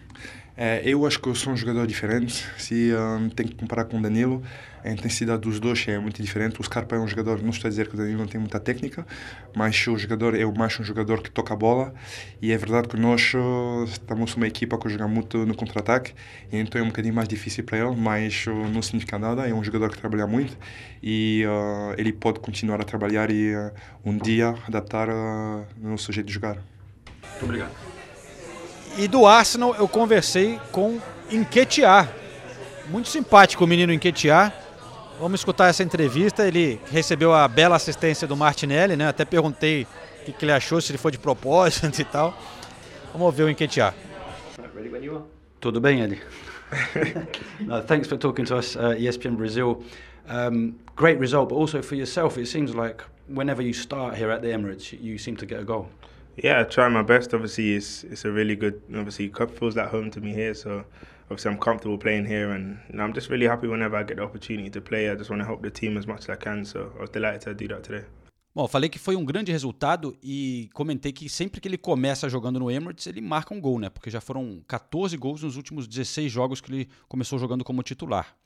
[0.56, 2.46] É, eu acho que eu sou um jogador diferente.
[2.58, 4.42] Se um, tem que comparar com o Danilo,
[4.84, 6.60] a intensidade dos dois é muito diferente.
[6.60, 8.58] O Scarpa é um jogador, não estou a dizer que o Danilo não tem muita
[8.58, 9.06] técnica,
[9.54, 11.94] mas o jogador é mais um jogador que toca a bola.
[12.40, 16.14] E é verdade que nós uh, estamos uma equipa que joga muito no contra-ataque,
[16.52, 19.48] então é um bocadinho mais difícil para ele, mas uh, não significa nada.
[19.48, 20.56] É um jogador que trabalha muito
[21.02, 23.72] e uh, ele pode continuar a trabalhar e uh,
[24.04, 26.56] um dia adaptar uh, o nosso jeito de jogar.
[26.56, 27.99] Muito obrigado.
[28.98, 32.12] E do Arsenal eu conversei com Enquetear.
[32.88, 34.52] Muito simpático o menino Enquetear.
[35.18, 36.46] Vamos escutar essa entrevista.
[36.46, 39.08] Ele recebeu a bela assistência do Martinelli, né?
[39.08, 39.86] Até perguntei
[40.20, 42.36] o que, que ele achou, se ele foi de propósito e tal.
[43.12, 43.94] Vamos ver o Enquetear.
[45.60, 46.20] Tudo bem, Eddie?
[47.60, 49.82] no, thanks for talking to us, uh, ESPN Brazil.
[50.28, 54.42] Um, great result, but also for yourself, it seems like whenever you start here at
[54.42, 55.88] the Emirates, you seem to get a goal.
[56.36, 57.34] Yeah, I try my best.
[57.34, 58.80] Obviously, it's it's a really good.
[58.94, 60.54] Obviously, cup feels like home to me here.
[60.54, 60.84] So
[61.24, 64.16] obviously, I'm comfortable playing here, and you know, I'm just really happy whenever I get
[64.16, 65.10] the opportunity to play.
[65.10, 66.64] I just want to help the team as much as I can.
[66.64, 68.04] So I was delighted to do that today.
[68.52, 72.58] Bom, falei que foi um grande resultado e comentei que sempre que ele começa jogando
[72.58, 73.88] no Emirates, ele marca um gol, né?
[73.88, 78.36] Porque já foram 14 gols nos últimos 16 jogos que ele começou jogando como titular.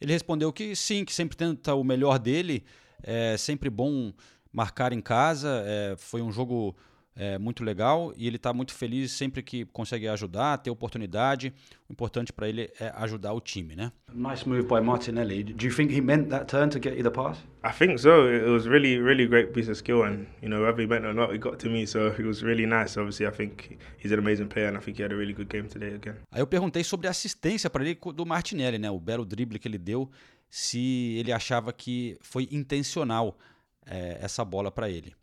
[0.00, 2.64] Ele respondeu que sim, que sempre tenta o melhor dele,
[3.02, 4.14] é sempre bom
[4.50, 5.62] marcar em casa.
[5.66, 6.74] É, foi um jogo
[7.14, 11.52] é muito legal e ele está muito feliz sempre que consegue ajudar, ter oportunidade.
[11.88, 13.92] O importante para ele é ajudar o time, né?
[14.14, 15.44] Nice move by Martinelli.
[15.44, 17.38] Do you think he meant that turn to get you the pass?
[17.62, 18.28] I think so.
[18.28, 21.14] It was really, really great piece of skill, and you know, whether he meant or
[21.14, 21.86] not, it got to me.
[21.86, 22.98] So it was really nice.
[22.98, 25.48] Obviously, I think he's an amazing player, and I think he had a really good
[25.48, 26.16] game today again.
[26.30, 28.90] Aí eu perguntei sobre a assistência para ele do Martinelli, né?
[28.90, 30.10] O belo drible que ele deu,
[30.48, 33.38] se ele achava que foi intencional
[33.86, 35.14] é, essa bola para ele.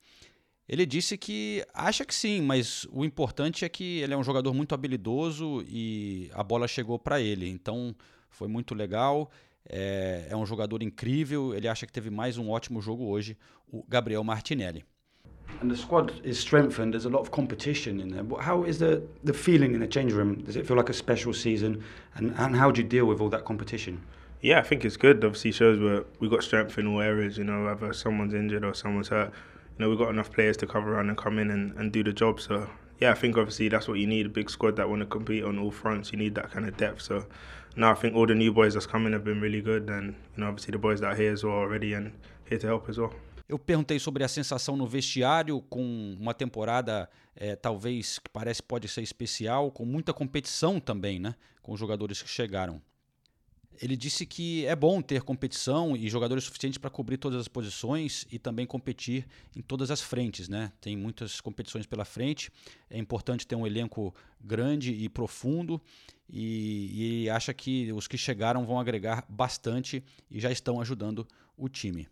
[0.70, 4.54] Ele disse que acha que sim, mas o importante é que ele é um jogador
[4.54, 7.50] muito habilidoso e a bola chegou para ele.
[7.50, 7.96] Então
[8.30, 9.32] foi muito legal.
[9.68, 11.56] É, é, um jogador incrível.
[11.56, 13.36] Ele acha que teve mais um ótimo jogo hoje,
[13.68, 14.86] o Gabriel Martinelli.
[15.62, 16.92] And the squad is strengthened.
[16.92, 18.24] There's a lot of competition in there.
[18.24, 20.36] But how is the the feeling in the change room?
[20.36, 21.84] Does it feel like a special season?
[22.16, 23.98] And and how do you deal with all that competition?
[24.42, 25.26] Yeah, I think it's good.
[25.26, 27.38] Obviously, shows where we got strength in all areas.
[27.38, 29.34] You know, whether someone's injured or someone's hurt,
[29.80, 32.04] you know, we've got enough players to cover around and come in and, and do
[32.04, 32.42] the job.
[32.42, 32.70] So
[33.00, 35.44] yeah, I think obviously that's what you need a big squad that want to compete
[35.46, 36.12] on all fronts.
[36.12, 37.02] You need that kind of depth.
[37.02, 37.26] So
[37.78, 40.44] now I think all the new boys that's coming have been really good, and you
[40.44, 42.12] know, obviously the boys that are here as well already and
[42.50, 43.14] here to help as well.
[43.48, 48.88] Eu perguntei sobre a sensação no vestiário com uma temporada é, talvez que parece pode
[48.88, 51.34] ser especial, com muita competição também, né?
[51.64, 52.80] Com os jogadores que chegaram.
[53.82, 58.28] Ele disse que é bom ter competição e jogadores suficientes para cobrir todas as posições
[58.30, 59.26] e também competir
[59.56, 60.72] em todas as frentes, né?
[60.82, 62.52] Tem muitas competições pela frente.
[62.90, 65.82] É importante ter um elenco grande e profundo
[66.30, 71.26] e, e acha que os que chegaram vão agregar bastante e já estão ajudando
[71.58, 72.08] o time.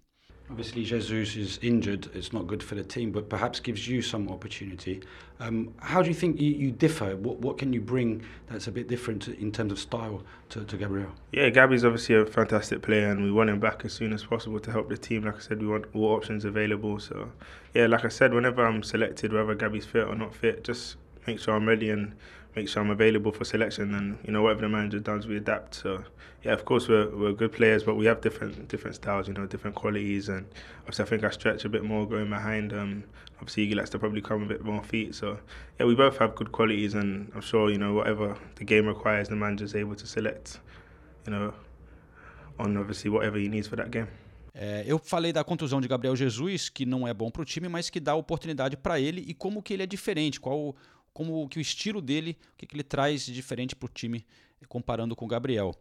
[0.49, 2.09] Obviously, Jesus is injured.
[2.13, 5.01] It's not good for the team, but perhaps gives you some opportunity.
[5.41, 7.17] Um, how do you think you, you, differ?
[7.17, 10.63] What, what can you bring that's a bit different to, in terms of style to,
[10.63, 11.11] to Gabriel?
[11.33, 14.59] Yeah, Gabby's obviously a fantastic player, and we want him back as soon as possible
[14.61, 15.23] to help the team.
[15.25, 16.97] Like I said, we want all options available.
[16.99, 17.29] So,
[17.73, 20.95] yeah, like I said, whenever I'm selected, whether Gabby's fit or not fit, just
[21.27, 22.15] make sure I'm ready and
[22.57, 23.93] make sure I'm available for selection.
[23.93, 25.75] And you know, whatever the manager does, we adapt.
[25.75, 26.03] So,
[26.43, 29.45] yeah, of course we're, we're good players, but we have different different styles, you know,
[29.45, 30.27] different qualities.
[30.27, 30.45] And
[30.79, 32.73] obviously, I think I stretch a bit more going behind.
[32.73, 33.03] Um,
[33.39, 35.13] obviously, he likes to probably come a bit more feet.
[35.15, 35.37] So,
[35.79, 39.29] yeah, we both have good qualities, and I'm sure you know whatever the game requires,
[39.29, 40.59] the manager's able to select,
[41.25, 41.53] you know,
[42.59, 44.07] on obviously whatever he needs for that game.
[44.59, 47.69] É, eu falei da contusão de Gabriel Jesus, que não é bom para o time,
[47.69, 50.75] mas que dá oportunidade para ele e como que ele é diferente, qual
[51.17, 54.23] como que o estilo dele, o que, que ele traz de diferente para o time
[54.67, 55.73] comparando com o Gabriel.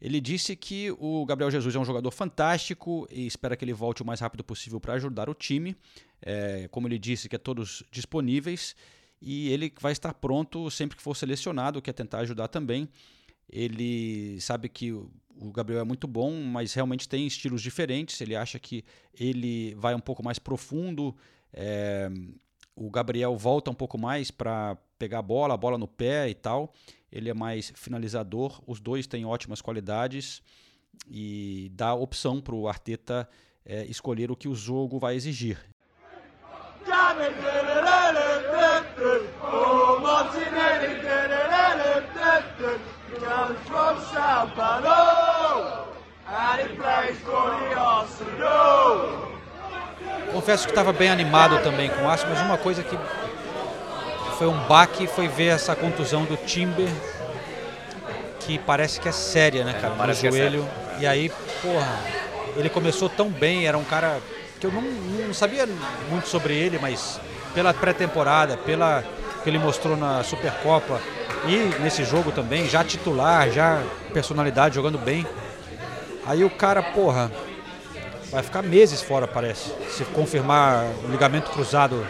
[0.00, 4.02] Ele disse que o Gabriel Jesus é um jogador fantástico e espera que ele volte
[4.02, 5.76] o mais rápido possível para ajudar o time.
[6.20, 8.74] É, como ele disse, que é todos disponíveis
[9.22, 12.88] e ele vai estar pronto sempre que for selecionado, quer tentar ajudar também.
[13.48, 18.20] Ele sabe que o Gabriel é muito bom, mas realmente tem estilos diferentes.
[18.20, 21.16] Ele acha que ele vai um pouco mais profundo.
[21.52, 22.10] É,
[22.76, 26.34] o Gabriel volta um pouco mais para pegar a bola, a bola no pé e
[26.34, 26.74] tal.
[27.10, 28.62] Ele é mais finalizador.
[28.66, 30.42] Os dois têm ótimas qualidades
[31.08, 33.26] e dá opção para o Arteta
[33.64, 35.58] é, escolher o que o jogo vai exigir.
[50.32, 52.98] Confesso que estava bem animado também com o Aço, mas uma coisa que
[54.36, 56.88] foi um baque foi ver essa contusão do Timber,
[58.40, 59.94] que parece que é séria, né, cara?
[59.94, 60.68] É, no joelho.
[60.98, 61.98] É e aí, porra,
[62.56, 64.20] ele começou tão bem, era um cara
[64.60, 65.66] que eu não, não sabia
[66.10, 67.20] muito sobre ele, mas
[67.54, 69.02] pela pré-temporada, pela
[69.42, 71.00] que ele mostrou na Supercopa
[71.46, 75.26] e nesse jogo também, já titular, já personalidade, jogando bem.
[76.26, 77.30] Aí o cara, porra,
[78.30, 79.70] vai ficar meses fora, parece.
[79.90, 82.06] Se confirmar o ligamento cruzado,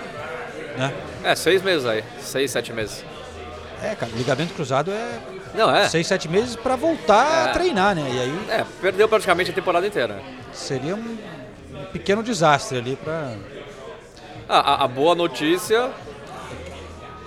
[0.76, 0.92] né?
[1.24, 2.04] É, seis meses aí.
[2.20, 3.04] Seis, sete meses.
[3.82, 5.18] É, cara, ligamento cruzado é.
[5.54, 5.88] Não, é.
[5.88, 7.50] Seis, sete meses para voltar É.
[7.50, 8.06] a treinar, né?
[8.08, 10.20] E aí É, perdeu praticamente a temporada inteira.
[10.52, 11.18] seria um,
[11.74, 13.34] um pequeno desastre ali para.
[14.48, 15.90] Ah, a, a boa notícia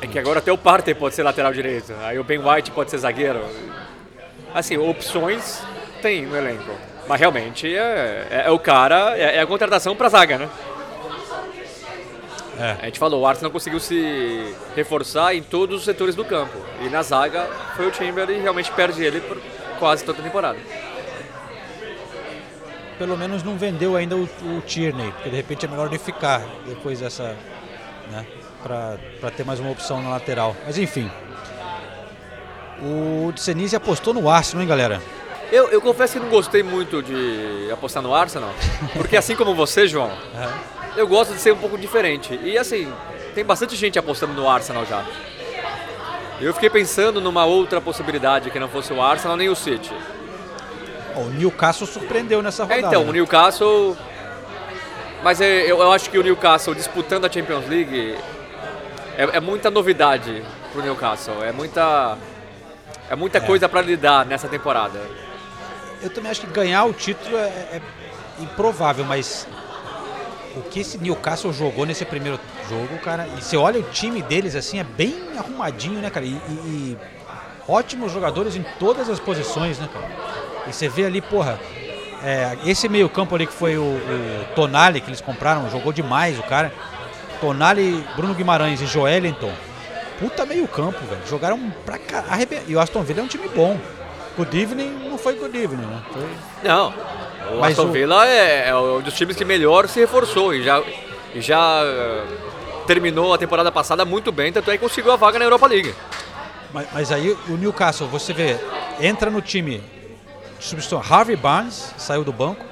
[0.01, 1.93] é que agora até o Partey pode ser lateral direito.
[2.01, 3.43] Aí o Ben White pode ser zagueiro.
[4.53, 5.61] Assim, opções
[6.01, 6.71] tem no elenco.
[7.09, 10.49] Mas realmente é, é, é o cara, é, é a contratação pra zaga, né?
[12.59, 12.75] É.
[12.83, 16.55] A gente falou, o Arsenal conseguiu se reforçar em todos os setores do campo.
[16.81, 19.41] E na zaga foi o Timber e realmente perde ele por
[19.79, 20.59] quase toda a temporada.
[22.99, 26.43] Pelo menos não vendeu ainda o, o Tierney, porque de repente é melhor ele ficar
[26.67, 27.35] depois dessa.
[28.11, 28.23] né?
[28.61, 30.55] Para ter mais uma opção na lateral.
[30.63, 31.09] Mas enfim.
[32.83, 35.01] O Senise apostou no Arsenal, hein, galera?
[35.51, 38.51] Eu, eu confesso que não gostei muito de apostar no Arsenal,
[38.93, 40.11] porque assim como você, João,
[40.95, 42.39] eu gosto de ser um pouco diferente.
[42.43, 42.91] E assim,
[43.33, 45.03] tem bastante gente apostando no Arsenal já.
[46.39, 49.91] Eu fiquei pensando numa outra possibilidade que não fosse o Arsenal nem o City.
[51.15, 52.87] O Newcastle surpreendeu nessa É, rodada.
[52.87, 53.97] então, o Newcastle.
[55.21, 58.15] Mas é, eu, eu acho que o Newcastle disputando a Champions League
[59.17, 60.41] é, é muita novidade
[60.71, 61.43] pro Newcastle.
[61.43, 62.17] É muita.
[63.09, 65.01] É muita coisa pra lidar nessa temporada.
[66.01, 67.81] Eu também acho que ganhar o título é, é
[68.39, 69.47] improvável, mas
[70.55, 72.39] o que esse Newcastle jogou nesse primeiro
[72.69, 76.25] jogo, cara, e você olha o time deles assim, é bem arrumadinho, né, cara?
[76.25, 76.97] E, e- e
[77.67, 80.07] ótimos jogadores em todas as posições, né, cara?
[80.67, 81.59] E você vê ali, porra,
[82.23, 86.43] é, esse meio-campo ali que foi o, o Tonali que eles compraram, jogou demais o
[86.43, 86.71] cara.
[87.41, 89.51] Tonali, Bruno Guimarães e Joelinton.
[90.19, 91.21] Puta meio campo, velho.
[91.25, 92.25] Jogaram pra cá.
[92.67, 93.79] E o Aston Villa é um time bom.
[94.39, 96.01] Good evening não foi good evening, né?
[96.13, 96.29] Foi...
[96.63, 96.93] Não.
[97.51, 100.63] O Mas Aston o- Villa é, é um dos times que melhor se reforçou e
[100.63, 100.81] já,
[101.35, 102.23] e já eh,
[102.87, 105.93] terminou a temporada passada muito bem, tanto é que conseguiu a vaga na Europa League.
[106.73, 108.57] Mas, mas aí o Newcastle, você vê,
[109.01, 109.83] entra no time
[110.57, 111.01] de substituição.
[111.13, 112.63] Harvey Barnes saiu do banco.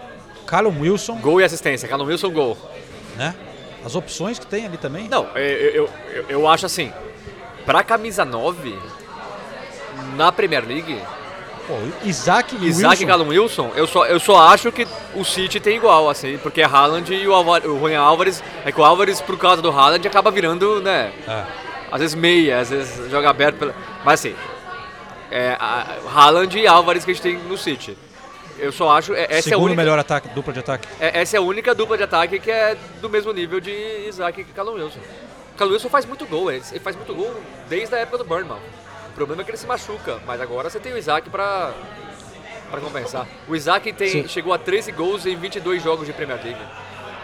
[0.46, 2.58] Callum Wilson, Gol e assistência, Callum Wilson, gol.
[3.18, 3.36] né?
[3.86, 5.10] As opções que tem ali também.
[5.10, 6.94] Não, eu, eu, eu, eu acho assim,
[7.66, 8.74] pra camisa 9,
[10.16, 11.02] na Premier League,
[11.68, 11.74] Pô,
[12.06, 13.06] Isaac e Isaac Wilson.
[13.08, 16.66] Callum Wilson, eu só, eu só acho que o City tem igual, assim, porque é
[16.66, 20.08] Haaland e o, Alva- o Julian Álvares, é que o Álvares, por causa do Haaland,
[20.08, 21.44] acaba virando, né, É.
[21.92, 23.76] às vezes meia, às vezes joga aberto, pela...
[24.06, 24.34] mas assim,
[25.30, 27.98] é a, Haaland e Álvares que a gente tem no City.
[28.58, 30.88] Eu só acho, é- essa é a Segundo única, melhor ataque, dupla de ataque.
[31.02, 33.72] é- essa é a única dupla de ataque que é do mesmo nível de
[34.08, 35.00] Isaac e Callum Wilson.
[35.58, 37.36] Callum Wilson faz muito gol, ele ele faz muito gol
[37.70, 38.60] desde a época do Burnmouth.
[39.18, 41.74] O problema é que ele se machuca, mas agora você tem o Isaac pra,
[42.70, 43.28] pra compensar.
[43.48, 44.28] O Isaac tem, Sim.
[44.28, 46.62] chegou a 13 gols em 22 jogos de Premier League.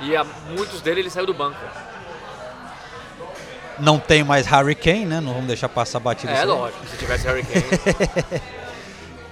[0.01, 1.59] E a, muitos dele ele saiu do banco.
[3.77, 5.21] Não tem mais Harry Kane, né?
[5.21, 8.41] Não vamos deixar passar batido É lógico, se tivesse Harry Kane.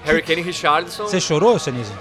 [0.06, 1.08] Harry Kane e Richardson.
[1.08, 1.92] Você chorou, Senise?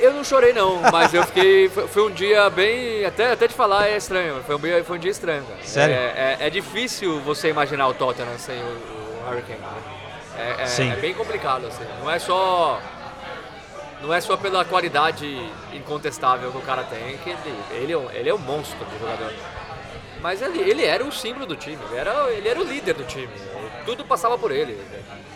[0.00, 1.68] Eu não chorei não, mas eu fiquei.
[1.68, 3.04] Foi, foi um dia bem.
[3.04, 4.42] Até, até de falar é estranho.
[4.46, 5.62] Foi um, dia- foi um dia estranho, cara.
[5.62, 5.94] Sério?
[5.94, 9.58] É, é- é difícil você imaginar o Tottenham sem o, o Harry Kane.
[9.60, 9.82] né?
[10.58, 10.90] É, é- Sim.
[10.90, 11.84] é bem complicado, assim.
[12.02, 12.80] Não é só.
[14.02, 15.26] Não é só pela qualidade
[15.74, 18.98] incontestável que o cara tem, que ele, ele, é um- ele é um monstro de
[18.98, 19.32] jogador.
[20.22, 23.04] Mas ele, ele era o símbolo do time, ele era, ele era o líder do
[23.04, 23.28] time.
[23.84, 24.78] Tudo passava por ele,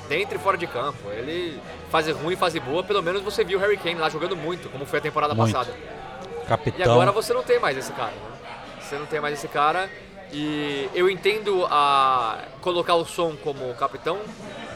[0.09, 1.11] dentro e fora de campo.
[1.11, 4.69] Ele, fase ruim, fase boa, pelo menos você viu o Harry Kane lá jogando muito,
[4.69, 5.53] como foi a temporada Muito.
[5.53, 5.75] passada.
[6.43, 6.93] E Capitão.
[6.93, 8.37] agora você não tem mais esse cara, né?
[8.81, 9.89] Você não tem mais esse cara.
[10.33, 14.19] E eu entendo a colocar o som como capitão,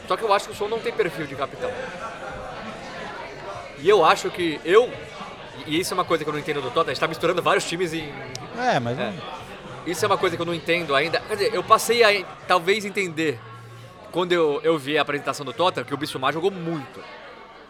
[0.07, 1.69] só que eu acho que o som não tem perfil de capitão.
[3.79, 4.91] E eu acho que eu.
[5.65, 7.41] E isso é uma coisa que eu não entendo do Tottenham, a gente tá misturando
[7.41, 8.11] vários times em.
[8.57, 9.13] É, mas É.
[9.85, 11.19] Isso é uma coisa que eu não entendo ainda.
[11.21, 13.39] Quer dizer, eu passei a talvez entender
[14.11, 16.99] quando eu, eu vi a apresentação do Tottenham que o Bissumar jogou muito.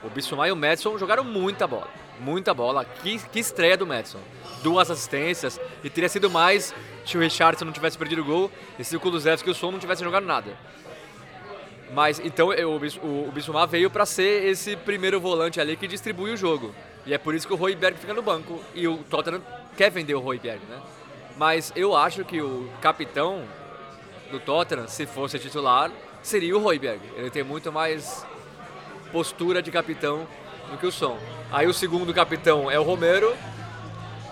[0.03, 1.87] O Bissumar e o Madison jogaram muita bola.
[2.19, 2.85] Muita bola.
[2.85, 4.19] Que, que estreia do Madison.
[4.63, 5.59] Duas assistências.
[5.83, 6.73] E teria sido mais
[7.05, 9.71] se o Richardson não tivesse perdido o gol e se o Kulusevski e o Son
[9.71, 10.51] não tivessem jogado nada.
[11.93, 16.31] Mas então eu- o, o Bissumar veio para ser esse primeiro volante ali que distribui
[16.31, 16.73] o jogo.
[17.05, 18.61] E é por isso que o Royberg fica no banco.
[18.75, 19.41] E o Tottenham
[19.75, 20.79] quer vender o Royberg, né?
[21.37, 23.43] Mas eu acho que o capitão
[24.29, 25.89] do Tottenham, se fosse titular,
[26.22, 26.99] seria o Royberg.
[27.15, 28.26] Ele tem muito mais
[29.11, 30.28] postura de capitão
[30.72, 31.17] do que o Som.
[31.51, 33.36] Aí o segundo capitão é o Romero.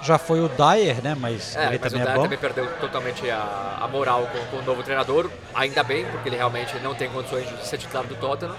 [0.03, 1.15] já foi o Dyer, né?
[1.19, 2.23] Mas É, ele mas também o é Dyer bom.
[2.23, 5.29] também perdeu totalmente a, a moral com, com o novo treinador.
[5.55, 8.55] Ainda bem, porque ele realmente não tem condições de ser titular do Tottenham.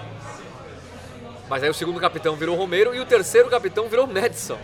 [1.49, 4.59] Mas aí o segundo capitão virou o Romero e o terceiro capitão virou o Madison.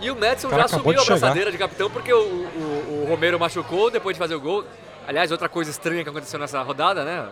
[0.00, 3.38] E o Madison O já assumiu a braçadeira de capitão porque o, o- o Romero
[3.40, 4.64] machucou depois de fazer o gol.
[5.08, 7.26] Aliás, outra coisa estranha que aconteceu nessa rodada, né?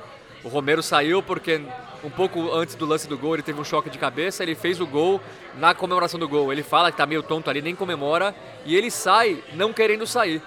[0.44, 1.60] O Romero saiu porque
[2.02, 4.80] um pouco antes do lance do gol ele teve um choque de cabeça, ele fez
[4.80, 5.20] o gol
[5.56, 6.52] na comemoração do gol.
[6.52, 8.34] Ele fala que tá meio tonto ali, nem comemora,
[8.64, 10.42] e ele sai não querendo sair.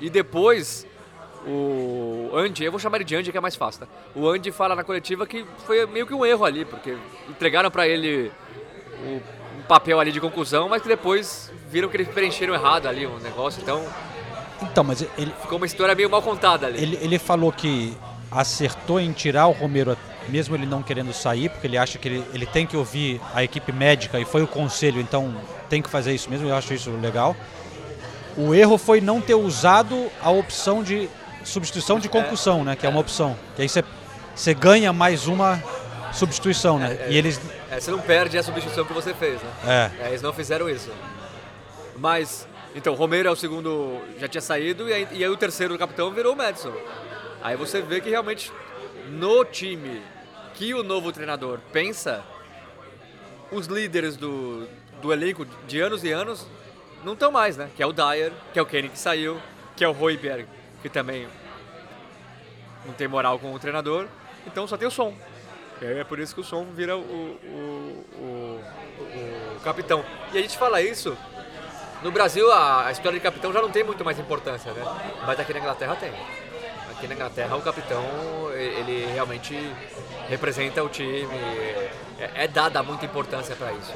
[0.00, 0.86] E depois
[1.46, 3.86] o Andy, eu vou chamar ele de Andy que é mais fácil, tá?
[4.14, 6.96] O Andy fala na coletiva que foi meio que um erro ali, porque
[7.28, 8.30] entregaram pra ele
[9.02, 9.22] o,
[9.58, 13.18] um papel ali de conclusão, mas que depois viram que eles preencheram errado ali o
[13.18, 13.82] negócio, então
[14.60, 16.82] Então, mas ele, ficou uma história meio mal contada ali.
[16.82, 17.96] ele, ele falou que
[18.30, 19.96] acertou em tirar o Romero,
[20.28, 23.42] mesmo ele não querendo sair, porque ele acha que ele, ele tem que ouvir a
[23.42, 25.34] equipe médica e foi o conselho, então
[25.68, 27.34] tem que fazer isso mesmo, eu acho isso legal.
[28.36, 31.08] O erro foi não ter usado a opção de
[31.44, 32.76] substituição de concussão, né?
[32.76, 33.36] Que é uma opção.
[33.56, 35.62] Que aí você, ganha mais uma
[36.12, 36.96] substituição, né?
[37.00, 37.12] É, é.
[37.12, 37.40] E eles.
[37.70, 39.90] É, você não perde a substituição que você fez, né?
[40.00, 40.08] É.
[40.08, 40.90] eles não fizeram isso.
[41.96, 45.76] Mas, então, Romero é o segundo, já tinha saído, e aí, e aí o terceiro
[45.76, 46.72] capitão virou o Madison.
[47.42, 48.52] Aí você vê que realmente
[49.08, 50.02] no time
[50.54, 52.24] que o novo treinador pensa,
[53.50, 54.68] os líderes do,
[55.00, 56.46] do elenco de anos e anos
[57.04, 57.70] não estão mais, né?
[57.76, 59.40] Que é o Dyer, que é o Kenny que saiu,
[59.76, 60.46] que é o Royberg,
[60.82, 61.28] que também
[62.84, 64.06] não tem moral com o treinador.
[64.46, 65.14] Então só tem o som.
[65.80, 68.60] É por isso que o som vira o, o, o,
[69.56, 70.04] o capitão.
[70.32, 71.16] E a gente fala isso.
[72.02, 74.82] No Brasil a, a história de capitão já não tem muito mais importância, né?
[75.24, 76.12] Mas aqui na Inglaterra tem.
[76.98, 78.02] Aqui na Inglaterra o capitão
[78.52, 79.56] ele realmente
[80.28, 81.28] representa o time.
[82.18, 83.92] É, é dada muita importância para isso.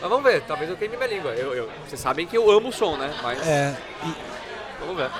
[0.00, 1.30] Mas vamos ver, talvez eu queime minha língua.
[1.32, 3.14] Eu, eu- vocês sabem que eu amo o som, né?
[3.22, 3.74] Mas É,
[4.04, 4.14] e
[4.78, 5.10] vamos ver.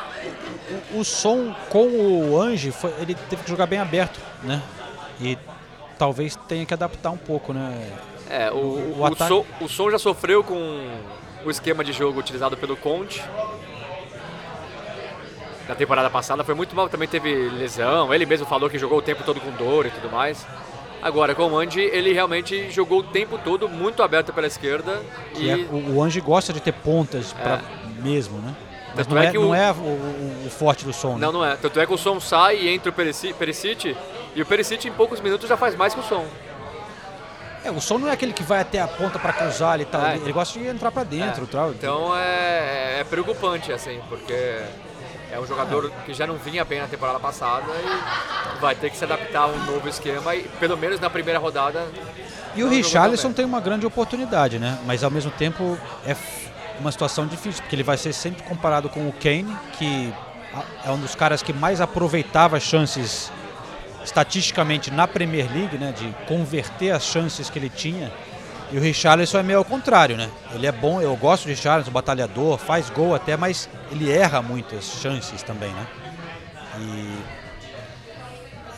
[0.93, 4.63] o, o som com o Ange, foi, ele teve que jogar bem aberto, né?
[5.19, 5.39] E
[5.99, 7.91] talvez tenha que adaptar um pouco, né?
[8.29, 10.87] É, o, O o, o, ataque- som, o som já sofreu com
[11.43, 13.25] o esquema de jogo utilizado pelo Conte.
[15.69, 18.13] Na temporada passada foi muito mal, também teve lesão.
[18.15, 20.47] Ele mesmo falou que jogou o tempo todo com dor e tudo mais.
[21.03, 25.01] Agora, com o Andy, ele realmente jogou o tempo todo muito aberto pela esquerda.
[25.35, 27.61] Que E é- o, o Ange gosta de ter pontas pra,
[28.03, 28.55] mesmo, né?
[28.95, 31.15] Mas Tanto não é é, que não o- é o, o- forte do som.
[31.15, 31.19] né?
[31.27, 31.55] Não, não é.
[31.57, 33.97] Tanto é que o som sai e entra o Perisic.
[34.35, 36.25] E o Perisic, em poucos minutos, já faz mais que o som.
[37.65, 39.87] É, o som não é aquele que vai até a ponta pra cruzar ali e
[39.87, 40.01] tal.
[40.07, 40.15] É.
[40.17, 41.47] Ele, gosta de entrar pra dentro É.
[41.47, 41.71] tal.
[41.73, 44.61] Então é, é preocupante, assim, porque
[45.31, 48.97] é um jogador que já não vinha bem na temporada passada e vai ter que
[48.97, 51.87] se adaptar a um novo esquema e pelo menos na primeira rodada.
[52.55, 54.79] E o Richarlison tem uma grande oportunidade, né?
[54.87, 56.17] Mas ao mesmo tempo é
[56.81, 60.13] uma situação difícil, porque ele vai ser sempre comparado com o Kane, que
[60.85, 63.31] é um dos caras que mais aproveitava chances
[64.05, 65.93] estatisticamente na Premier League, né?
[65.93, 68.13] De converter as chances que ele tinha.
[68.73, 70.29] E o Richarlison é meio ao contrário, né?
[70.53, 74.85] Ele é bom, eu gosto do Richarlison, batalhador, faz gol até, mas ele erra muitas
[75.01, 75.87] chances também, né?
[76.79, 77.15] E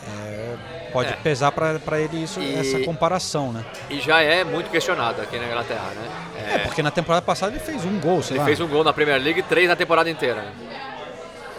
[0.07, 0.55] é,
[0.93, 1.15] pode É.
[1.15, 3.65] pesar pra pra ele isso, E- essa comparação, né?
[3.89, 6.07] E já é muito questionado aqui na Inglaterra, né?
[6.55, 8.45] É, porque na temporada passada ele fez um gol, sei Ele lá.
[8.45, 10.45] fez um gol na Premier League e três na temporada inteira.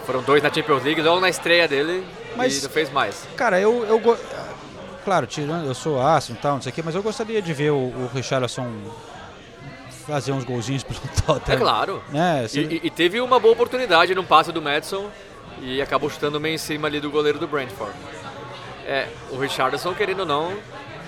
[0.07, 2.05] Foram dois na Champions League, logo na estreia dele
[2.37, 3.24] Mas- e não fez mais.
[3.37, 4.01] Cara, eu, eu
[5.11, 7.53] claro, tirando, eu sou Arsenal e tal, não sei o quê, mas eu gostaria de
[7.53, 8.71] ver o, o Richarlison
[10.07, 11.57] fazer uns golzinhos pelo Tottenham.
[11.57, 12.03] É claro.
[12.11, 12.47] Né?
[12.55, 15.09] E, e- e teve uma boa oportunidade num passe do Madison
[15.61, 17.93] e acabou chutando meio em cima ali do goleiro do Brentford.
[18.87, 20.53] É, o Richardson, querendo ou não,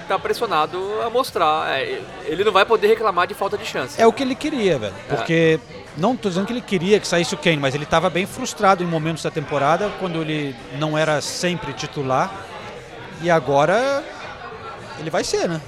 [0.09, 1.70] tá pressionado a mostrar.
[1.80, 4.00] É, ele não vai poder reclamar de falta de chance.
[4.03, 4.94] É o que ele queria, velho.
[5.09, 5.14] É.
[5.14, 5.61] Porque
[5.96, 8.82] não tô dizendo que ele queria que saísse o Kane, mas ele estava bem frustrado
[8.82, 12.48] em momentos da temporada, quando ele não era sempre titular.
[13.22, 14.02] E agora
[14.98, 15.60] ele vai ser, né?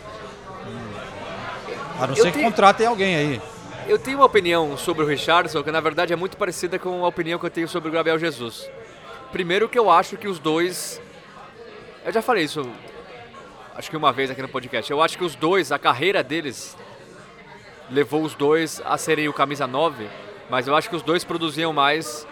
[1.98, 3.42] A não Eu ser que tenho- contratem alguém aí.
[3.86, 7.09] Eu tenho uma opinião sobre o Richardson que na verdade é muito parecida com a
[7.09, 8.68] opinião que eu tenho sobre o Gabriel Jesus.
[9.30, 11.00] Primeiro que eu acho que os dois.
[12.05, 12.68] Eu já falei isso
[13.76, 14.90] acho que uma vez aqui no podcast.
[14.90, 16.76] Eu acho que os dois, a carreira deles
[17.90, 20.09] levou os dois a serem o camisa 9,
[20.48, 22.26] mas eu acho que os dois produziam mais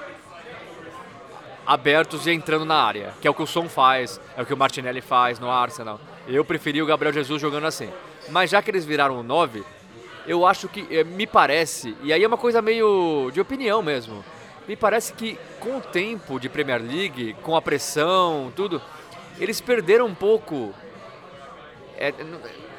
[1.66, 4.54] abertos e entrando na área, que é o que o Son faz, é o que
[4.54, 6.00] o Martinelli faz no Arsenal.
[6.26, 7.88] Eu preferi o Gabriel Jesus jogando assim.
[8.28, 9.64] Mas já que eles viraram o 9,
[10.26, 14.24] eu acho que, eh, me parece, e aí é uma coisa meio de opinião mesmo,
[14.68, 18.80] me parece que com o tempo de Premier League, com a pressão, tudo,
[19.38, 20.72] eles perderam um pouco.
[21.98, 22.14] é,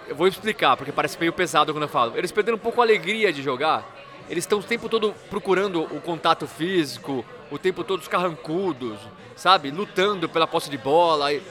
[0.07, 2.17] eu vou explicar, porque parece meio pesado quando eu falo.
[2.17, 3.85] Eles perderam um pouco a alegria de jogar.
[4.29, 8.97] Eles estão o tempo todo procurando o contato físico, o tempo todo os carrancudos,
[9.35, 9.69] sabe?
[9.69, 11.31] Lutando pela posse de bola.
[11.33, 11.41] E,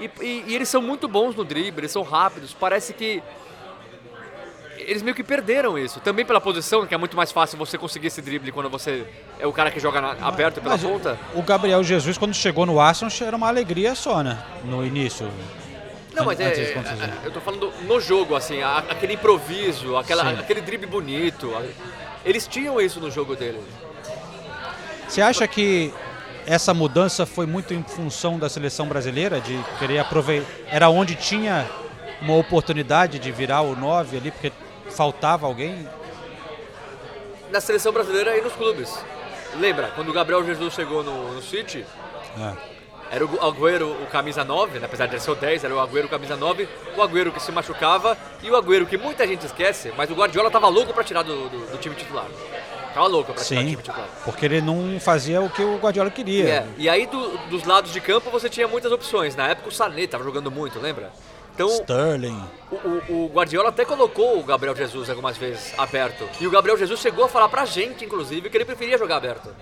[0.00, 2.54] e- e- eles são muito bons no drible, eles são rápidos.
[2.54, 3.22] Parece que
[4.78, 6.00] eles meio que perderam isso.
[6.00, 9.06] Também pela posição, que é muito mais fácil você conseguir esse drible quando você
[9.38, 11.18] é o cara que joga na- aberto pela Mas o- ponta.
[11.34, 14.42] O Gabriel Jesus, quando chegou no Arsenal, era uma alegria só, né?
[14.64, 15.28] No início.
[16.14, 20.40] Não, mas é, Antes é, eu tô falando no jogo, assim, aquele improviso, aquela, Sim.
[20.40, 21.50] aquele drible bonito.
[22.24, 23.62] Eles tinham isso no jogo deles.
[25.08, 25.92] Você acha que
[26.46, 30.46] essa mudança foi muito em função da seleção brasileira, de querer aproveitar.
[30.68, 31.68] Era onde tinha
[32.20, 34.52] uma oportunidade de virar o 9 ali, porque
[34.90, 35.88] faltava alguém?
[37.50, 38.92] Na seleção brasileira e nos clubes.
[39.58, 41.84] Lembra, quando o Gabriel Jesus chegou no, no City,
[42.38, 42.71] É.
[43.12, 44.86] era o Agüero o camisa 9, né?
[44.86, 47.52] apesar de ser o 10, era o Agüero o camisa 9, o Agüero que se
[47.52, 51.22] machucava e o Agüero que muita gente esquece, mas o Guardiola tava louco pra tirar
[51.22, 52.26] do, do- do time titular.
[52.94, 54.08] Tava louco pra tirar do time titular.
[54.24, 56.48] porque ele não fazia o que o Guardiola queria.
[56.48, 59.36] É, e aí do- dos lados de campo você tinha muitas opções.
[59.36, 61.10] Na época o Sané tava jogando muito, lembra?
[61.54, 62.42] Então Sterling.
[62.70, 62.76] o,
[63.12, 66.26] o- o Guardiola até colocou o Gabriel Jesus algumas vezes aberto.
[66.40, 69.54] E o Gabriel Jesus chegou a falar pra gente, inclusive, que ele preferia jogar aberto.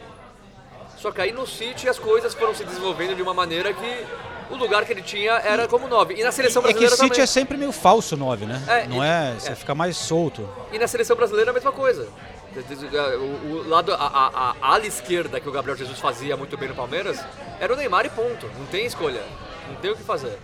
[1.01, 4.07] Só que aí no City as coisas foram se desenvolvendo de uma maneira que
[4.51, 6.15] o lugar que ele tinha era como 9.
[6.15, 7.23] E na seleção É que brasileira City também.
[7.23, 8.63] é sempre meio falso 9, né?
[8.69, 9.35] É, não e- é?
[9.39, 9.55] Você é.
[9.55, 10.47] fica mais solto.
[10.73, 12.07] E na seleção brasileira a mesma coisa.
[12.53, 16.69] O, o lado, a, a, a ala esquerda que o Gabriel Jesus fazia muito bem
[16.69, 17.25] no Palmeiras
[17.61, 18.51] era o Neymar e ponto.
[18.59, 19.23] Não tem escolha.
[19.69, 20.37] Não tem o que fazer.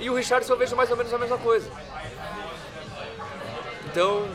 [0.00, 1.70] E o Richardson eu vejo mais ou menos a mesma coisa.
[3.86, 4.26] Então.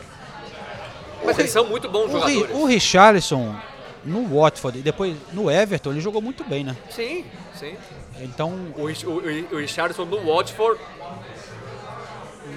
[1.24, 2.56] Mas eles são muito bons O, Ri, jogadores.
[2.62, 3.56] o Richarlison,
[4.04, 6.76] no Watford e depois no Everton, ele jogou muito bem, né?
[6.90, 7.24] Sim,
[7.54, 7.76] sim.
[8.20, 10.80] Então, O, o, o, Richardson no Watford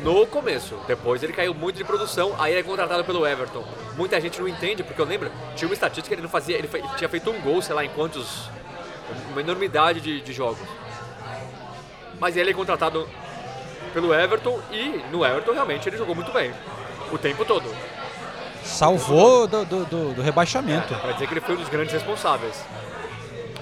[0.03, 0.75] no começo.
[0.87, 3.65] Depois ele caiu muito de produção, aí ele é contratado pelo Everton.
[3.95, 6.69] Muita gente não entende, porque eu lembro, tinha uma estatística que ele não fazia, ele
[6.97, 8.49] tinha feito um gol, sei lá, em quantos.
[9.31, 10.59] Uma enormidade de, de jogos.
[12.19, 13.07] Mas ele é contratado
[13.93, 16.53] pelo Everton e no Everton realmente ele jogou muito bem.
[17.11, 17.65] O tempo todo.
[18.67, 20.93] Salvou do, do, do- do rebaixamento.
[20.95, 22.55] Pra dizer que ele foi um dos grandes responsáveis.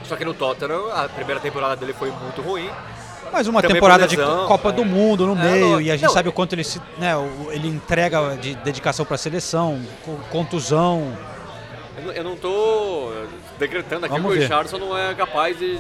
[0.04, 2.70] Só que no Tottenham, a primeira temporada dele foi muito ruim.
[3.32, 5.82] Mas uma Também temporada por de lesão, Copa do Mundo no É, meio, lógico.
[5.82, 7.12] e a gente Não, sabe o quanto ele se, né,
[7.50, 11.12] ele entrega de dedicação para a seleção, co- contusão.
[11.98, 13.12] Eu não- Eu não tô
[13.58, 14.42] decretando aqui Vamos que o.
[14.42, 15.80] Richardson não é capaz de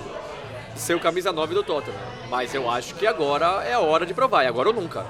[0.76, 1.98] ser o camisa 9 do Tottenham.
[2.30, 4.44] Mas eu acho que agora é a hora de provar.
[4.44, 5.06] É agora ou nunca.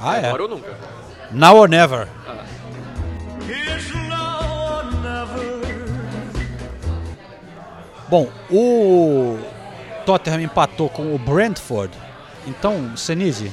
[0.00, 0.26] Ah, é.
[0.28, 0.72] Agora ou nunca.
[1.30, 2.08] Now or never.
[8.08, 9.38] Bom, o
[10.06, 11.92] Tottenham empatou com o Brentford.
[12.46, 13.52] Então, Senise,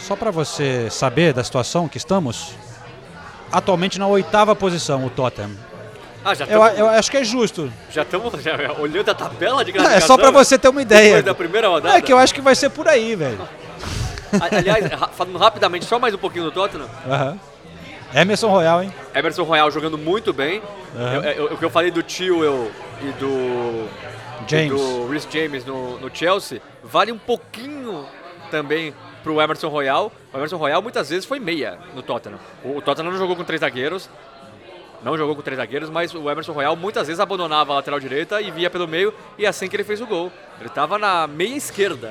[0.00, 2.54] só para você saber da situação que estamos,
[3.52, 5.52] atualmente na oitava posição o Tottenham.
[6.24, 7.72] Ah, já Eu, estamos eu acho que é justo.
[7.90, 10.06] já tamo- já- olhando a tabela de É classificação.
[10.08, 11.22] só para você ter uma ideia.
[11.22, 11.96] Da primeira rodada.
[11.96, 13.38] É que eu acho que vai ser por aí, velho.
[14.40, 14.84] Aliás,
[15.16, 16.88] falando rapidamente, só mais um pouquinho do Tottenham.
[17.08, 17.38] Aham.
[18.14, 18.92] Emerson Royal, hein?
[19.14, 20.62] Emerson Royal jogando muito bem.
[21.14, 22.44] Eu- eu- O que eu falei do Tio
[23.00, 23.86] e do
[24.48, 24.66] James.
[24.66, 28.04] e do Rhys James no, no Chelsea vale um pouquinho
[28.50, 28.92] também
[29.22, 30.10] pro Emerson Royal.
[30.32, 32.38] O Emerson Royal muitas vezes foi meia no Tottenham.
[32.64, 34.10] O, o Tottenham não jogou com três zagueiros,
[35.04, 38.40] não jogou com três zagueiros, mas o Emerson Royal muitas vezes abandonava a lateral direita
[38.40, 40.32] e via pelo meio e é assim que ele fez o gol.
[40.58, 42.10] Ele estava na meia esquerda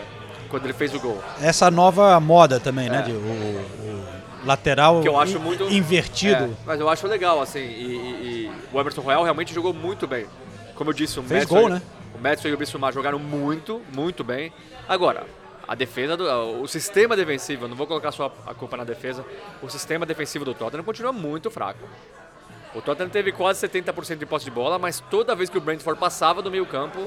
[0.50, 1.22] quando ele fez o gol.
[1.42, 3.00] Essa nova moda também, né?
[3.00, 3.02] É.
[3.02, 4.06] De, o, o
[4.46, 6.44] lateral Que eu acho in- muito invertido.
[6.46, 7.60] É, mas eu acho legal, assim.
[7.60, 10.26] E, e- e o Emerson Royal realmente jogou muito bem.
[10.76, 11.82] Como eu disse, o Fez Madison, gol, né?
[12.16, 14.52] O Madison e o Bissouma jogaram muito, muito bem.
[14.88, 15.26] Agora,
[15.68, 16.26] a defesa, do,
[16.62, 19.24] o sistema defensivo, não vou colocar só a culpa na defesa,
[19.62, 21.80] o sistema defensivo do Tottenham continua muito fraco.
[22.74, 26.00] O Tottenham teve quase 70% de posse de bola, mas toda vez que o Brentford
[26.00, 27.00] passava do meio campo,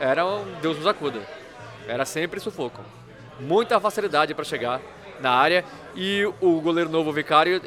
[0.00, 1.20] era um Deus nos acuda.
[1.86, 2.80] Era sempre sufoco.
[3.40, 4.80] Muita facilidade para chegar
[5.20, 5.64] na área
[5.94, 7.60] e o goleiro novo Vicário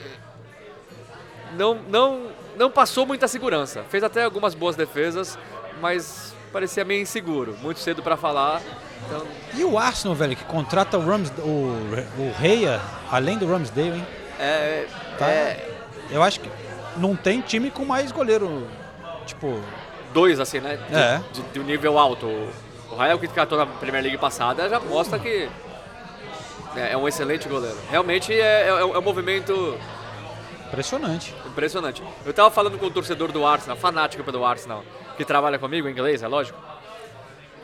[1.58, 2.28] não, não,
[2.58, 3.84] não passou muita segurança.
[3.90, 5.38] Fez até algumas boas defesas,
[5.82, 7.56] mas parecia meio inseguro.
[7.62, 8.62] Muito cedo para falar.
[9.06, 9.26] Então,
[9.56, 11.76] E o Arsenal, velho, que contrata o, Rams, o,
[12.18, 12.80] o Reia,
[13.12, 14.08] além do Ramsdale, hein?
[14.40, 14.86] é,
[15.18, 15.28] Tá.
[15.28, 15.70] é
[16.10, 16.50] Eu acho que
[16.98, 18.68] não tem time com mais goleiro,
[19.26, 19.60] tipo...
[20.14, 20.78] dois, assim, né?
[20.90, 21.22] De, É.
[21.34, 22.28] de, de um nível alto.
[22.92, 25.50] O Rael que catou na Premier League passada já mostra que
[26.76, 27.78] é, é um excelente goleiro.
[27.90, 29.78] Realmente é, é, é um movimento
[30.72, 31.36] Impressionante.
[31.46, 32.02] Impressionante.
[32.26, 34.86] Eu tava falando com o torcedor do Arsenal, fanático pelo Arsenal,
[35.18, 36.58] que trabalha comigo em inglês, é lógico.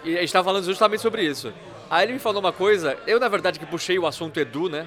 [0.04, 1.54] E a gente tava falando justamente sobre isso.
[1.90, 4.86] Aí ele me falou uma coisa, eu na verdade que puxei o assunto Edu, né?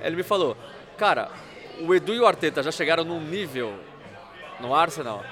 [0.00, 0.56] Ele me falou,
[0.98, 1.30] cara,
[1.80, 3.74] o Edu e o Arteta já chegaram num nível
[4.58, 5.24] no Arsenal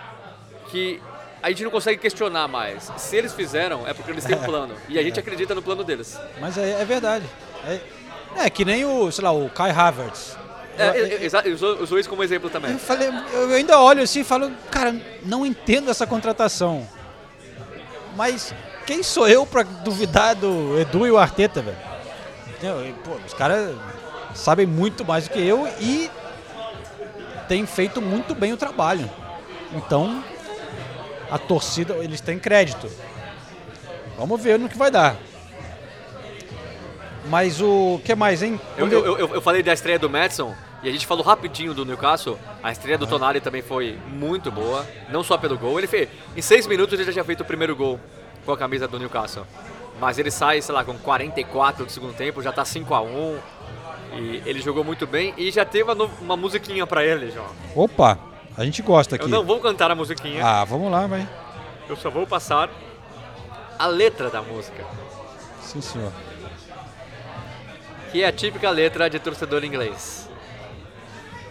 [0.68, 1.03] que
[1.43, 2.93] a gente não consegue questionar mais.
[2.97, 4.76] Se eles fizeram, é porque eles têm um plano.
[4.89, 6.16] E a gente acredita no plano deles.
[6.41, 7.26] Mas é, é verdade.
[7.66, 7.81] É,
[8.37, 10.37] é que nem o, sei lá, o Kai Havertz.
[10.78, 12.72] É, Eu- usou- usou isso como exemplo também.
[12.72, 16.89] Eu falei, eu ainda olho assim e falo, cara, não entendo essa contratação.
[18.16, 18.55] Mas
[18.87, 21.76] quem sou eu pra duvidar do Edu e o Arteta, velho?
[23.05, 23.74] Pô, os caras
[24.35, 26.11] sabem muito mais do que eu e
[27.49, 29.11] têm feito muito bem o trabalho.
[29.72, 30.22] Então,
[31.31, 32.91] a torcida, eles têm crédito.
[34.18, 35.16] Vamos ver no que vai dar.
[37.29, 38.59] Mas o que mais, hein?
[38.77, 41.85] Eu, eu, eu, eu falei da estreia do Madison e a gente falou rapidinho do
[41.85, 42.39] Newcastle.
[42.62, 45.79] A estreia do Tonali também foi muito boa, não só pelo gol.
[45.79, 48.01] Ele fez, em seis minutos ele já tinha feito o primeiro gol
[48.45, 49.47] com a camisa do Newcastle.
[50.01, 53.39] Mas ele sai, sei lá, com 44 do segundo tempo, já tá 5 a 1
[54.14, 57.47] E ele jogou muito bem e já teve uma, uma musiquinha pra ele, João.
[57.77, 58.18] Opa,
[58.57, 59.27] a gente gosta aqui.
[59.27, 61.29] Eu não vou cantar a musiquinha, Ah, vamos lá, vai.
[61.87, 62.71] eu só vou passar
[63.79, 64.83] a letra da música.
[65.62, 66.12] Sim, senhor.
[68.11, 70.29] Que é a típica letra de torcedor inglês.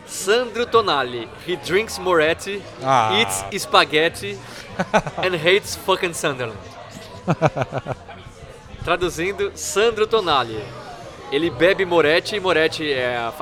[0.05, 3.11] Sandro Tonali, he drinks Moretti, Ah.
[3.13, 4.37] eats spaghetti
[5.23, 6.57] and hates fucking Sunderland.
[8.83, 10.63] Traduzindo, Sandro Tonali.
[11.31, 13.33] Ele bebe Moretti, Moretti é a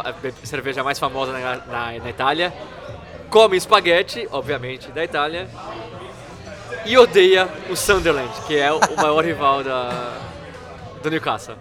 [0.44, 2.54] cerveja mais famosa na, na- na Itália.
[3.30, 5.48] Come espaguete, obviamente, da Itália.
[6.86, 10.18] E odeia o Sunderland, que é o o maior rival da,
[11.02, 11.56] do Newcastle.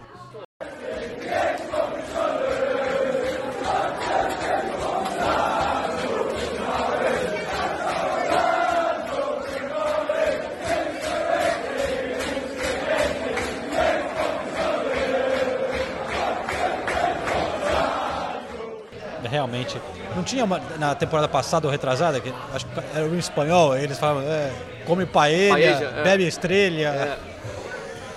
[20.15, 23.99] Não tinha uma- na temporada passada ou retrasada, que acho que era em espanhol, eles
[23.99, 24.51] falavam, é,
[24.87, 26.03] come paella, Paella, é.
[26.03, 26.77] bebe estrela.
[26.95, 27.19] É.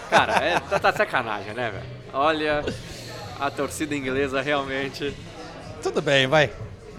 [0.10, 1.86] Cara, é, tá, tá sacanagem, né, velho?
[2.14, 2.64] Olha,
[3.40, 5.14] a torcida inglesa realmente.
[5.84, 6.50] Tudo bem, vai.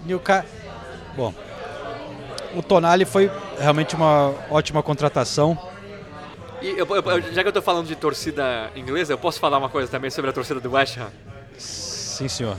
[0.05, 0.49] Newcastle.
[1.15, 1.33] Bom,
[2.55, 5.57] o Tonali foi realmente uma ótima contratação.
[6.61, 9.69] E eu- eu- já que eu tô falando de torcida inglesa, eu posso falar uma
[9.69, 11.09] coisa também sobre a torcida do West Ham?
[11.57, 12.55] Sim, senhor.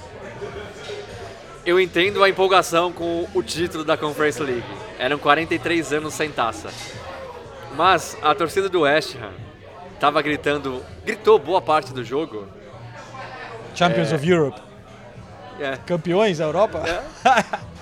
[1.65, 4.65] Eu entendo a empolgação com o título da Conference League.
[4.99, 6.71] Eram 43 anos sem taça.
[7.77, 9.31] Mas a torcida do West Ham
[10.01, 12.49] tava gritando, gritou boa parte do jogo.
[13.75, 14.17] Champions É.
[14.17, 14.61] of Europe.
[15.61, 15.77] É.
[15.87, 16.83] Campeões da Europa?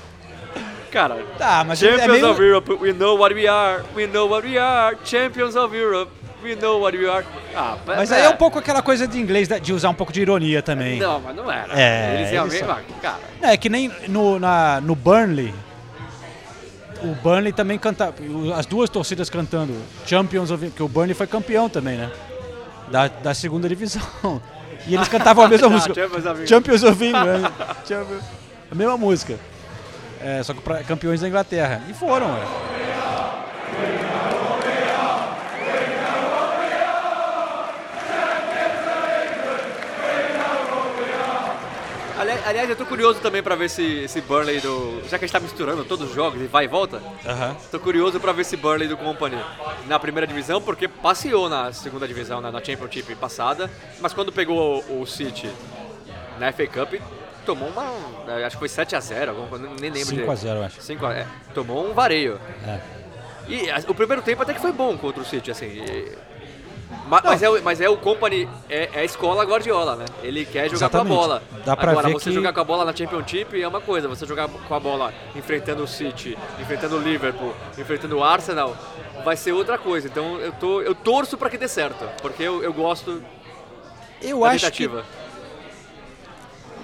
[0.93, 4.29] Cara, Tá, mas é Champions meio- of Europe, we know what we are, we know
[4.29, 6.11] what we are, Champions of Europe,
[6.43, 7.25] we know what we are.
[7.55, 9.95] Ah, Mas pe- aí é um pouco aquela coisa de inglês, né, de usar um
[9.95, 10.99] pouco de ironia também.
[10.99, 11.73] Não, mas não era.
[11.81, 12.65] É, eles eles realmente.
[12.65, 15.55] mas, Cara, É que nem no, na, no Burnley.
[17.03, 18.13] O Burnley também canta.
[18.57, 19.75] As duas torcidas cantando
[20.07, 20.67] Champions of.
[20.67, 22.11] Porque o Burnley foi campeão também, né?
[22.91, 24.03] Da, da segunda divisão.
[24.87, 25.95] E eles cantavam a mesma Ah, música.
[25.95, 26.47] Champions of England.
[26.47, 27.53] Champions of England.
[27.87, 28.25] Champions-
[28.71, 29.39] A mesma música.
[30.23, 31.83] É, só que pra campeões da Inglaterra.
[31.87, 32.41] E foram, é.
[42.21, 45.01] Ali- aliás, eu tô curioso também pra ver esse, esse Burnley do.
[45.09, 47.57] Já que a gente tá misturando todos os jogos e vai e volta, Aham.
[47.71, 49.37] tô curioso pra ver esse Burnley do Company
[49.87, 54.85] na primeira divisão, porque passeou na segunda divisão, na, na Championship passada, mas quando pegou
[54.89, 55.51] o, o City
[56.39, 56.95] na FA Cup,
[57.45, 57.85] tomou uma.
[58.47, 60.81] Acho que foi 7x0, alguma coisa, nem lembro 5 a 0, eu acho.
[60.83, 62.41] 5 a, é, tomou um vareio.
[62.67, 62.81] É.
[63.49, 65.67] E a- o primeiro tempo até que foi bom contra o City, assim.
[65.67, 66.17] e-
[67.07, 70.05] ma- mas, é, o- mas é o Company, é, é a escola Guardiola, né?
[70.23, 71.09] Ele quer jogar Exatamente.
[71.09, 71.43] com a bola.
[71.65, 74.09] Dá pra Agora, ver você que- jogar com a bola na Championship é uma coisa,
[74.09, 78.77] você jogar com a bola enfrentando o City, enfrentando o Liverpool, enfrentando o Arsenal,
[79.25, 80.09] vai ser outra coisa.
[80.09, 83.23] Então eu, tô, eu torço pra que dê certo, porque eu, eu gosto
[84.23, 85.05] Eu acho que tentativa.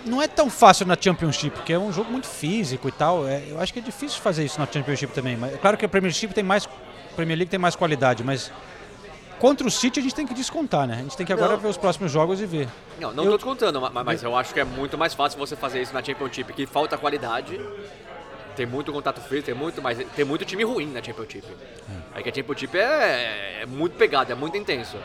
[0.04, 3.26] não é tão fácil na Championship, porque é um jogo muito físico e tal.
[3.26, 5.36] É, eu acho que é difícil fazer isso na Championship também.
[5.36, 6.68] Mas é claro que a Premiership tem mais,
[7.16, 8.52] Premier League tem mais qualidade, mas
[9.38, 10.94] contra o City a gente tem que descontar, né?
[10.94, 11.58] A gente tem que agora Não.
[11.58, 12.68] ver os próximos jogos e ver.
[13.00, 15.54] Não, não Eu- tô descontando, ma- mas eu acho que é muito mais fácil você
[15.56, 17.60] fazer isso na Championship, que falta qualidade.
[18.54, 21.46] Tem muito contato físico, tem muito, mas tem muito time ruim na Championship.
[22.14, 24.96] Aí que a Championship é, é muito pegada, é muito intenso.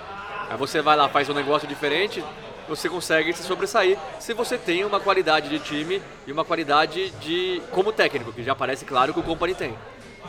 [0.50, 2.24] Aí você vai lá, faz um negócio diferente,
[2.70, 7.62] você consegue se sobressair se você tem uma qualidade de time e uma qualidade de
[7.72, 9.76] como técnico, que já parece claro que o Company tem.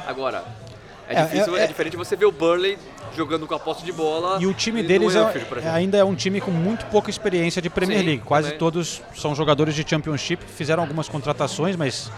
[0.05, 0.45] Agora,
[1.09, 2.77] é, É, difícil, é- é, é- diferente você ver o Burnley
[3.17, 4.39] jogando com a posse de bola.
[4.41, 8.01] E o time deles é- ainda é um time com muito pouca experiência de Premier
[8.01, 8.23] Sim, League.
[8.25, 8.59] Quase também.
[8.59, 12.11] todos são jogadores de Championship, fizeram algumas contratações, mas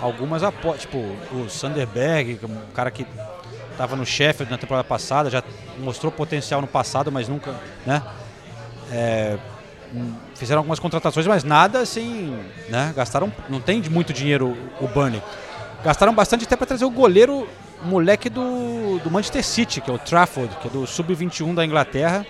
[0.00, 0.98] algumas apo- tipo
[1.32, 3.06] o Sanderberg, é um cara que
[3.72, 5.42] estava no Sheffield na temporada passada, já
[5.78, 7.54] mostrou potencial no passado, mas nunca,
[7.86, 8.02] né?
[8.92, 9.38] É,
[9.94, 12.36] hum, fizeram algumas contratações, mas nada assim,
[12.68, 12.92] né?
[12.96, 15.22] Gastaram, não tem muito dinheiro o Burnley.
[15.84, 17.48] Gastaram bastante até para trazer o goleiro,
[17.82, 22.26] moleque do, do Manchester City, que é o Trafford, que é do sub-21 da Inglaterra,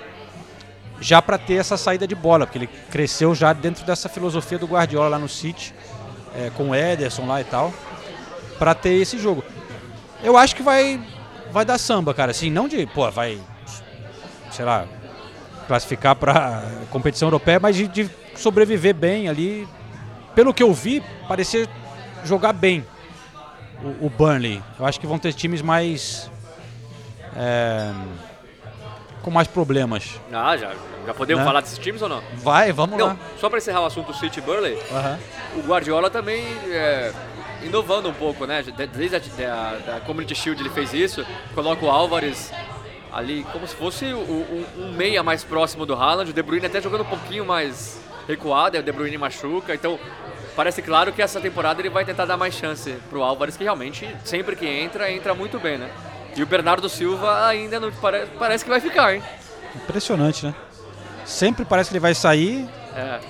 [1.01, 4.67] já para ter essa saída de bola, porque ele cresceu já dentro dessa filosofia do
[4.67, 5.75] Guardiola lá no City,
[6.37, 7.73] é, com o Ederson lá e tal,
[8.59, 9.43] para ter esse jogo.
[10.23, 11.01] Eu acho que vai
[11.51, 13.41] vai dar samba, cara, assim, não de, pô, vai
[14.53, 14.87] sei lá,
[15.67, 19.67] classificar para competição europeia, mas de, de sobreviver bem ali.
[20.35, 21.69] Pelo que eu vi, parecia
[22.25, 22.85] jogar bem
[23.83, 24.63] o, o Burnley.
[24.79, 26.31] Eu acho que vão ter times mais
[27.37, 27.93] é,
[29.23, 30.21] com mais problemas.
[30.33, 30.73] Ah, já,
[31.07, 31.47] já podemos Né?
[31.47, 32.23] falar desses times ou não?
[32.37, 33.17] Vai, vamos Não, lá.
[33.39, 34.79] só para encerrar o assunto City Burley,
[35.57, 37.13] o Guardiola também é,
[37.63, 38.63] inovando um pouco, né?
[38.63, 41.25] De- Desde a da, da Community Shield ele fez isso,
[41.55, 42.53] coloca o Álvares
[43.13, 46.67] ali como se fosse o- o- um meia mais próximo do Haaland, o De Bruyne
[46.67, 49.99] até jogando um pouquinho mais recuado, o De Bruyne machuca, então
[50.57, 54.09] parece claro que essa temporada ele vai tentar dar mais chance pro Álvares, que realmente
[54.25, 55.91] sempre que entra, entra muito bem, né?
[56.37, 59.23] E o Bernardo Silva ainda não pare- parece que vai ficar, hein?
[59.75, 60.55] Impressionante, né?
[61.25, 63.21] Sempre parece que ele vai sair, É.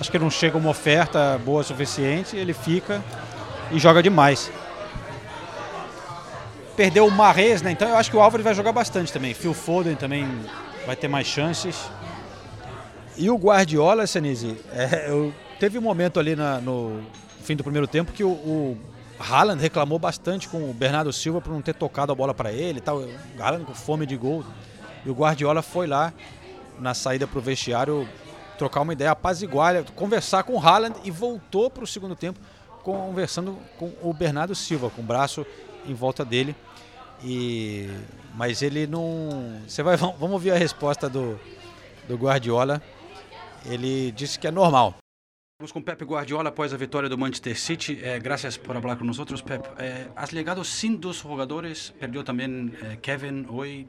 [0.00, 3.02] acho que não chega uma oferta boa o suficiente, ele fica
[3.70, 4.50] e joga demais.
[6.76, 7.70] Perdeu o Marrez, né?
[7.70, 9.32] Então eu acho que o Álvares vai jogar bastante também.
[9.32, 10.28] Phil Foden também
[10.86, 11.88] vai ter mais chances.
[13.16, 17.02] E o Guardiola, Senise, é, eu- teve um momento ali na- no
[17.42, 18.78] fim do primeiro tempo que o, o
[19.18, 22.78] Haaland reclamou bastante com o Bernardo Silva por não ter tocado a bola para ele
[22.78, 22.98] e tal.
[22.98, 23.08] O
[23.42, 24.44] Haaland com fome de gol.
[25.04, 26.12] E o Guardiola foi lá
[26.78, 28.08] na saída para o vestiário
[28.58, 32.38] trocar uma ideia, apaziguar, conversar com o Haaland e voltou para o segundo tempo.
[32.82, 35.46] conversando com o Bernardo Silva, com o braço
[35.86, 36.54] em volta dele.
[37.22, 37.88] E
[38.34, 39.60] mas ele não.
[39.66, 41.38] Você vai vamos ouvir a resposta do,
[42.08, 42.82] do Guardiola.
[43.64, 44.94] Ele disse que é normal.
[45.54, 48.00] Estamos com Pep Guardiola após a vitória do Manchester City.
[48.02, 48.18] Eh,
[48.64, 49.64] por hablar con nosotros, Pep.
[49.78, 53.86] Eh, has llegado sin dos jugadores, perdió también eh, Kevin hoy.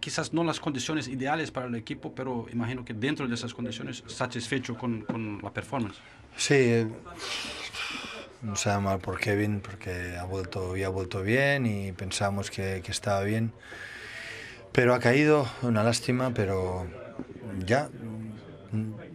[0.00, 4.02] Quizás no las condiciones ideales para el equipo, pero imagino que dentro de esas condiciones
[4.08, 5.98] satisfecho con, con la performance.
[6.36, 6.88] Sí, eh,
[8.42, 12.90] no sabe mal por Kevin porque ha vuelto, había vuelto bien y pensamos que, que
[12.90, 13.52] estaba bien.
[14.72, 16.88] Pero ha caído, una lástima, pero
[17.64, 17.88] ya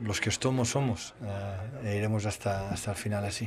[0.09, 1.13] los que somos somos.
[1.21, 3.45] Eh, e iremos hasta, hasta el final así.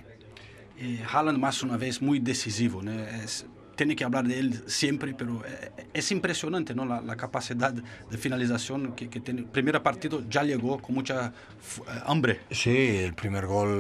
[0.79, 2.81] E Haaland, mais uma vez, muito decisivo.
[2.83, 2.97] Né?
[3.25, 3.45] Es,
[3.77, 6.87] tem que falar dele sempre, pero é, é impressionante não?
[6.93, 9.19] A, a capacidade de finalização que, que.
[9.57, 12.41] Primeira partida já chegou com muita f- eh, hambre.
[12.51, 12.77] Sí,
[13.09, 13.71] el primer gol,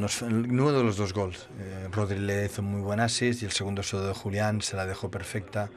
[0.00, 1.40] nos, uno de los dos goles.
[1.60, 4.76] Eh, Rodri le hizo muy buen assist y el segundo se lo de Julián, se
[4.76, 5.68] la dejó perfecta.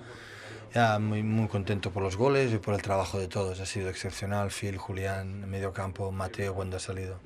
[0.76, 3.61] Ya muy, muy contento por los goles y por el trabajo de todos.
[3.61, 4.49] Ha sido excepcional.
[4.51, 7.17] Phil, Julián, medio campo, Mateo cuando ha salido.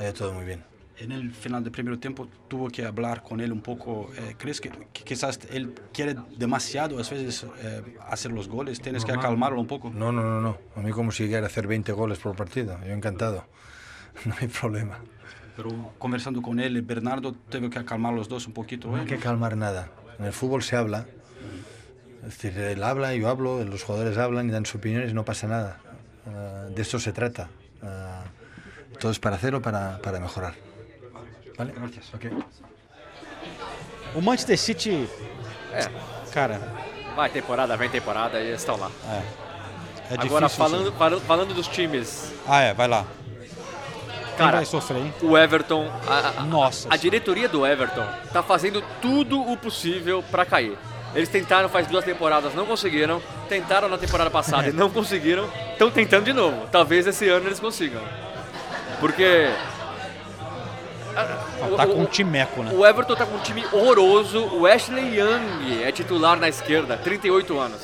[0.00, 0.64] Ha ido todo muy bien.
[0.96, 4.10] En el final del primer tiempo tuvo que hablar con él un poco.
[4.16, 8.80] eh, ¿Crees que, que quizás él quiere demasiado a veces eh, hacer los goles?
[8.80, 9.26] ¿Tienes que Normal.
[9.26, 9.90] acalmarlo un poco?
[9.90, 10.56] No, no, no, no.
[10.74, 12.78] A mí como si quiera hacer 20 goles por partido.
[12.86, 13.44] Yo encantado.
[14.24, 14.98] No hay problema.
[15.56, 18.88] Pero conversando con él, Bernardo tuvo que acalmar los dos un poquito.
[18.88, 19.00] No ¿eh?
[19.00, 19.90] hay que calmar nada.
[20.18, 21.06] En el fútbol se habla.
[22.26, 25.24] Es decir, él habla, yo hablo, los jugadores hablan y dan sus opiniones y no
[25.24, 25.76] pasa nada.
[26.26, 27.48] Eh, de esto se trata.
[27.82, 30.54] Eh, todo es para hacerlo, para, para mejorar.
[31.58, 31.72] ¿Vale?
[31.76, 32.12] Gracias.
[32.14, 32.26] Ok.
[34.14, 35.08] O Manchester City,
[35.72, 35.88] É,
[36.32, 36.60] cara,
[37.16, 38.88] vai temporada, vem temporada e eles estão lá.
[39.08, 40.48] é, é Agora, difícil.
[40.64, 43.04] falando, falando, falando dos times, Ah, é, vai lá.
[44.28, 45.14] Quem Cara, vai sofrer, hein?
[45.22, 46.88] o Everton, a, a- Nossa.
[46.90, 50.76] a diretoria do Everton tá fazendo tudo o possível para cair.
[51.14, 53.22] Eles tentaram faz duas temporadas, não conseguiram.
[53.48, 55.48] Tentaram na temporada passada e não conseguiram.
[55.72, 56.66] Estão tentando de novo.
[56.72, 58.02] Talvez esse ano eles consigam.
[59.00, 59.48] Porque.
[61.14, 62.72] Tá o- com um timeco, né?
[62.74, 64.40] O Everton tá com um time horroroso.
[64.56, 67.82] O Ashley Young é titular na esquerda, 38 anos.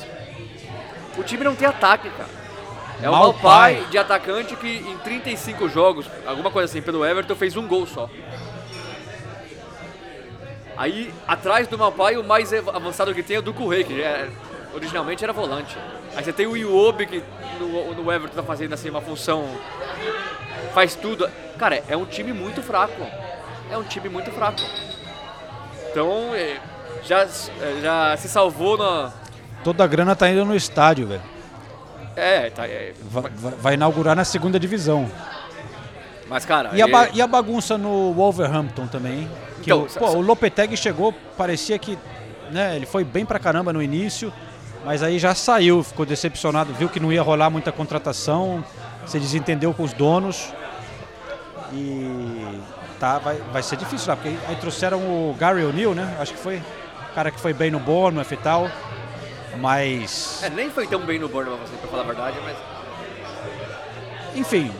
[1.17, 2.29] O time não tem ataque, cara.
[3.01, 3.13] É o.
[3.13, 7.87] Malpai de atacante que em 35 jogos, alguma coisa assim, pelo Everton, fez um gol
[7.87, 8.09] só.
[10.81, 14.27] Aí, atrás do Malpai, o mais avançado que tem é o do Correia, que é-
[14.73, 15.77] originalmente era volante.
[16.15, 17.23] Aí você tem o Iwobi, que
[17.59, 19.45] no, no Everton tá fazendo assim uma função...
[20.73, 21.29] Faz tudo.
[21.59, 23.05] Cara, é um time muito fraco.
[23.69, 24.59] É um time muito fraco.
[25.91, 26.57] Então, é,
[27.03, 27.27] já,
[27.79, 29.11] já se salvou na...
[29.63, 31.21] Toda a grana tá indo no estádio, velho.
[32.15, 35.07] É, tá, é, Vai, vai- inaugurar na segunda divisão.
[36.27, 36.71] mas cara...
[36.73, 39.31] E a, é- e a bagunça no Wolverhampton também, hein?
[39.61, 41.97] Então, o, pô, o Lopetegui chegou, parecia que
[42.51, 44.31] né, ele foi bem pra caramba no início,
[44.85, 48.63] mas aí já saiu, ficou decepcionado, viu que não ia rolar muita contratação,
[49.05, 50.53] se desentendeu com os donos.
[51.73, 52.59] E
[52.99, 56.17] tá, vai, vai ser difícil lá, porque aí trouxeram o Gary O'Neill, né?
[56.19, 58.69] Acho que foi o cara que foi bem no Bournemouth e tal.
[59.59, 62.57] Mas, É, nem foi tão bem no Bournemouth, assim, pra falar a verdade, mas...
[64.35, 64.71] enfim,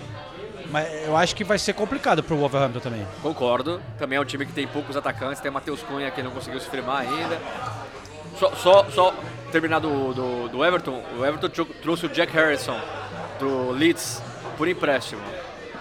[0.72, 3.06] mas eu acho que vai ser complicado pro Wolverhampton também.
[3.22, 3.82] Concordo.
[4.00, 5.42] Também é um time que tem poucos atacantes.
[5.42, 7.40] Tem Matheus Cunha que não conseguiu se firmar ainda.
[8.40, 9.14] Só, só, só
[9.52, 11.04] terminar do, do, do Everton.
[11.20, 12.80] O Everton tro- trouxe o Jack Harrison
[13.40, 14.22] do Leeds
[14.58, 15.22] por empréstimo.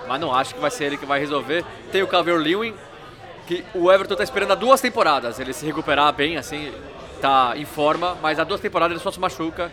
[0.09, 1.65] Mas não acho que vai ser ele que vai resolver.
[1.93, 2.75] Tem o Calvert-Lewin,
[3.47, 5.39] que o Everton está esperando há duas temporadas.
[5.39, 6.73] Ele se recuperar bem, assim,
[7.21, 8.17] tá em forma.
[8.21, 9.71] Mas há duas temporadas ele só se machuca.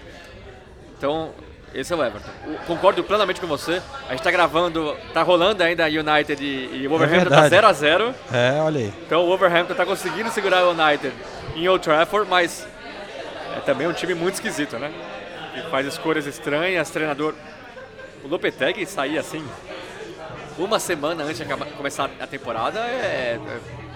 [0.97, 1.31] Então,
[1.73, 2.29] esse é o Everton.
[2.45, 3.81] O- concordo plenamente com você.
[4.07, 7.77] A gente tá gravando, tá rolando ainda United e, e Wolverhampton tá verdade.
[7.79, 8.13] 0x0.
[8.33, 8.93] É, olha aí.
[9.05, 11.13] Então o Wolverhampton tá conseguindo segurar o United
[11.55, 12.67] em Old Trafford, mas
[13.55, 14.91] é também um time muito esquisito, né?
[15.53, 17.33] Que faz escolhas estranhas, treinador...
[18.23, 19.45] O Lopetegui sair assim,
[20.57, 23.39] uma semana antes de acabar- começar a temporada, é...
[23.39, 23.86] é-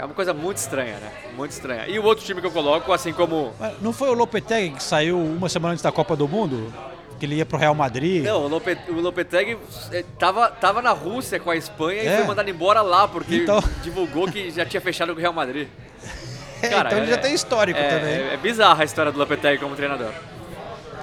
[0.00, 1.12] É uma coisa muito estranha, né?
[1.36, 1.86] Muito estranha.
[1.86, 3.52] E o outro time que eu coloco, assim como
[3.82, 6.72] Não foi o Lopetegui que saiu uma semana antes da Copa do Mundo?
[7.18, 8.24] Que ele ia pro Real Madrid?
[8.24, 9.58] Não, o, Lope, o Lopetegui
[9.92, 12.16] eh, tava, tava na Rússia com a Espanha e É.
[12.16, 13.62] foi mandado embora lá, porque Então.
[13.82, 15.68] divulgou que já tinha fechado com o Real Madrid.
[16.62, 18.12] É, então ele já tem histórico é, também.
[18.12, 20.12] É, é bizarra a história do Lopetegui como treinador.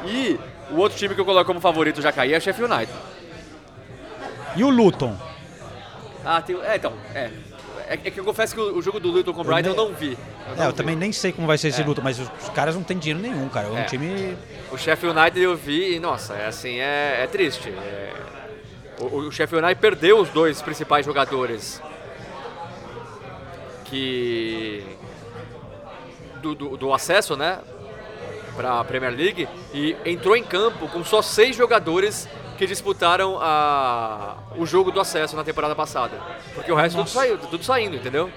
[0.06, 0.40] E
[0.72, 2.98] o outro time que eu coloco como favorito já cair é o Sheffield United.
[4.56, 5.16] E o Luton?
[6.24, 7.30] Ah, tem, é, então, é.
[7.90, 9.76] É, é que eu confesso que o, o jogo do Luton com o Brighton eu
[9.76, 10.18] nem- não vi.
[10.46, 10.76] É, não eu vi.
[10.78, 11.86] também nem sei como vai ser esse É.
[11.86, 13.68] Luton, mas os, os caras não têm dinheiro nenhum, cara.
[13.68, 13.84] É um É.
[13.86, 14.38] time.
[14.72, 17.70] O Sheffield United eu vi e, nossa, é assim, é, é triste.
[17.70, 18.14] É-
[19.00, 21.82] o, o Sheffield United perdeu os dois principais jogadores.
[23.86, 24.84] que
[26.42, 27.60] do, do, do acesso, né,
[28.56, 32.28] para a Premier League e entrou em campo com só seis jogadores
[32.58, 36.20] que disputaram a, o jogo do acesso na temporada passada,
[36.56, 38.30] porque o resto tudo saiu, tudo saindo, entendeu?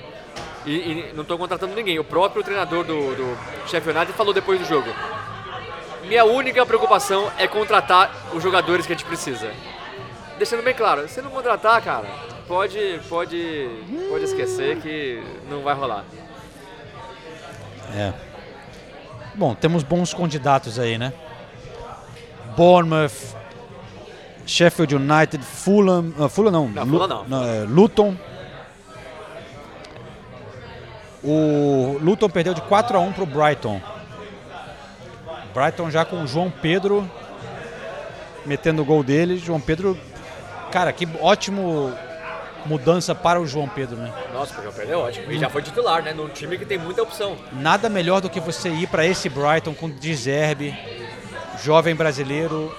[0.67, 1.99] E, e não estão contratando ninguém.
[1.99, 4.91] O próprio treinador do, do Sheffield United falou depois do jogo.
[6.05, 9.51] Minha única preocupação é contratar os jogadores que a gente precisa.
[10.37, 12.07] Deixando bem claro, se não contratar, cara,
[12.47, 13.71] pode, pode,
[14.11, 16.05] pode esquecer que não vai rolar.
[17.95, 18.13] É.
[19.35, 21.13] Bom, temos bons candidatos aí, né?
[22.57, 23.35] Bournemouth,
[24.51, 27.45] Sheffield United, Fulham, uh, Fulham não, Não, Fulham não.
[27.45, 28.17] é, Luton.
[31.23, 33.81] O Luton perdeu de 4 a 1 pro Brighton.
[35.55, 37.09] Brighton já com o João Pedro
[38.45, 39.39] metendo o gol dele.
[39.39, 39.97] João Pedro,
[40.73, 41.93] cara, que ótimo
[42.67, 44.13] mudança para o João Pedro, né?
[44.33, 45.31] Nossa, o João Pedro é ótimo.
[45.31, 46.13] E já foi titular, né?
[46.13, 47.37] Num time que tem muita opção.
[47.53, 50.77] Nada melhor do que você ir para esse Brighton com Dizerbe,
[51.63, 52.75] jovem brasileiro,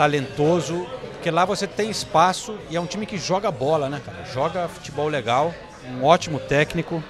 [0.00, 4.24] talentoso, porque lá você tem espaço e é um time que joga bola, né, cara?
[4.24, 5.54] Joga futebol legal,
[5.86, 7.04] um ótimo técnico,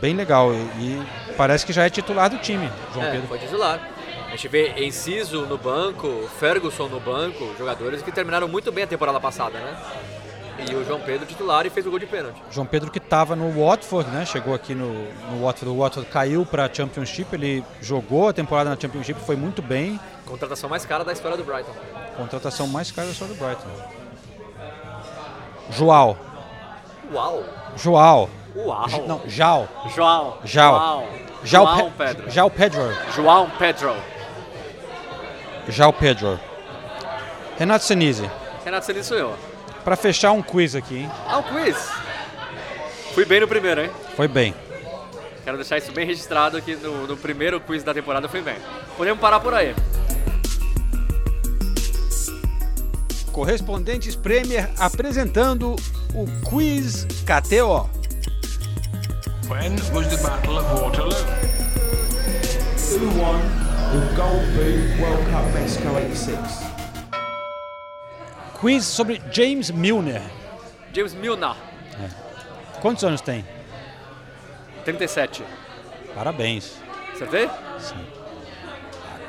[0.00, 1.00] bem legal e,
[1.36, 3.28] parece que já é titular do time, João é, Pedro.
[3.28, 3.88] foi titular.
[4.26, 8.88] A gente vê Enciso no banco, Ferguson no banco, jogadores que terminaram muito bem a
[8.88, 9.76] temporada passada, né?
[10.58, 12.42] E o João Pedro titular e fez o gol de pênalti.
[12.50, 14.24] João Pedro que estava no Watford, né?
[14.24, 14.88] Chegou aqui no,
[15.30, 19.36] no Watford, o Watford caiu para a Championship, ele jogou a temporada na Championship, foi
[19.36, 20.00] muito bem.
[20.26, 21.72] Contratação mais cara da história do Brighton.
[22.16, 23.68] Contratação mais cara da história do Brighton.
[25.70, 26.16] João.
[27.12, 27.44] Uau!
[27.76, 28.28] João.
[28.56, 28.88] Uau!
[28.88, 29.68] J- Não, Jao.
[29.94, 30.38] João.
[30.44, 30.74] Jao.
[30.74, 31.06] João.
[31.44, 32.30] Jao João Pe- Pedro.
[32.30, 32.80] Jao Pedro.
[33.14, 33.94] João Pedro.
[35.68, 36.40] Jao Pedro.
[37.58, 38.28] Renato Senise,
[38.64, 39.34] Renato Celis sou eu.
[39.88, 41.10] Para fechar um quiz aqui, hein?
[41.26, 41.74] Ah, um quiz.
[43.14, 43.90] Fui bem no primeiro, hein?
[44.14, 44.54] Foi bem.
[45.42, 48.56] Quero deixar isso bem registrado que no, no primeiro quiz da temporada fui bem.
[48.98, 49.74] Podemos parar por aí.
[53.32, 55.74] Correspondentes Premier apresentando
[56.14, 57.88] o quiz KTO.
[59.48, 61.16] When was the Battle of Waterloo?
[62.90, 63.40] Who won
[63.90, 66.67] the Gold Boot World Cup Mexico 86?
[68.60, 70.22] Quiz sobre James Milner.
[70.92, 71.54] James Milner,
[72.80, 73.44] Quantos anos tem?
[74.84, 75.44] 37.
[76.14, 76.76] Parabéns.
[77.12, 77.48] Acertei?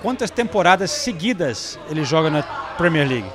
[0.02, 2.44] Quantas temporadas seguidas ele joga na
[2.78, 3.32] Premier League?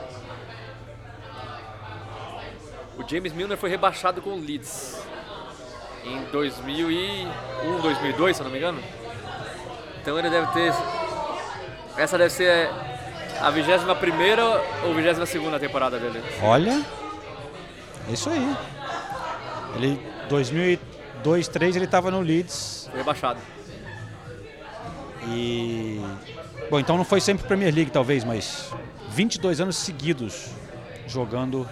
[2.97, 4.99] O James Milner foi rebaixado com o Leeds
[6.05, 8.83] em 2001, 2002, se eu não me engano.
[10.01, 10.73] Então ele deve ter.
[11.97, 12.71] Essa deve ser
[13.45, 13.89] a 21
[14.85, 16.23] ou 22 temporada dele.
[16.43, 16.83] Olha,
[18.09, 18.57] é isso aí.
[19.77, 20.79] Ele 2002,
[21.23, 23.39] 2003 ele estava no Leeds Foi rebaixado.
[25.29, 26.01] e
[26.71, 28.73] bom, então não foi sempre Premier League talvez, mas
[29.11, 30.49] 22 anos seguidos
[31.07, 31.69] jogando.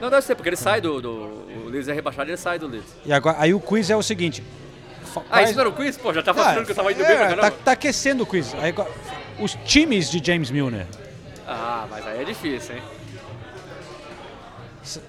[0.00, 1.00] Não deve ser, porque ele sai do.
[1.00, 1.10] do
[1.64, 2.92] o Leeds é rebaixado e ele sai do Leeds.
[3.04, 4.42] E agora aí o quiz é o seguinte.
[5.30, 5.96] Ah, isso não era o quiz?
[5.96, 7.56] Pô, já tava Ah, achando que eu tava indo é, bem pra tá, caramba.
[7.64, 8.54] tá aquecendo o quiz.
[8.54, 8.72] Aí
[9.38, 10.86] os times de James Milner.
[11.46, 12.82] Ah, mas aí é difícil, hein?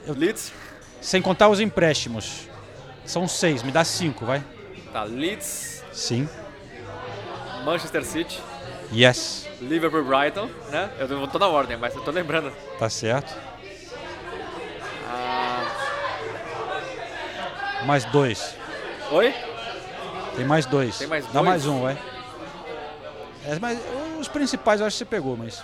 [0.06, 0.52] Eu- Leeds.
[1.02, 2.48] sem contar os empréstimos.
[3.06, 4.44] São seis, me dá cinco, vai.
[4.92, 6.28] Tá, Leeds, Sim.
[7.66, 8.40] Manchester City,
[8.94, 9.48] Yes.
[9.62, 10.90] Liverpool, Brighton, né?
[11.00, 12.52] Eu não tô na ordem, mas eu tô lembrando.
[12.78, 13.34] Tá certo.
[15.10, 15.66] Ah,
[17.86, 18.56] Mais dois.
[19.12, 19.34] oi?
[20.36, 20.98] Tem mais dois.
[20.98, 21.46] Tem mais Dá dois?
[21.46, 21.98] mais um, vai.
[23.46, 23.80] É, mas
[24.20, 25.64] os principais eu acho que você pegou, mas.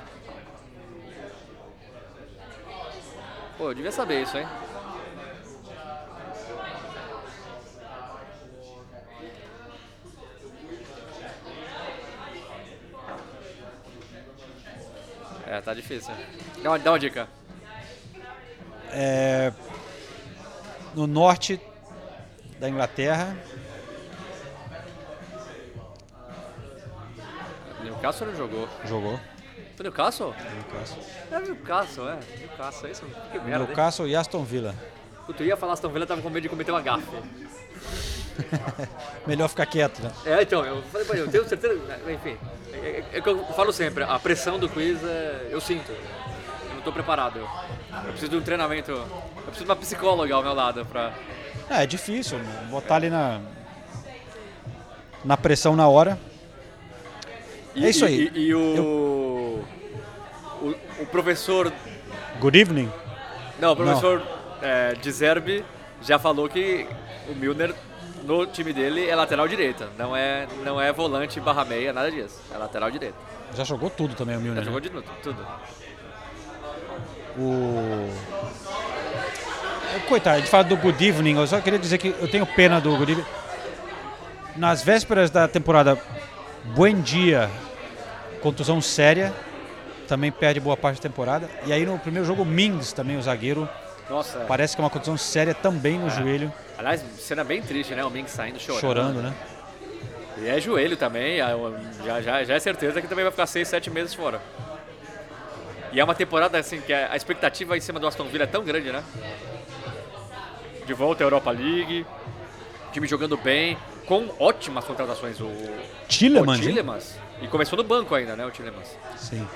[3.57, 4.47] Pô, eu devia saber isso, hein?
[15.47, 16.13] É, tá difícil.
[16.61, 17.27] Dá uma, dá uma dica.
[18.91, 19.51] É,
[20.93, 21.59] no norte
[22.59, 23.35] da Inglaterra.
[28.01, 28.67] Newcastle não jogou.
[28.85, 29.19] Jogou.
[29.75, 30.33] Foi Newcastle?
[30.55, 31.03] Newcastle.
[31.31, 32.19] É Newcastle, é.
[32.39, 33.03] Newcastle, é isso?
[33.31, 33.67] Que merda, hein?
[33.67, 34.75] Newcastle e Aston Villa.
[35.37, 37.05] Eu ia falar Aston Villa, tava com medo de cometer uma gafe.
[39.27, 40.11] Melhor ficar quieto, né?
[40.25, 42.37] É, então, eu falei, "Pô, eu tenho certeza, enfim,
[42.73, 46.75] é, é- é que eu falo sempre, a pressão do quiz é, eu sinto, eu
[46.75, 47.47] não tô preparado, eu
[48.11, 49.05] preciso de um treinamento, eu
[49.43, 51.11] preciso de uma psicóloga ao meu lado pra...
[51.69, 52.39] É, é difícil.
[52.39, 52.67] né?
[52.71, 53.41] Botar ali na.
[55.23, 56.17] Na pressão na hora.
[57.79, 58.29] E, É isso aí.
[58.35, 59.63] E, e- o,
[60.61, 61.71] o, o professor,
[62.39, 62.91] Good evening.
[63.59, 64.21] não, o professor
[64.61, 65.63] é, de Zerbe
[66.01, 66.85] já falou que
[67.29, 67.73] o Milner
[68.23, 72.41] no time dele é lateral direita, não é, não é volante barra meia, nada disso.
[72.53, 73.15] É lateral direita.
[73.55, 74.55] Já jogou tudo também o Milner.
[74.55, 74.65] Já né?
[74.65, 75.05] jogou de tudo.
[75.23, 75.47] tudo.
[77.37, 78.09] O...
[79.95, 82.45] É, Coitado, a gente fala do Good Evening, eu só queria dizer que eu tenho
[82.45, 83.27] pena do Good Evening.
[84.57, 85.97] Nas vésperas da temporada,
[86.75, 87.49] Buen Dia,
[88.41, 89.33] contusão séria,
[90.07, 91.49] também perde boa parte da temporada.
[91.65, 93.67] E aí no primeiro jogo, Mings, também o zagueiro,
[94.09, 94.45] Nossa, é.
[94.45, 96.09] parece que é uma contusão séria também no É.
[96.09, 98.05] joelho, Aliás, cena bem triste, né?
[98.05, 98.79] O Ming saindo chorando.
[98.81, 99.33] chorando, né?
[100.37, 101.75] E é joelho também, eu-
[102.05, 104.39] já, já, já é certeza que também vai ficar 6, 7 meses fora.
[105.91, 108.63] E é uma temporada assim que a expectativa em cima do Aston Villa é tão
[108.63, 109.03] grande, né?
[110.85, 112.05] De volta à Europa League,
[112.93, 115.41] time jogando bem, com ótimas contratações.
[115.41, 115.51] O
[116.07, 116.85] Tielemans, o hein?
[117.41, 118.45] E começou no banco ainda, né?
[118.45, 118.87] O Tielemans.
[119.17, 119.47] Sim.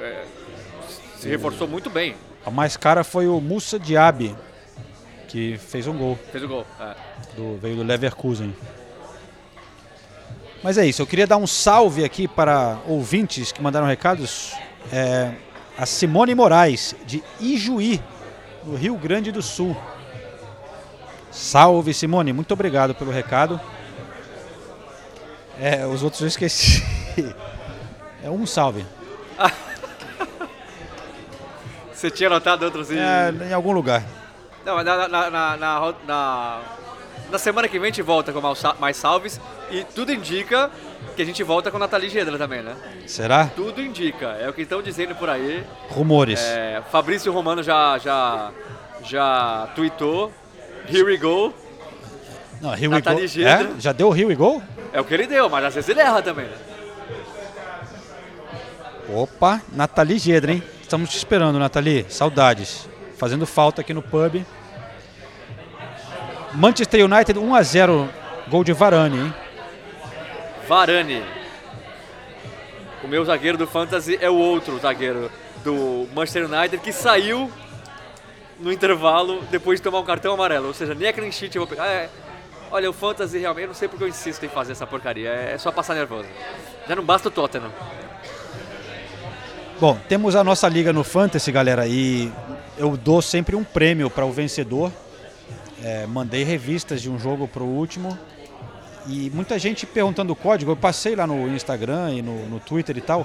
[0.00, 0.24] É,
[1.16, 2.14] se reforçou muito bem.
[2.44, 4.36] A mais cara foi o Musa Diaby,
[5.28, 6.18] que fez um gol.
[6.30, 6.66] Fez o gol.
[6.80, 6.94] é.
[7.36, 8.54] do, veio do Leverkusen.
[10.62, 14.54] Mas é isso, eu queria dar um salve aqui para ouvintes que mandaram recados.
[14.92, 15.32] É,
[15.76, 18.00] a Simone Moraes, de Ijuí,
[18.64, 19.76] no Rio Grande do Sul.
[21.30, 23.60] Salve, Simone, muito obrigado pelo recado.
[25.60, 26.82] É, os outros eu esqueci.
[28.22, 28.84] É um salve.
[31.92, 32.98] Você tinha notado outros e...
[32.98, 34.02] É, em algum lugar.
[34.64, 36.60] Não, na, na, na, na, na-
[37.30, 38.40] na semana que vem a gente volta com
[38.78, 39.40] mais salves
[39.70, 40.70] e tudo indica
[41.16, 42.76] que a gente volta com Nathalie Gedra também, né?
[43.06, 43.46] Será?
[43.46, 45.64] Tudo indica, é o que estão dizendo por aí.
[45.88, 46.40] Rumores.
[46.40, 48.50] É, Fabrício Romano já, já,
[49.02, 50.32] já tweetou.
[50.88, 51.52] Here we go.
[52.64, 53.44] Não, we Nathalie.
[53.44, 53.78] É?
[53.78, 54.62] Já deu o Here we go?
[54.90, 56.56] É o que ele deu, mas às vezes ele erra também, né?
[59.14, 60.62] Opa, Nathalie Gedra, hein?
[60.80, 62.06] Estamos te esperando, Nathalie.
[62.08, 62.88] Saudades.
[63.18, 64.42] Fazendo falta aqui no pub.
[66.54, 68.08] Manchester United 1 a 0
[68.48, 69.34] gol de Varane, hein?
[70.66, 71.22] Varane.
[73.02, 75.30] O meu zagueiro do Fantasy é o outro zagueiro
[75.62, 77.52] do Manchester United que saiu
[78.58, 80.68] no intervalo depois de tomar um cartão amarelo.
[80.68, 81.86] Ou seja, nem a clean sheet eu vou pegar.
[81.86, 82.08] É,
[82.74, 85.28] olha, o Fantasy realmente, não sei porque eu insisto em fazer essa porcaria.
[85.28, 86.28] É, é só passar nervoso.
[86.88, 87.70] Já não basta o Tottenham.
[89.80, 92.32] Bom, temos a nossa liga no Fantasy, galera, e
[92.76, 94.90] eu dou sempre um prêmio para o vencedor.
[95.84, 98.18] É, mandei revistas de um jogo para o último.
[99.06, 100.72] E muita gente perguntando o código.
[100.72, 103.24] Eu passei lá no Instagram e no, no Twitter e tal.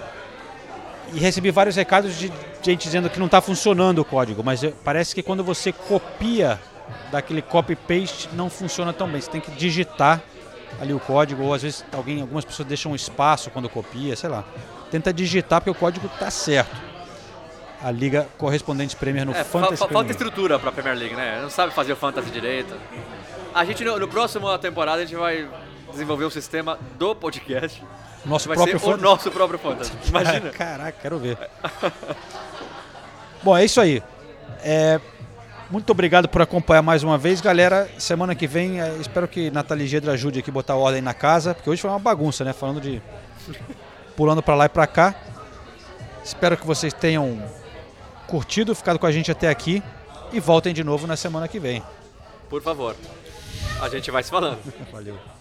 [1.12, 2.32] E recebi vários recados de
[2.62, 4.44] gente dizendo que não está funcionando o código.
[4.44, 6.60] Mas parece que quando você copia
[7.12, 9.20] daquele copy-paste não funciona tão bem.
[9.22, 10.22] Você tem que digitar
[10.82, 11.44] ali o código.
[11.44, 14.44] Ou às vezes alguém, algumas pessoas deixam um espaço quando copia, sei lá.
[14.92, 16.76] Tenta digitar porque o código tá certo.
[17.82, 21.40] A Liga Correspondentes Premier no É, fa- Fantasy fa- falta estrutura pra Premier League, né?
[21.42, 22.76] Não sabe fazer o Fantasy direito.
[23.54, 25.48] A gente, no, no próximo temporada, a gente vai
[25.92, 27.82] desenvolver o sistema do podcast.
[28.26, 29.94] Nosso vai próprio ser o nosso próprio Fantasy.
[30.10, 30.50] Imagina.
[30.50, 31.38] Caraca, quero ver.
[33.42, 34.04] Bom, é isso aí.
[34.62, 35.00] É,
[35.70, 37.90] muito obrigado por acompanhar mais uma vez, galera.
[37.98, 41.54] Semana que vem, é, espero que Nathalie Gedra ajude aqui a botar ordem na casa,
[41.54, 42.54] porque hoje foi uma bagunça, né?
[42.54, 43.02] Falando de.
[44.18, 45.16] pulando pra lá e pra cá.
[46.24, 47.42] Espero que vocês tenham
[48.28, 49.82] curtido, ficado com a gente até aqui
[50.32, 51.82] e voltem de novo na semana que vem.
[52.50, 52.96] Por favor.
[53.82, 54.60] A gente vai se falando.
[54.92, 55.39] Valeu.